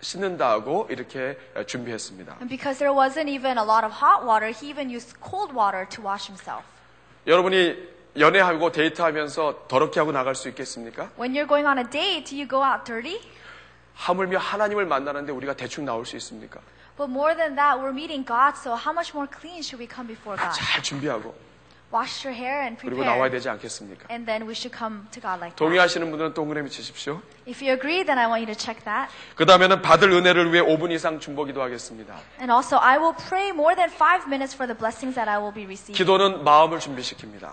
씻는다고 0.00 0.86
이렇게 0.90 1.36
준비했습니다. 1.66 2.34
And 2.34 2.48
because 2.48 2.78
there 2.78 2.94
wasn't 2.94 3.28
even 3.28 3.58
a 3.58 3.64
lot 3.64 3.82
of 3.84 3.90
hot 3.90 4.22
water, 4.22 4.54
he 4.54 4.70
even 4.70 4.94
used 4.94 5.18
cold 5.18 5.52
water 5.52 5.84
to 5.88 6.04
wash 6.06 6.30
himself. 6.30 6.62
여러분이 7.26 7.93
연애하고 8.18 8.70
데이트하면서 8.72 9.64
더럽게 9.68 10.00
하고 10.00 10.12
나갈 10.12 10.34
수 10.34 10.48
있겠습니까? 10.48 11.10
When 11.18 11.32
you're 11.34 11.48
going 11.48 11.66
on 11.66 11.78
a 11.78 11.84
date, 11.84 12.34
you 12.36 12.48
go 12.48 12.62
out 12.62 12.84
dirty? 12.84 13.20
하물며 13.94 14.38
하나님을 14.38 14.86
만나는데 14.86 15.32
우리가 15.32 15.54
대충 15.54 15.84
나올 15.84 16.06
수 16.06 16.16
있습니까? 16.16 16.60
But 16.96 17.10
more 17.10 17.34
than 17.34 17.56
that, 17.56 17.80
we're 17.82 17.90
meeting 17.92 18.24
God, 18.24 18.54
so 18.56 18.74
how 18.74 18.92
much 18.92 19.10
more 19.14 19.26
clean 19.28 19.58
should 19.62 19.82
we 19.82 19.88
come 19.90 20.06
before 20.06 20.38
God? 20.38 20.54
잘 20.54 20.82
준비하고 20.82 21.34
Wash 21.92 22.26
your 22.26 22.34
hair 22.34 22.62
and 22.62 22.76
그리고 22.80 23.02
나와야 23.04 23.30
prepare. 23.30 23.38
되지 23.38 23.48
않겠습니까? 23.50 24.06
And 24.10 24.26
then 24.26 24.46
we 24.48 24.54
should 24.54 24.76
come 24.76 25.06
to 25.10 25.22
God 25.22 25.38
like 25.38 25.54
that. 25.54 25.58
동의하시는 25.58 26.10
분들은 26.10 26.34
동그라미 26.34 26.70
치십시오. 26.70 27.22
If 27.46 27.62
you 27.62 27.70
agree, 27.74 28.02
then 28.04 28.18
I 28.18 28.26
want 28.26 28.42
you 28.42 28.50
to 28.50 28.58
check 28.58 28.82
that. 28.84 29.12
그 29.36 29.46
다음에는 29.46 29.82
받을 29.82 30.10
은혜를 30.10 30.52
위해 30.52 30.62
5분 30.62 30.90
이상 30.90 31.20
중보기도 31.20 31.62
하겠습니다. 31.62 32.14
And 32.38 32.50
also, 32.50 32.78
I 32.78 32.98
will 32.98 33.14
pray 33.14 33.50
more 33.50 33.74
than 33.76 33.90
five 33.90 34.26
minutes 34.26 34.54
for 34.54 34.66
the 34.66 34.74
blessings 34.76 35.14
that 35.14 35.30
I 35.30 35.38
will 35.38 35.54
be 35.54 35.62
receiving. 35.66 35.94
기도는 35.94 36.42
마음을 36.42 36.78
준비시킵니다. 36.80 37.52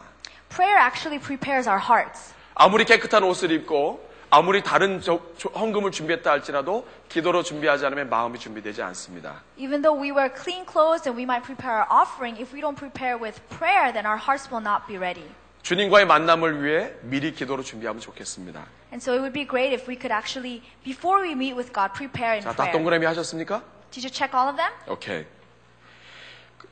Prayer 0.53 0.77
actually 0.77 1.19
prepares 1.19 1.67
our 1.67 1.79
hearts. 1.81 2.33
아무리 2.55 2.83
깨끗한 2.85 3.23
옷을 3.23 3.51
입고 3.51 4.09
아무리 4.29 4.61
다른 4.63 5.01
저- 5.01 5.19
저- 5.37 5.49
헌금을 5.49 5.91
준비했다 5.91 6.29
할지라도 6.29 6.85
기도로 7.09 7.43
준비하지 7.43 7.85
않으면 7.85 8.09
마음이 8.09 8.39
준비되지 8.39 8.81
않습니다. 8.83 9.41
Even 9.57 9.81
though 9.81 9.95
we 9.99 10.11
wear 10.11 10.29
clean 10.33 10.65
clothes 10.65 11.07
and 11.07 11.15
we 11.19 11.23
might 11.23 11.43
prepare 11.43 11.75
our 11.75 11.87
offering, 11.91 12.39
if 12.39 12.53
we 12.55 12.61
don't 12.61 12.77
prepare 12.77 13.15
with 13.19 13.39
prayer, 13.49 13.91
then 13.91 14.05
our 14.05 14.19
hearts 14.19 14.47
will 14.51 14.63
not 14.63 14.87
be 14.87 14.97
ready. 14.97 15.25
주님과의 15.63 16.05
만남을 16.07 16.63
위해 16.63 16.93
미리 17.03 17.33
기도로 17.33 17.61
준비하면 17.63 17.99
좋겠습니다. 18.01 18.65
And 18.91 18.99
so 19.03 19.13
it 19.13 19.19
would 19.21 19.33
be 19.33 19.45
great 19.47 19.71
if 19.75 19.87
we 19.87 19.95
could 19.95 20.11
actually, 20.11 20.63
before 20.83 21.21
we 21.23 21.31
meet 21.31 21.55
with 21.55 21.71
God, 21.71 21.93
prepare 21.93 22.35
in 22.35 22.41
자, 22.43 22.51
다 22.51 22.63
prayer. 22.67 22.71
동그라미 22.73 23.05
하셨습니까? 23.05 23.61
Did 23.91 24.03
you 24.07 24.11
check 24.11 24.31
all 24.35 24.47
of 24.49 24.55
them? 24.57 24.71
오케이. 24.87 25.25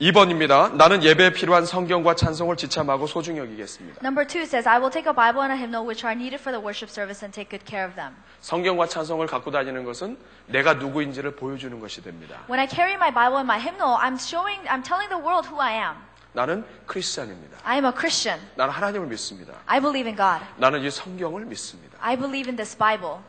2번입니다. 0.02 0.74
나는 0.76 1.04
예배에 1.04 1.34
필요한 1.34 1.66
성경과 1.66 2.16
찬송을 2.16 2.56
지참하고 2.56 3.06
소중히 3.06 3.40
여기겠습니다. 3.40 4.00
Number 4.02 4.26
two 4.26 4.44
says, 4.44 4.66
I 4.66 4.78
will 4.80 4.90
take 4.90 5.12
a 5.12 5.14
Bible 5.14 5.42
and 5.44 5.52
a 5.52 5.60
hymnal 5.60 5.84
which 5.86 6.06
are 6.08 6.16
needed 6.16 6.40
for 6.40 6.56
the 6.56 6.64
worship 6.64 6.88
service 6.90 7.20
and 7.22 7.36
take 7.36 7.50
good 7.52 7.68
care 7.68 7.86
of 7.86 7.96
them. 7.96 8.16
성경과 8.40 8.88
찬송을 8.88 9.28
갖고 9.28 9.52
다니는 9.52 9.84
것은 9.84 10.18
내가 10.48 10.76
누구인지를 10.76 11.36
보여주는 11.36 11.78
것이 11.82 12.02
됩니다. 12.02 12.40
When 12.50 12.62
I 12.62 12.68
carry 12.68 12.94
my 12.94 13.12
Bible 13.12 13.44
and 13.44 13.52
my 13.52 13.60
hymnal, 13.60 14.00
I'm 14.00 14.16
showing, 14.16 14.64
I'm 14.72 14.82
telling 14.82 15.12
the 15.12 15.20
world 15.20 15.50
who 15.52 15.60
I 15.60 15.76
am. 15.76 15.98
나는 16.32 16.64
크리스찬입니다. 16.86 17.58
I 17.64 17.76
am 17.76 17.86
a 17.86 17.92
Christian. 17.92 18.40
나는 18.56 18.72
하나님을 18.72 19.08
믿습니다. 19.08 19.52
I 19.66 19.82
believe 19.82 20.08
in 20.08 20.16
God. 20.16 20.40
나는 20.56 20.80
이 20.80 20.90
성경을 20.90 21.44
믿습니다. 21.44 21.98
I 22.00 22.16
believe 22.16 22.48
in 22.48 22.56
this 22.56 22.78
Bible. 22.78 23.20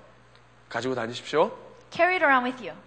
가지고 0.68 0.94
다니십시오. 0.94 1.50
Carry 1.90 2.14
it 2.14 2.22
around 2.22 2.46
with 2.46 2.62
you. 2.62 2.78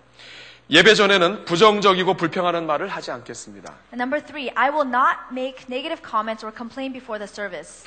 예배 0.69 0.95
전에는 0.95 1.45
부정적이고 1.45 2.14
불평하는 2.15 2.65
말을 2.65 2.88
하지 2.88 3.11
않겠습니다. 3.11 3.73
And 3.91 4.02
number 4.02 4.23
three, 4.23 4.49
I 4.56 4.69
will 4.69 4.88
not 4.88 5.18
make 5.31 5.65
negative 5.69 6.02
comments 6.07 6.45
or 6.45 6.56
complain 6.56 6.94
before 6.94 7.19
the 7.19 7.27
service. 7.27 7.85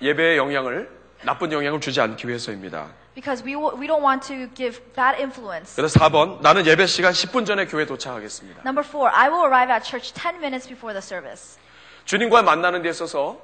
예배의 0.00 0.36
영향을 0.36 0.90
나쁜 1.22 1.52
영향을 1.52 1.80
주지 1.80 2.00
않기 2.00 2.28
위해서입니다. 2.28 2.88
Because 3.14 3.44
we, 3.44 3.54
we 3.54 3.86
don't 3.86 4.02
want 4.04 4.26
to 4.28 4.48
give 4.54 4.80
bad 4.94 5.16
influence. 5.20 5.76
그래서 5.76 5.98
4번 6.00 6.40
나는 6.42 6.66
예배 6.66 6.86
시간 6.86 7.12
10분 7.12 7.46
전에 7.46 7.66
교회 7.66 7.86
도착하겠습니다. 7.86 8.60
Number 8.66 8.86
four, 8.86 9.10
I 9.12 9.28
will 9.28 9.44
arrive 9.46 9.72
at 9.72 9.84
church 9.88 10.12
10 10.14 10.36
minutes 10.36 10.68
before 10.68 10.92
the 10.92 11.02
service. 11.02 11.58
주님과 12.04 12.42
만나는 12.42 12.82
데 12.82 12.90
있어서 12.90 13.40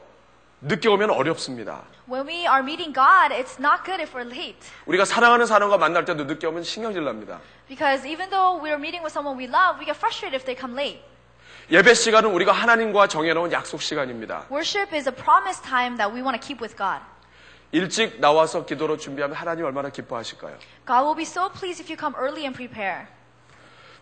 늦게 0.61 0.89
오면 0.89 1.11
어렵습니다. 1.11 1.83
When 2.11 2.27
we 2.27 2.47
are 2.47 2.63
meeting 2.63 2.93
God, 2.93 3.33
it's 3.33 3.59
not 3.61 3.85
good 3.85 4.03
if 4.03 4.13
we're 4.13 4.27
late. 4.27 4.59
우리가 4.87 5.05
사랑하는 5.05 5.47
사람과 5.47 5.79
만날 5.79 6.05
때도 6.05 6.25
늦게 6.25 6.47
오면 6.49 6.65
신경질 6.65 7.05
납니다. 7.05 7.41
Because 7.69 8.05
even 8.09 8.29
though 8.31 8.59
we're 8.61 8.79
meeting 8.79 9.05
with 9.05 9.13
someone 9.13 9.39
we 9.39 9.47
love, 9.47 9.79
we 9.79 9.87
get 9.87 9.97
frustrated 9.97 10.35
if 10.35 10.45
they 10.45 10.59
come 10.59 10.75
late. 10.75 11.01
예배 11.71 11.95
시간은 11.95 12.31
우리가 12.31 12.51
하나님과 12.51 13.07
정해놓은 13.07 13.53
약속 13.53 13.83
시간입니다. 13.83 14.47
Worship 14.51 14.95
is 14.97 15.09
a 15.09 15.15
promised 15.15 15.63
time 15.63 15.97
that 15.97 16.11
we 16.11 16.23
want 16.23 16.35
to 16.35 16.43
keep 16.43 16.61
with 16.61 16.75
God. 16.77 17.05
일찍 17.71 18.19
나와서 18.19 18.65
기도로 18.65 18.97
준비하면 18.97 19.37
하나님 19.37 19.65
얼마나 19.67 19.91
기뻐하실까요? 19.91 20.57
God 20.87 21.05
will 21.05 21.15
be 21.15 21.25
so 21.25 21.51
pleased 21.53 21.79
if 21.79 21.93
you 21.93 21.97
come 21.97 22.17
early 22.19 22.49
and 22.49 22.57
prepare. 22.57 23.07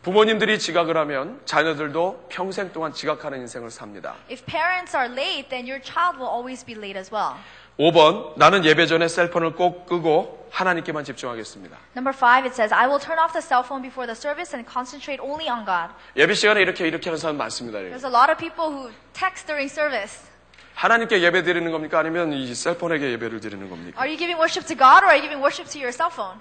부모님들이 0.07 0.61
지각을 0.61 0.97
하면 0.99 1.41
자녀들도 1.47 2.27
평생 2.29 2.73
동안 2.73 2.93
지각하는 2.93 3.41
인생을 3.41 3.73
삽니다. 3.73 4.15
If 4.31 4.45
parents 4.47 4.97
are 4.97 5.11
late, 5.11 5.49
then 5.49 5.67
your 5.67 5.83
child 5.83 6.23
will 6.23 6.31
always 6.31 6.65
be 6.65 6.77
late 6.77 6.97
as 6.97 7.13
well. 7.13 7.35
5번 7.77 8.39
나는 8.39 8.65
예배 8.65 8.87
전에 8.87 9.09
셀폰을 9.09 9.57
꼭 9.57 9.85
끄고 9.87 10.47
하나님께만 10.53 11.03
집중하겠습니다. 11.03 11.77
Number 11.97 12.15
five, 12.15 12.47
it 12.47 12.55
says, 12.55 12.73
I 12.73 12.87
will 12.87 13.03
turn 13.03 13.19
off 13.19 13.33
the 13.33 13.43
cell 13.43 13.67
phone 13.67 13.83
before 13.83 14.07
the 14.07 14.15
service 14.15 14.55
and 14.55 14.63
concentrate 14.63 15.19
only 15.19 15.51
on 15.51 15.67
God. 15.67 15.91
예배 16.15 16.35
시간에 16.35 16.63
이렇게 16.63 16.87
이렇게 16.87 17.11
하는 17.11 17.19
사람 17.19 17.37
많습니다. 17.37 17.81
There's 17.81 18.07
a 18.07 18.15
lot 18.15 18.31
of 18.31 18.39
people 18.39 18.71
who 18.71 18.95
text 19.11 19.51
during 19.51 19.67
service. 19.67 20.23
하나님께 20.77 21.21
예배 21.21 21.43
드리는 21.43 21.67
겁니까? 21.73 21.99
아니면 21.99 22.33
이 22.33 22.55
셀폰에게 22.55 23.11
예배를 23.19 23.41
드리는 23.41 23.69
겁니까? 23.69 23.99
Are 23.99 24.07
you 24.07 24.17
giving 24.17 24.39
worship 24.39 24.71
to 24.71 24.79
God 24.79 25.03
or 25.03 25.11
are 25.11 25.19
you 25.19 25.27
giving 25.27 25.43
worship 25.43 25.67
to 25.67 25.83
your 25.83 25.91
cell 25.91 26.15
phone? 26.15 26.39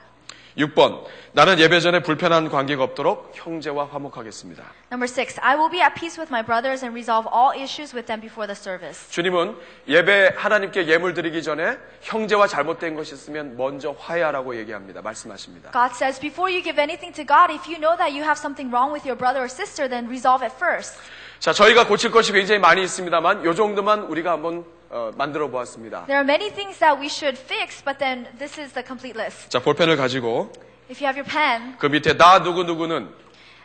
6번 0.57 1.03
나는 1.33 1.59
예배 1.59 1.81
전에 1.81 1.99
불편한 2.01 2.49
관계가 2.49 2.83
없도록 2.83 3.31
형제와 3.33 3.87
화목하겠습니다. 3.91 4.63
Number 4.91 5.03
six, 5.03 5.39
I 5.41 5.55
will 5.55 5.69
be 5.69 5.81
at 5.81 5.93
peace 5.99 6.17
with 6.19 6.31
my 6.31 6.43
brothers 6.43 6.83
and 6.85 6.95
resolve 6.95 7.27
all 7.27 7.51
issues 7.51 7.93
with 7.93 8.07
them 8.07 8.21
before 8.21 8.47
the 8.47 8.55
service. 8.55 9.09
주님은 9.11 9.57
예배 9.87 10.35
하나님께 10.37 10.87
예물 10.87 11.13
드리기 11.13 11.43
전에 11.43 11.77
형제와 12.01 12.47
잘못된 12.47 12.95
것이 12.95 13.15
있으면 13.15 13.57
먼저 13.57 13.91
화해하라고 13.99 14.55
얘기합니다. 14.57 15.01
말씀하십니다. 15.01 15.71
God 15.71 15.93
says, 15.93 16.19
before 16.21 16.49
you 16.51 16.63
give 16.63 16.79
anything 16.79 17.13
to 17.13 17.25
God, 17.25 17.51
if 17.51 17.67
you 17.67 17.75
know 17.79 17.97
that 17.97 18.15
you 18.15 18.23
have 18.23 18.39
something 18.39 18.71
wrong 18.71 18.95
with 18.95 19.03
your 19.03 19.17
brother 19.17 19.43
or 19.43 19.51
sister, 19.51 19.89
then 19.89 20.07
resolve 20.07 20.45
it 20.45 20.55
first. 20.55 20.95
자, 21.39 21.51
저희가 21.51 21.85
고칠 21.85 22.11
것이 22.11 22.31
굉장히 22.31 22.59
많이 22.59 22.81
있습니다만 22.83 23.43
요 23.43 23.53
정도만 23.53 24.03
우리가 24.03 24.31
한번 24.31 24.63
어, 24.89 25.11
만들어 25.17 25.49
보았습니다. 25.49 26.05
There 26.05 26.17
are 26.19 26.25
many 26.25 26.49
things 26.53 26.79
that 26.79 26.99
we 26.99 27.07
should 27.07 27.37
fix, 27.37 27.83
but 27.83 27.97
then 27.99 28.27
this 28.37 28.59
is 28.59 28.73
the 28.73 28.85
complete 28.85 29.17
list. 29.19 29.49
자, 29.49 29.59
볼펜을 29.59 29.97
가지고 29.97 30.51
If 30.89 31.03
you 31.03 31.07
have 31.09 31.17
your 31.17 31.25
pen, 31.25 31.77
그 31.79 31.87
밑에 31.87 32.15
나 32.17 32.41
누구 32.43 32.63
누구는 32.63 33.09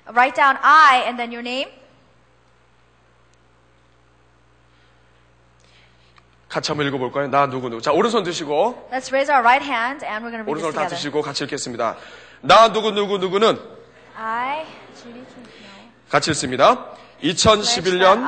write 0.09 0.35
down 0.35 0.57
I 0.63 1.03
and 1.05 1.17
then 1.19 1.31
your 1.33 1.47
name. 1.47 1.71
같이 6.49 6.73
한번 6.73 6.87
읽어볼까요? 6.89 7.29
나 7.29 7.47
누구 7.47 7.69
누구. 7.69 7.81
자, 7.81 7.93
오른손 7.93 8.25
드시고 8.25 8.89
Let's 8.91 9.13
raise 9.13 9.31
our 9.31 9.41
right 9.43 9.65
hand 9.65 10.05
and 10.05 10.25
we're 10.25 10.33
going 10.35 10.43
to 10.43 10.49
read 10.49 10.59
this 10.59 10.65
오른손을 10.67 10.73
다 10.75 10.89
together. 10.89 10.97
드시고 10.97 11.23
같이 11.23 11.45
읽겠습니다. 11.45 11.97
나 12.41 12.73
누구 12.73 12.91
누구 12.91 13.19
누구는 13.19 13.57
I, 14.17 14.65
같이 16.09 16.31
읽습니다. 16.33 16.87
2011년 17.23 18.23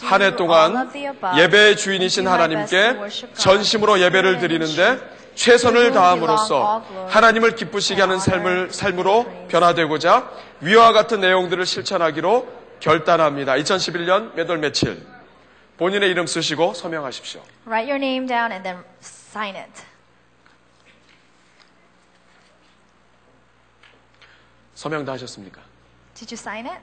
한 0.00 0.22
해 0.22 0.34
동안 0.36 0.90
예배의 1.36 1.76
주인이신 1.76 2.26
하나님께 2.26 2.96
전심으로 3.34 4.00
예배를 4.00 4.38
드리는데 4.38 5.20
최선을 5.34 5.92
다함으로써 5.92 6.84
하나님을 7.08 7.54
기쁘시게 7.54 8.00
하는 8.00 8.18
삶을 8.18 8.72
삶으로 8.72 9.26
변화되고자 9.48 10.30
위와 10.60 10.92
같은 10.92 11.20
내용들을 11.20 11.64
실천하기로 11.66 12.60
결단합니다. 12.80 13.54
2011년 13.54 14.34
몇월 14.34 14.58
며칠 14.58 15.06
본인의 15.76 16.10
이름 16.10 16.26
쓰시고 16.26 16.74
서명하십시오. 16.74 17.42
write 17.66 17.90
your 17.90 17.96
name 18.04 18.26
down 18.26 18.50
and 18.52 18.62
then 18.62 18.84
sign 19.02 19.56
it. 19.56 19.70
서명 24.74 25.04
다 25.04 25.12
하셨습니까? 25.12 25.60
Did 26.14 26.34
you 26.34 26.38
sign 26.38 26.66
it? 26.66 26.80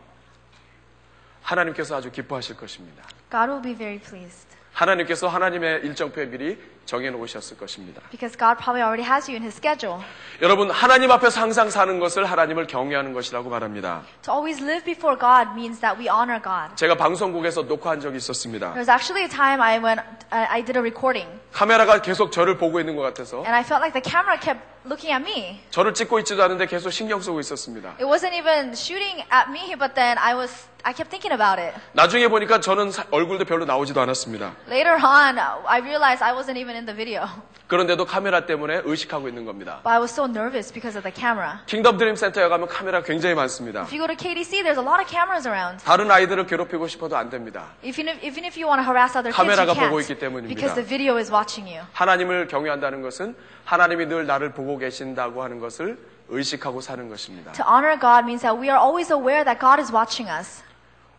하나님께서 1.52 1.96
아주 1.96 2.12
기뻐하실 2.12 2.58
것입니다. 2.58 3.04
God 3.32 3.50
will 3.50 3.62
be 3.62 3.74
very 3.76 4.00
pleased 4.00 4.48
하나님께서 4.74 5.28
하나님의 5.28 5.82
일정표에 5.86 6.26
미리 6.30 6.62
정해 6.86 7.10
놓으셨을 7.10 7.58
것입니다. 7.58 8.02
because 8.12 8.38
God 8.38 8.58
probably 8.62 8.82
already 8.84 9.04
has 9.04 9.30
you 9.30 9.36
in 9.36 9.42
His 9.42 9.56
schedule. 9.58 10.04
여러분 10.42 10.70
하나님 10.70 11.10
앞에서 11.10 11.42
항상 11.42 11.70
사는 11.70 12.00
것을 12.00 12.26
하나님을 12.26 12.68
경외하는 12.68 13.14
것이라고 13.14 13.50
말합니다. 13.50 14.04
To 14.24 14.34
always 14.34 14.62
live 14.62 14.84
before 14.86 15.18
God 15.18 15.50
means 15.56 15.80
that 15.80 15.98
we 16.00 16.08
honor 16.10 16.40
God. 16.42 16.76
제가 16.76 16.96
방송국에서 16.96 17.64
녹화한 17.64 18.02
적이 18.02 18.18
있었습니다. 18.18 18.74
There 18.74 18.80
was 18.80 18.90
actually 18.92 19.24
a 19.24 19.30
time 19.30 19.62
I 19.62 19.80
went, 19.80 20.02
I 20.30 20.46
I 20.46 20.64
did 20.64 20.78
a 20.78 20.82
recording, 20.84 21.28
카메라가 21.54 22.02
계속 22.02 22.32
저를 22.32 22.58
보고 22.58 22.80
있는 22.80 22.96
것 22.96 23.02
같아서 23.02 23.38
and 23.38 23.52
I 23.56 23.62
felt 23.64 23.82
like 23.82 23.96
the 24.00 24.04
camera 24.04 24.38
kept 24.40 24.62
looking 24.86 25.12
at 25.12 25.24
me. 25.26 25.60
저를 25.72 25.94
찍고 25.94 26.20
있지도 26.20 26.44
않은데 26.44 26.68
계속 26.68 26.92
신경 26.92 27.20
쓰고 27.20 27.40
있었습니다. 27.40 27.98
It 28.00 28.06
wasn't 28.06 28.36
even 28.38 28.72
shooting 28.78 29.26
at 29.34 29.50
me, 29.50 29.76
but 29.76 29.96
then 29.96 30.18
I 30.20 30.36
was, 30.36 30.70
I 30.84 30.94
kept 30.94 31.10
thinking 31.10 31.34
about 31.34 31.60
it. 31.60 31.76
나중에 31.94 32.28
보니까 32.30 32.60
저는 32.62 32.92
사- 32.92 33.06
얼굴도 33.12 33.44
별로 33.46 33.66
나오지도 33.66 34.00
않았습니다. 34.00 34.54
Later 34.70 34.96
on, 35.04 35.38
I 35.66 35.82
realized 35.82 36.24
I 36.24 36.34
wasn't 36.34 36.56
even 36.58 36.76
in 36.76 36.86
the 36.86 36.96
video, 36.96 37.26
그런데도 37.68 38.06
카메라 38.06 38.46
때문에 38.46 38.82
의식하고 38.86 39.28
있는 39.28 39.44
겁니다. 39.44 39.82
but 39.84 39.90
I 39.90 40.00
was 40.00 40.14
so 40.14 40.24
nervous 40.26 40.72
because 40.72 40.96
of 40.98 41.04
the 41.04 41.12
camera. 41.14 41.60
킹덤 41.66 41.98
드림 41.98 42.16
센터에 42.16 42.48
가면 42.48 42.70
카메라 42.70 43.02
굉장히 43.02 43.36
많습니다. 43.36 43.82
If 43.82 43.92
you 43.92 44.00
go 44.00 44.08
to 44.08 44.16
KDC, 44.16 44.64
there's 44.64 44.80
a 44.80 44.86
lot 44.86 45.02
of 45.04 45.10
cameras 45.10 45.46
around. 45.46 45.84
다른 45.84 46.10
아이들을 46.10 46.46
괴롭히고 46.46 46.88
싶어도 46.88 47.18
안 47.18 47.30
됩니다. 47.30 47.66
Even 47.84 48.08
if, 48.08 48.24
even 48.24 48.46
if 48.46 48.56
you 48.56 48.64
want 48.70 48.80
to 48.80 48.88
harass 48.88 49.18
other 49.18 49.34
kids, 49.34 49.36
카메라가 49.36 49.74
you 49.76 49.90
보고 49.90 50.00
can't 50.00 50.08
있기 50.08 50.20
때문입니다. 50.20 50.56
because 50.56 50.76
the 50.80 50.88
video 50.88 51.18
is 51.18 51.28
watching 51.34 51.68
you. 51.68 51.84
하나님을 51.92 52.48
경외한다는 52.48 53.02
것은 53.02 53.36
하나님이 53.66 54.06
늘 54.06 54.26
나를 54.26 54.54
보고 54.54 54.78
계신다고 54.78 55.44
하는 55.44 55.60
것을 55.60 55.98
의식하고 56.30 56.82
사는 56.82 57.08
것입니다. 57.10 57.52
To 57.54 57.66
honor 57.66 57.98
God 58.00 58.24
means 58.26 58.42
that 58.42 58.60
we 58.60 58.70
are 58.70 58.80
always 58.80 59.12
aware 59.12 59.44
that 59.44 59.60
God 59.60 59.80
is 59.82 59.92
watching 59.94 60.30
us. 60.32 60.64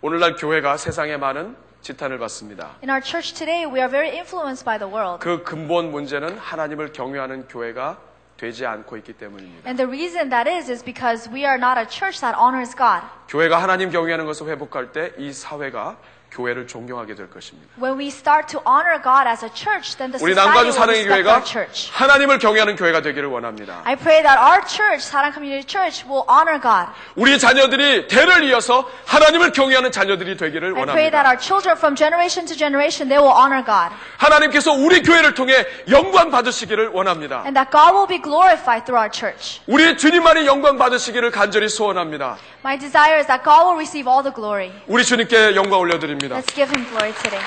오늘날 0.00 0.36
교회가 0.36 0.76
세상에 0.76 1.16
많은 1.16 1.56
지탄을 1.80 2.18
받습니다. 2.18 2.76
In 2.82 2.90
our 2.90 3.00
church 3.02 3.34
today, 3.34 3.64
we 3.64 3.80
are 3.80 3.88
very 3.90 4.10
influenced 4.10 4.64
by 4.64 4.78
the 4.78 4.92
world. 4.92 5.20
그 5.22 5.42
근본 5.44 5.90
문제는 5.90 6.36
하나님을 6.38 6.92
경외하는 6.92 7.48
교회가 7.48 7.98
되지 8.36 8.66
않고 8.66 8.96
있기 8.98 9.14
때문입니다. 9.14 9.66
And 9.68 9.76
the 9.76 9.88
reason 9.88 10.28
that 10.30 10.48
is, 10.48 10.70
is 10.70 10.84
because 10.84 11.28
we 11.32 11.44
are 11.44 11.56
not 11.58 11.78
a 11.78 11.86
church 11.88 12.20
that 12.20 12.36
honors 12.38 12.74
God. 12.76 13.02
교회가 13.28 13.60
하나님 13.62 13.90
경외하는 13.90 14.26
것을 14.26 14.46
회복할 14.48 14.92
때 14.92 15.12
이 15.18 15.32
사회가 15.32 15.96
교회를 16.30 16.66
존경하게 16.66 17.14
될 17.14 17.30
것입니다. 17.30 17.68
When 17.80 17.98
we 17.98 18.08
start 18.08 18.48
to 18.52 18.60
honor 18.68 19.00
God 19.02 19.26
as 19.26 19.44
a 19.44 19.50
church, 19.52 19.96
then 19.96 20.12
the 20.12 20.22
우리 20.22 20.34
남가주 20.34 20.72
사랑의 20.72 21.06
교회가 21.06 21.30
our 21.30 21.44
church. 21.44 21.90
하나님을 21.92 22.38
경외하는 22.38 22.76
교회가 22.76 23.00
되기를 23.02 23.28
원합니다. 23.28 23.82
I 23.84 23.96
pray 23.96 24.22
that 24.22 24.38
our 24.38 24.60
church, 24.66 25.08
Sarang 25.08 25.32
Community 25.32 25.64
Church, 25.64 26.04
will 26.04 26.24
honor 26.28 26.60
God. 26.60 26.92
우리 27.16 27.38
자녀들이 27.38 28.08
대를 28.08 28.44
이어서 28.44 28.88
하나님을 29.06 29.52
경외하는 29.52 29.90
자녀들이 29.90 30.36
되기를 30.36 30.76
I 30.76 30.84
pray 30.84 31.10
that 31.10 31.24
원합니다. 31.24 31.28
our 31.32 31.38
children 31.40 31.76
from 31.78 31.96
generation 31.96 32.44
to 32.46 32.54
generation, 32.56 33.08
they 33.08 33.16
will 33.16 33.32
honor 33.32 33.64
God. 33.64 33.96
하나님께서 34.18 34.72
우리 34.72 35.02
교회를 35.02 35.34
통해 35.34 35.66
영광 35.88 36.30
받으시기를 36.30 36.88
원합니다. 36.92 37.42
And 37.48 37.54
that 37.56 37.70
God 37.72 37.96
will 37.96 38.06
be 38.08 38.20
glorified 38.20 38.84
through 38.84 39.00
our 39.00 39.08
church. 39.08 39.60
우리 39.66 39.96
주님만이 39.96 40.46
영광 40.46 40.76
받으시기를 40.76 41.30
간절히 41.30 41.68
소원합니다. 41.68 42.36
My 42.64 42.76
desire 42.76 43.16
is 43.16 43.26
that 43.28 43.42
God 43.44 43.64
will 43.64 43.78
receive 43.78 44.10
all 44.10 44.22
the 44.22 44.34
glory. 44.34 44.72
우리 44.88 45.04
주님께 45.04 45.54
영광 45.54 45.80
올려드립니다. 45.80 46.17
Let's 46.26 46.52
give 46.52 46.68
him 46.74 46.84
glory 46.90 47.12
today. 47.22 47.40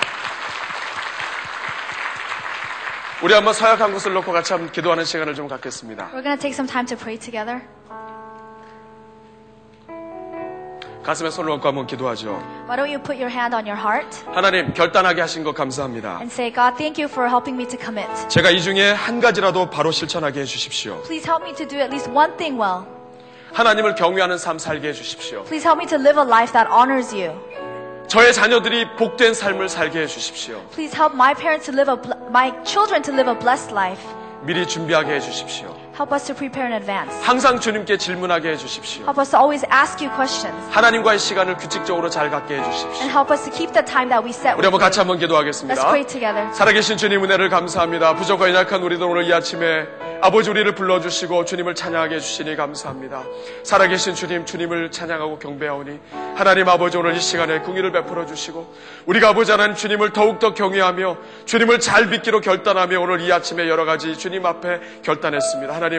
우리 3.21 3.33
한번 3.33 3.53
서약한 3.53 3.91
것을 3.91 4.13
놓고 4.13 4.31
같이 4.31 4.53
한번 4.53 4.71
기도하는 4.71 5.03
시간을 5.03 5.35
좀 5.35 5.47
갖겠습니다. 5.47 6.05
We're 6.13 6.23
going 6.23 6.37
to 6.37 6.41
take 6.41 6.53
some 6.53 6.67
time 6.67 6.87
to 6.87 6.97
pray 6.97 7.19
together. 7.19 7.61
가슴에 11.03 11.29
손을 11.29 11.51
얹고 11.51 11.67
한번 11.67 11.85
기도하죠. 11.87 12.29
Why 12.69 12.77
don't 12.77 12.89
you 12.89 13.01
put 13.01 13.21
your 13.21 13.29
hand 13.29 13.53
on 13.55 13.65
your 13.67 13.75
heart 13.75 14.23
하나님 14.33 14.73
결단하게 14.73 15.21
하신 15.21 15.43
것 15.43 15.53
감사합니다. 15.53 16.19
and 16.21 16.31
say, 16.31 16.51
God, 16.53 16.77
thank 16.77 17.01
you 17.03 17.11
for 17.11 17.27
helping 17.27 17.59
me 17.59 17.67
to 17.67 17.77
commit. 17.77 18.07
제가 18.29 18.51
이 18.51 18.61
중에 18.61 18.91
한 18.91 19.19
가지라도 19.19 19.69
바로 19.69 19.91
실천하게 19.91 20.41
해주십시오. 20.41 21.01
Please 21.03 21.27
help 21.27 21.43
me 21.43 21.53
to 21.55 21.67
do 21.67 21.79
at 21.79 21.89
least 21.91 22.09
one 22.09 22.37
thing 22.37 22.55
well. 22.61 22.85
하나님을 23.53 23.95
경외하는 23.95 24.37
삶 24.37 24.57
살게 24.57 24.89
해주십시오. 24.89 25.43
Please 25.43 25.67
help 25.67 25.81
me 25.81 25.87
to 25.89 25.97
live 25.97 26.17
a 26.17 26.25
life 26.25 26.53
that 26.53 26.69
honors 26.71 27.13
you. 27.13 27.33
저의 28.11 28.33
자녀들이 28.33 28.97
복된 28.97 29.33
삶을 29.33 29.69
살게 29.69 30.01
해 30.01 30.05
주십시오. 30.05 30.61
Please 30.73 30.93
help 30.93 31.15
my 31.15 31.33
parents 31.33 31.71
to 31.71 31.73
live 31.73 31.89
a, 31.89 31.97
my 32.27 32.51
children 32.65 33.01
to 33.01 33.13
live 33.13 33.31
a 33.31 33.39
blessed 33.39 33.71
life. 33.71 34.05
미리 34.41 34.67
준비하게 34.67 35.13
해 35.13 35.19
주십시오. 35.21 35.80
Help 36.01 36.15
us 36.15 36.25
to 36.25 36.33
prepare 36.35 36.65
in 36.65 36.73
advance. 36.73 37.13
항상 37.21 37.59
주님께 37.59 37.95
질문하게 37.97 38.53
해주십시오. 38.53 39.03
Help 39.03 39.19
us 39.21 39.29
to 39.29 39.37
always 39.39 39.63
ask 39.71 40.03
you 40.03 40.09
questions. 40.17 40.57
하나님과의 40.71 41.19
시간을 41.19 41.57
규칙적으로 41.57 42.09
잘 42.09 42.31
갖게 42.31 42.55
And 42.55 42.67
해주십시오. 42.67 43.07
help 43.09 43.31
us 43.31 43.43
to 43.45 43.53
keep 43.53 43.71
the 43.73 43.85
time 43.85 44.09
that 44.09 44.25
we 44.25 44.31
set 44.31 44.57
우리 44.57 44.65
한번 44.65 44.79
같이. 44.79 44.97
한번 44.97 45.17
Let's 45.17 45.29
기도하겠습니다. 45.29 45.79
pray 45.85 46.03
together. 46.07 46.51
살아계신 46.55 46.97
주님 46.97 47.23
은혜를 47.23 47.49
감사합니다. 47.49 48.15
부족과 48.15 48.49
연약한 48.49 48.81
우리들 48.81 49.05
오늘 49.05 49.25
이 49.25 49.33
아침에 49.33 49.85
아버지 50.23 50.49
우리를 50.49 50.73
불러주시고 50.73 51.45
주님을 51.45 51.75
찬양하게 51.75 52.15
해주시니 52.15 52.55
감사합니다. 52.55 53.21
살아계신 53.63 54.15
주님, 54.15 54.45
주님을 54.45 54.89
찬양하고 54.91 55.37
경배하오니 55.37 55.99
하나님 56.35 56.67
아버지 56.69 56.97
오늘 56.97 57.15
이 57.15 57.19
시간에 57.19 57.59
궁의를 57.61 57.91
베풀어 57.91 58.25
주시고 58.25 58.73
우리가 59.05 59.29
아버지 59.29 59.51
하나님 59.51 59.75
주님을 59.75 60.13
더욱더 60.13 60.53
경외하며 60.55 61.17
주님을 61.45 61.79
잘 61.79 62.07
믿기로 62.07 62.41
결단하며 62.41 62.99
오늘 62.99 63.21
이 63.21 63.31
아침에 63.31 63.67
여러 63.67 63.85
가지 63.85 64.15
주님 64.17 64.45
앞에 64.45 64.79
결단했습니다. 65.03 65.73
하나님 65.75 65.90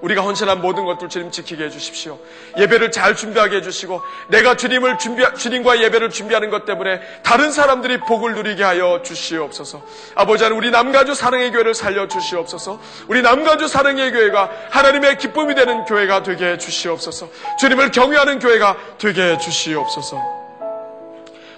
우리가 0.00 0.22
헌신한 0.22 0.60
모든 0.60 0.84
것들 0.84 1.08
주님 1.08 1.32
지키게 1.32 1.64
해주십시오. 1.64 2.20
예배를 2.56 2.92
잘 2.92 3.16
준비하게 3.16 3.56
해주시고 3.56 4.00
내가 4.28 4.54
주님을 4.56 4.96
준비 4.98 5.24
주님과 5.36 5.80
예배를 5.82 6.10
준비하는 6.10 6.50
것 6.50 6.64
때문에 6.64 7.00
다른 7.24 7.50
사람들이 7.50 7.98
복을 8.02 8.34
누리게 8.36 8.62
하여 8.62 9.02
주시옵소서. 9.02 9.82
아버지 10.14 10.44
하나님 10.44 10.58
우리 10.60 10.70
남가주 10.70 11.14
사랑의 11.14 11.50
교회를 11.50 11.74
살려 11.74 12.06
주시옵소서. 12.06 12.78
우리 13.08 13.22
남가주 13.22 13.66
사랑의 13.66 14.12
교회가 14.12 14.50
하나님의 14.70 15.18
기쁨이 15.18 15.56
되는 15.56 15.84
교회가 15.84 16.22
되게 16.22 16.52
해 16.52 16.58
주시옵소서. 16.58 17.28
주님을 17.58 17.90
경외하는 17.90 18.38
교회가 18.38 18.76
되게 18.98 19.32
해 19.32 19.38
주시옵소서. 19.38 20.16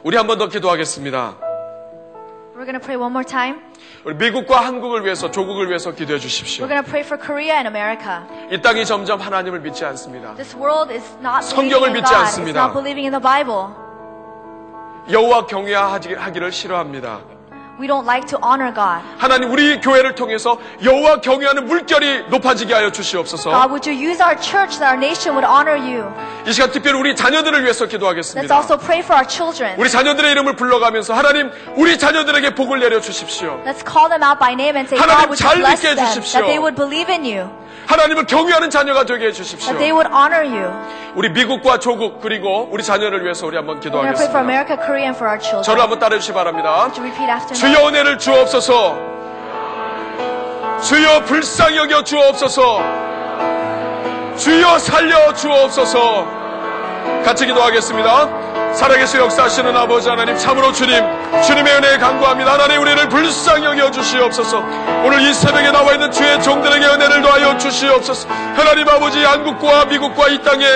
우리 0.02 0.16
한 0.16 0.26
번 0.26 0.38
더 0.38 0.48
기도하겠습니다. 0.48 1.36
We're 2.56 2.64
to 2.72 2.80
pray 2.80 2.96
one 2.96 3.10
more 3.12 3.24
time. 3.24 3.69
우리 4.04 4.14
미국과 4.14 4.60
한국을 4.60 5.04
위해서 5.04 5.30
조국을 5.30 5.68
위해서 5.68 5.92
기도해 5.92 6.18
주십시오. 6.18 6.64
We're 6.64 6.68
going 6.68 6.82
to 6.82 6.90
pray 6.90 7.04
for 7.04 7.18
Korea 7.20 7.52
and 7.52 7.68
America. 7.68 8.22
이 8.50 8.60
땅이 8.60 8.86
점점 8.86 9.20
하나님을 9.20 9.60
믿지 9.60 9.84
않습니다. 9.84 10.34
This 10.36 10.56
world 10.56 10.92
is 10.92 11.04
not 11.20 11.44
성경을 11.44 11.92
믿지 11.92 12.14
않습니다. 12.14 12.72
여호와 15.10 15.46
경외하기를 15.46 16.52
싫어합니다. 16.52 17.39
We 17.80 17.86
don't 17.86 18.04
like 18.04 18.26
to 18.28 18.38
honor 18.44 18.74
God. 18.74 19.00
하나님 19.16 19.50
우리 19.50 19.80
교회를 19.80 20.14
통해서 20.14 20.58
여호와 20.84 21.22
경외하는 21.22 21.64
물결이 21.64 22.24
높아지게 22.28 22.74
하여 22.74 22.92
주시옵소서. 22.92 23.50
God, 23.50 23.70
would 23.72 23.88
you 23.88 23.96
use 23.96 24.20
our 24.22 24.36
church 24.36 24.76
that 24.78 24.84
our 24.84 25.00
nation 25.00 25.32
would 25.32 25.48
honor 25.48 25.80
you? 25.80 26.04
이 26.46 26.52
시간 26.52 26.70
특별히 26.70 26.98
우리 27.00 27.16
자녀들을 27.16 27.62
위해서 27.64 27.86
Let's 27.86 27.90
기도하겠습니다. 27.92 28.54
also 28.54 28.76
pray 28.76 29.00
for 29.00 29.16
our 29.16 29.26
children. 29.26 29.80
우리 29.80 29.88
자녀들의 29.88 30.30
이름을 30.32 30.56
불러가면서 30.56 31.14
하나님 31.14 31.50
우리 31.74 31.98
자녀들에게 31.98 32.54
복을 32.54 32.80
내려 32.80 33.00
주십시오. 33.00 33.58
Let's 33.64 33.80
call 33.80 34.10
them 34.10 34.22
out 34.22 34.38
by 34.38 34.52
name 34.52 34.76
and 34.76 34.84
say, 34.84 35.00
하나님 35.00 35.24
God, 35.24 35.32
would 35.32 35.40
you 35.40 35.48
잘 35.48 35.56
bless 35.56 35.80
믿게 35.80 35.94
them? 35.96 36.04
해주십시오. 36.04 36.40
That 36.44 36.52
they 36.52 36.60
would 36.60 36.76
believe 36.76 37.08
in 37.08 37.24
you. 37.24 37.48
하나님을 37.86 38.26
경외하는 38.26 38.70
자녀가 38.70 39.04
되게 39.04 39.26
해 39.28 39.32
주십시오. 39.32 39.72
That 39.72 39.78
they 39.80 39.90
would 39.90 40.06
honor 40.14 40.44
you. 40.46 40.70
우리 41.16 41.28
미국과 41.30 41.78
조국 41.80 42.20
그리고 42.20 42.68
우리 42.70 42.84
자녀를 42.84 43.24
위해서 43.24 43.46
우리 43.46 43.56
한번 43.56 43.80
to 43.80 43.90
pray 43.90 44.12
for 44.14 44.30
기도하겠습니다. 44.30 44.38
America, 44.38 44.76
Korea, 44.78 45.06
and 45.10 45.16
for 45.18 45.26
our 45.26 45.40
children. 45.42 45.64
저를 45.64 45.82
한번 45.82 45.98
따르해 45.98 46.20
주시 46.20 46.32
바랍니다. 46.32 46.86
Would 46.86 46.94
you 46.94 47.02
repeat 47.02 47.26
after 47.26 47.50
me? 47.50 47.58
주여 47.70 47.86
은혜를 47.86 48.18
주옵소서. 48.18 48.98
주여 50.82 51.20
불쌍히 51.24 51.76
여겨 51.76 52.02
주옵소서. 52.02 52.82
주여 54.36 54.78
살려 54.80 55.32
주옵소서. 55.32 56.26
같이 57.24 57.46
기도하겠습니다. 57.46 58.74
살아계시 58.74 59.18
역사하시는 59.18 59.76
아버지 59.76 60.08
하나님 60.08 60.36
참으로 60.36 60.72
주님 60.72 61.00
주님의 61.46 61.76
은혜에 61.76 61.98
간구합니다. 61.98 62.52
하나님 62.52 62.82
우리를 62.82 63.08
불쌍히 63.08 63.64
여겨 63.64 63.90
주시옵소서. 63.90 64.58
오늘 65.04 65.20
이 65.22 65.32
새벽에 65.32 65.70
나와 65.70 65.92
있는 65.92 66.10
주의 66.10 66.42
종들에게 66.42 66.84
은혜를 66.84 67.22
더하여 67.22 67.56
주시옵소서. 67.56 68.28
하나님 68.28 68.88
아버지 68.88 69.24
한국과 69.24 69.86
미국과 69.86 70.28
이 70.28 70.42
땅에 70.42 70.66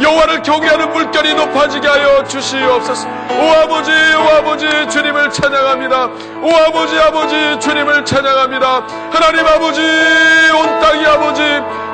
여호와를 0.00 0.42
경외하는 0.42 0.92
물결이 0.92 1.34
높아지게 1.34 1.86
하여 1.86 2.24
주시옵소서. 2.24 3.08
오 3.08 3.52
아버지 3.62 3.90
오 3.90 4.36
아버지 4.38 4.68
주님을 4.88 5.30
찬양합니다. 5.30 6.04
오 6.42 6.50
아버지 6.68 6.98
아버지 6.98 7.58
주님을 7.60 8.04
찬양합니다. 8.04 8.86
하나님 9.12 9.46
아버지 9.46 9.80
온 9.80 10.80
땅이 10.80 11.06
아버지 11.06 11.42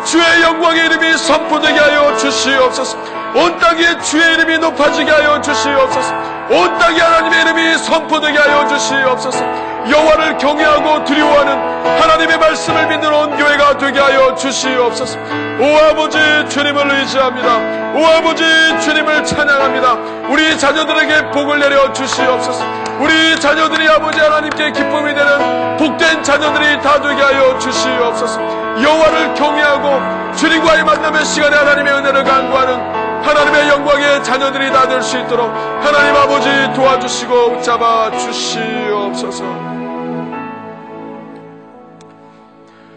주의 0.05 0.43
영광의 0.43 0.87
이름이 0.87 1.17
선포되게 1.17 1.79
하여 1.79 2.17
주시옵소서. 2.17 2.99
온 3.35 3.59
땅에 3.59 3.99
주의 4.01 4.35
이름이 4.35 4.59
높아지게 4.59 5.11
하여 5.11 5.41
주시옵소서. 5.41 6.40
온 6.51 6.78
땅에 6.78 7.01
하나님의 7.01 7.43
이름이 7.43 7.78
선포되게 7.78 8.36
하여 8.36 8.66
주시옵소서. 8.66 9.44
여호와를 9.89 10.36
경외하고 10.36 11.05
두려워하는 11.05 12.01
하나님의 12.01 12.39
말씀을 12.39 12.89
믿는 12.89 13.12
온 13.12 13.36
교회가 13.36 13.78
되게 13.78 14.01
하여 14.01 14.35
주시옵소서. 14.35 15.18
오 15.18 15.90
아버지 15.90 16.18
주님을 16.48 16.90
의지합니다. 16.90 17.48
오 17.94 18.05
아버지 18.05 18.44
주님을 18.81 19.24
찬양합니다. 19.24 19.93
우리 20.28 20.59
자녀들에게 20.59 21.31
복을 21.31 21.60
내려 21.60 21.93
주시옵소서. 21.93 22.64
우리 22.98 23.39
자녀들이 23.40 23.89
아버지 23.89 24.20
하나님께 24.20 24.72
기쁨이 24.72 25.14
되는 25.14 25.77
복된 25.77 26.22
자녀들이 26.22 26.81
다 26.82 27.01
되게 27.01 27.22
하여 27.22 27.59
주시옵소서. 27.59 28.40
여호와를 28.82 29.35
경외하고 29.35 30.35
주님과의 30.36 30.85
만남의 30.85 31.24
시간에 31.24 31.56
하나님의 31.56 31.93
은혜를 31.94 32.24
간구하는 32.24 32.99
하나님의 33.23 33.69
영광의 33.69 34.25
자녀들이 34.25 34.71
다 34.71 34.89
될 34.89 35.03
수 35.03 35.19
있도록 35.19 35.49
하나님 35.51 36.15
아버지 36.17 36.49
도와주시고 36.75 37.53
붙잡아 37.57 38.11
주시옵소서. 38.19 39.45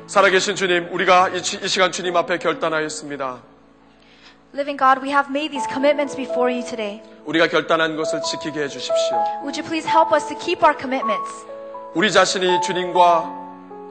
살아계신 0.08 0.56
주님, 0.56 0.90
우리가 0.92 1.30
이, 1.30 1.44
시- 1.44 1.60
이 1.64 1.68
시간 1.68 1.92
주님 1.92 2.16
앞에 2.16 2.38
결단하였습니다. 2.38 3.38
Living 4.54 4.78
God, 4.78 5.02
we 5.02 5.10
have 5.10 5.30
made 5.32 5.50
these 5.52 5.68
commitments 5.68 6.16
before 6.16 6.54
you 6.54 6.64
today. 6.64 7.02
우리가 7.26 7.48
결단한 7.48 7.96
것을 7.98 8.22
지키게 8.22 8.64
해 8.64 8.68
주십시오. 8.68 9.18
Would 9.42 9.60
you 9.60 9.64
please 9.68 9.88
help 9.90 10.14
us 10.14 10.28
to 10.28 10.38
keep 10.38 10.62
our 10.64 10.78
commitments? 10.78 11.46
우리 11.96 12.12
자신이 12.12 12.62
주님과 12.62 13.43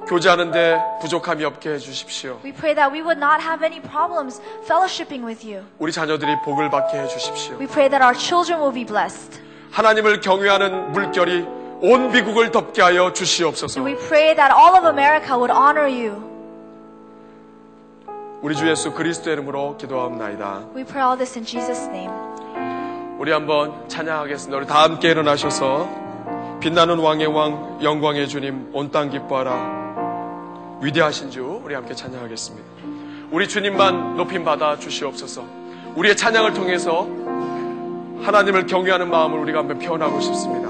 교제하는데 0.09 0.99
부족함이 1.01 1.45
없게 1.45 1.70
해주십시오. 1.74 2.39
We 2.45 2.53
pray 2.53 2.74
that 2.74 2.93
we 2.93 3.01
would 3.03 3.19
not 3.19 3.41
have 3.43 3.65
any 3.65 3.81
problems 3.81 4.41
fellowshipping 4.66 5.24
with 5.24 5.47
you. 5.47 5.65
우리 5.79 5.93
자녀들이 5.93 6.41
복을 6.45 6.70
받게 6.70 6.99
해주십시오. 6.99 7.57
We 7.59 7.66
pray 7.66 7.89
that 7.89 8.03
our 8.03 8.15
children 8.16 8.61
will 8.61 8.74
be 8.74 8.85
blessed. 8.85 9.41
하나님을 9.70 10.20
경외하는 10.20 10.93
물결이 10.93 11.47
온 11.83 12.12
미국을 12.12 12.51
덮게 12.51 12.83
하여 12.83 13.12
주시옵소서. 13.12 13.83
We 13.83 13.95
pray 13.97 14.35
that 14.35 14.53
all 14.55 14.77
of 14.77 14.87
America 14.87 15.35
would 15.37 15.53
honor 15.53 15.89
you. 15.89 16.31
우리 18.43 18.55
주 18.57 18.69
예수 18.69 18.93
그리스도의 18.93 19.35
이름으로 19.35 19.77
기도하옵나이다. 19.77 20.65
We 20.74 20.85
pray 20.85 21.07
all 21.07 21.16
this 21.16 21.39
in 21.39 21.47
Jesus' 21.47 21.87
name. 21.89 22.12
우리 23.19 23.31
한번 23.31 23.89
찬양하겠습니다. 23.89 24.57
우리 24.59 24.66
다 24.66 24.83
함께 24.83 25.11
일어나셔서 25.11 25.89
빛나는 26.61 26.99
왕의 26.99 27.27
왕, 27.29 27.79
영광의 27.83 28.29
주님, 28.29 28.70
온 28.73 28.91
땅 28.91 29.11
기뻐하라. 29.11 29.82
위대하신 30.83 31.31
주, 31.31 31.61
우리 31.65 31.75
함께 31.75 31.95
찬양하겠습니다. 31.95 32.69
우리 33.31 33.47
주님만 33.49 34.17
높임 34.17 34.45
받아 34.45 34.77
주시옵소서. 34.77 35.45
우리의 35.95 36.17
찬양을 36.17 36.55
통해서 36.55 37.07
하나님을 38.25 38.67
경외하는 38.67 39.09
마음을 39.09 39.39
우리가 39.39 39.61
한번 39.61 39.79
표현하고 39.79 40.21
싶습니다. 40.21 40.69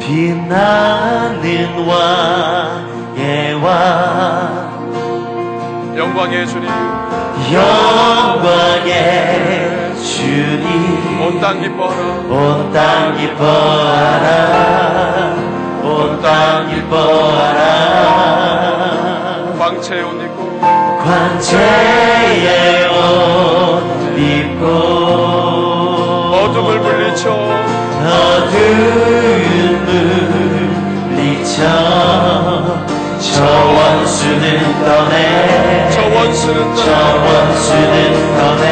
빛나는 0.00 1.86
왕의 1.86 3.54
왕 3.62 4.70
영광의 5.96 6.46
주님, 6.48 6.68
영광의 7.52 8.90
주님 10.02 11.20
온 11.22 11.40
땅 11.40 11.60
기뻐하라. 11.60 12.02
온 12.30 12.72
땅 12.72 13.16
기뻐하라 13.16 14.30
온땅 15.90 16.68
기뻐하라. 16.68 17.60
광채의 19.58 20.02
옷 20.04 20.22
입고. 20.22 20.60
관제의 21.04 22.88
옷 22.88 24.18
입고 24.18 24.64
어둠을 26.36 26.78
물리쳐. 26.78 27.24
어두운 28.02 29.84
물리쳐 31.10 31.58
저 33.20 33.44
원수는 33.44 34.44
떠내. 34.84 35.14
저 35.90 35.96
원수는 36.06 36.58
저 36.74 36.82
떠나 36.84 36.98
원수는 37.24 37.94
떠내 38.36 38.70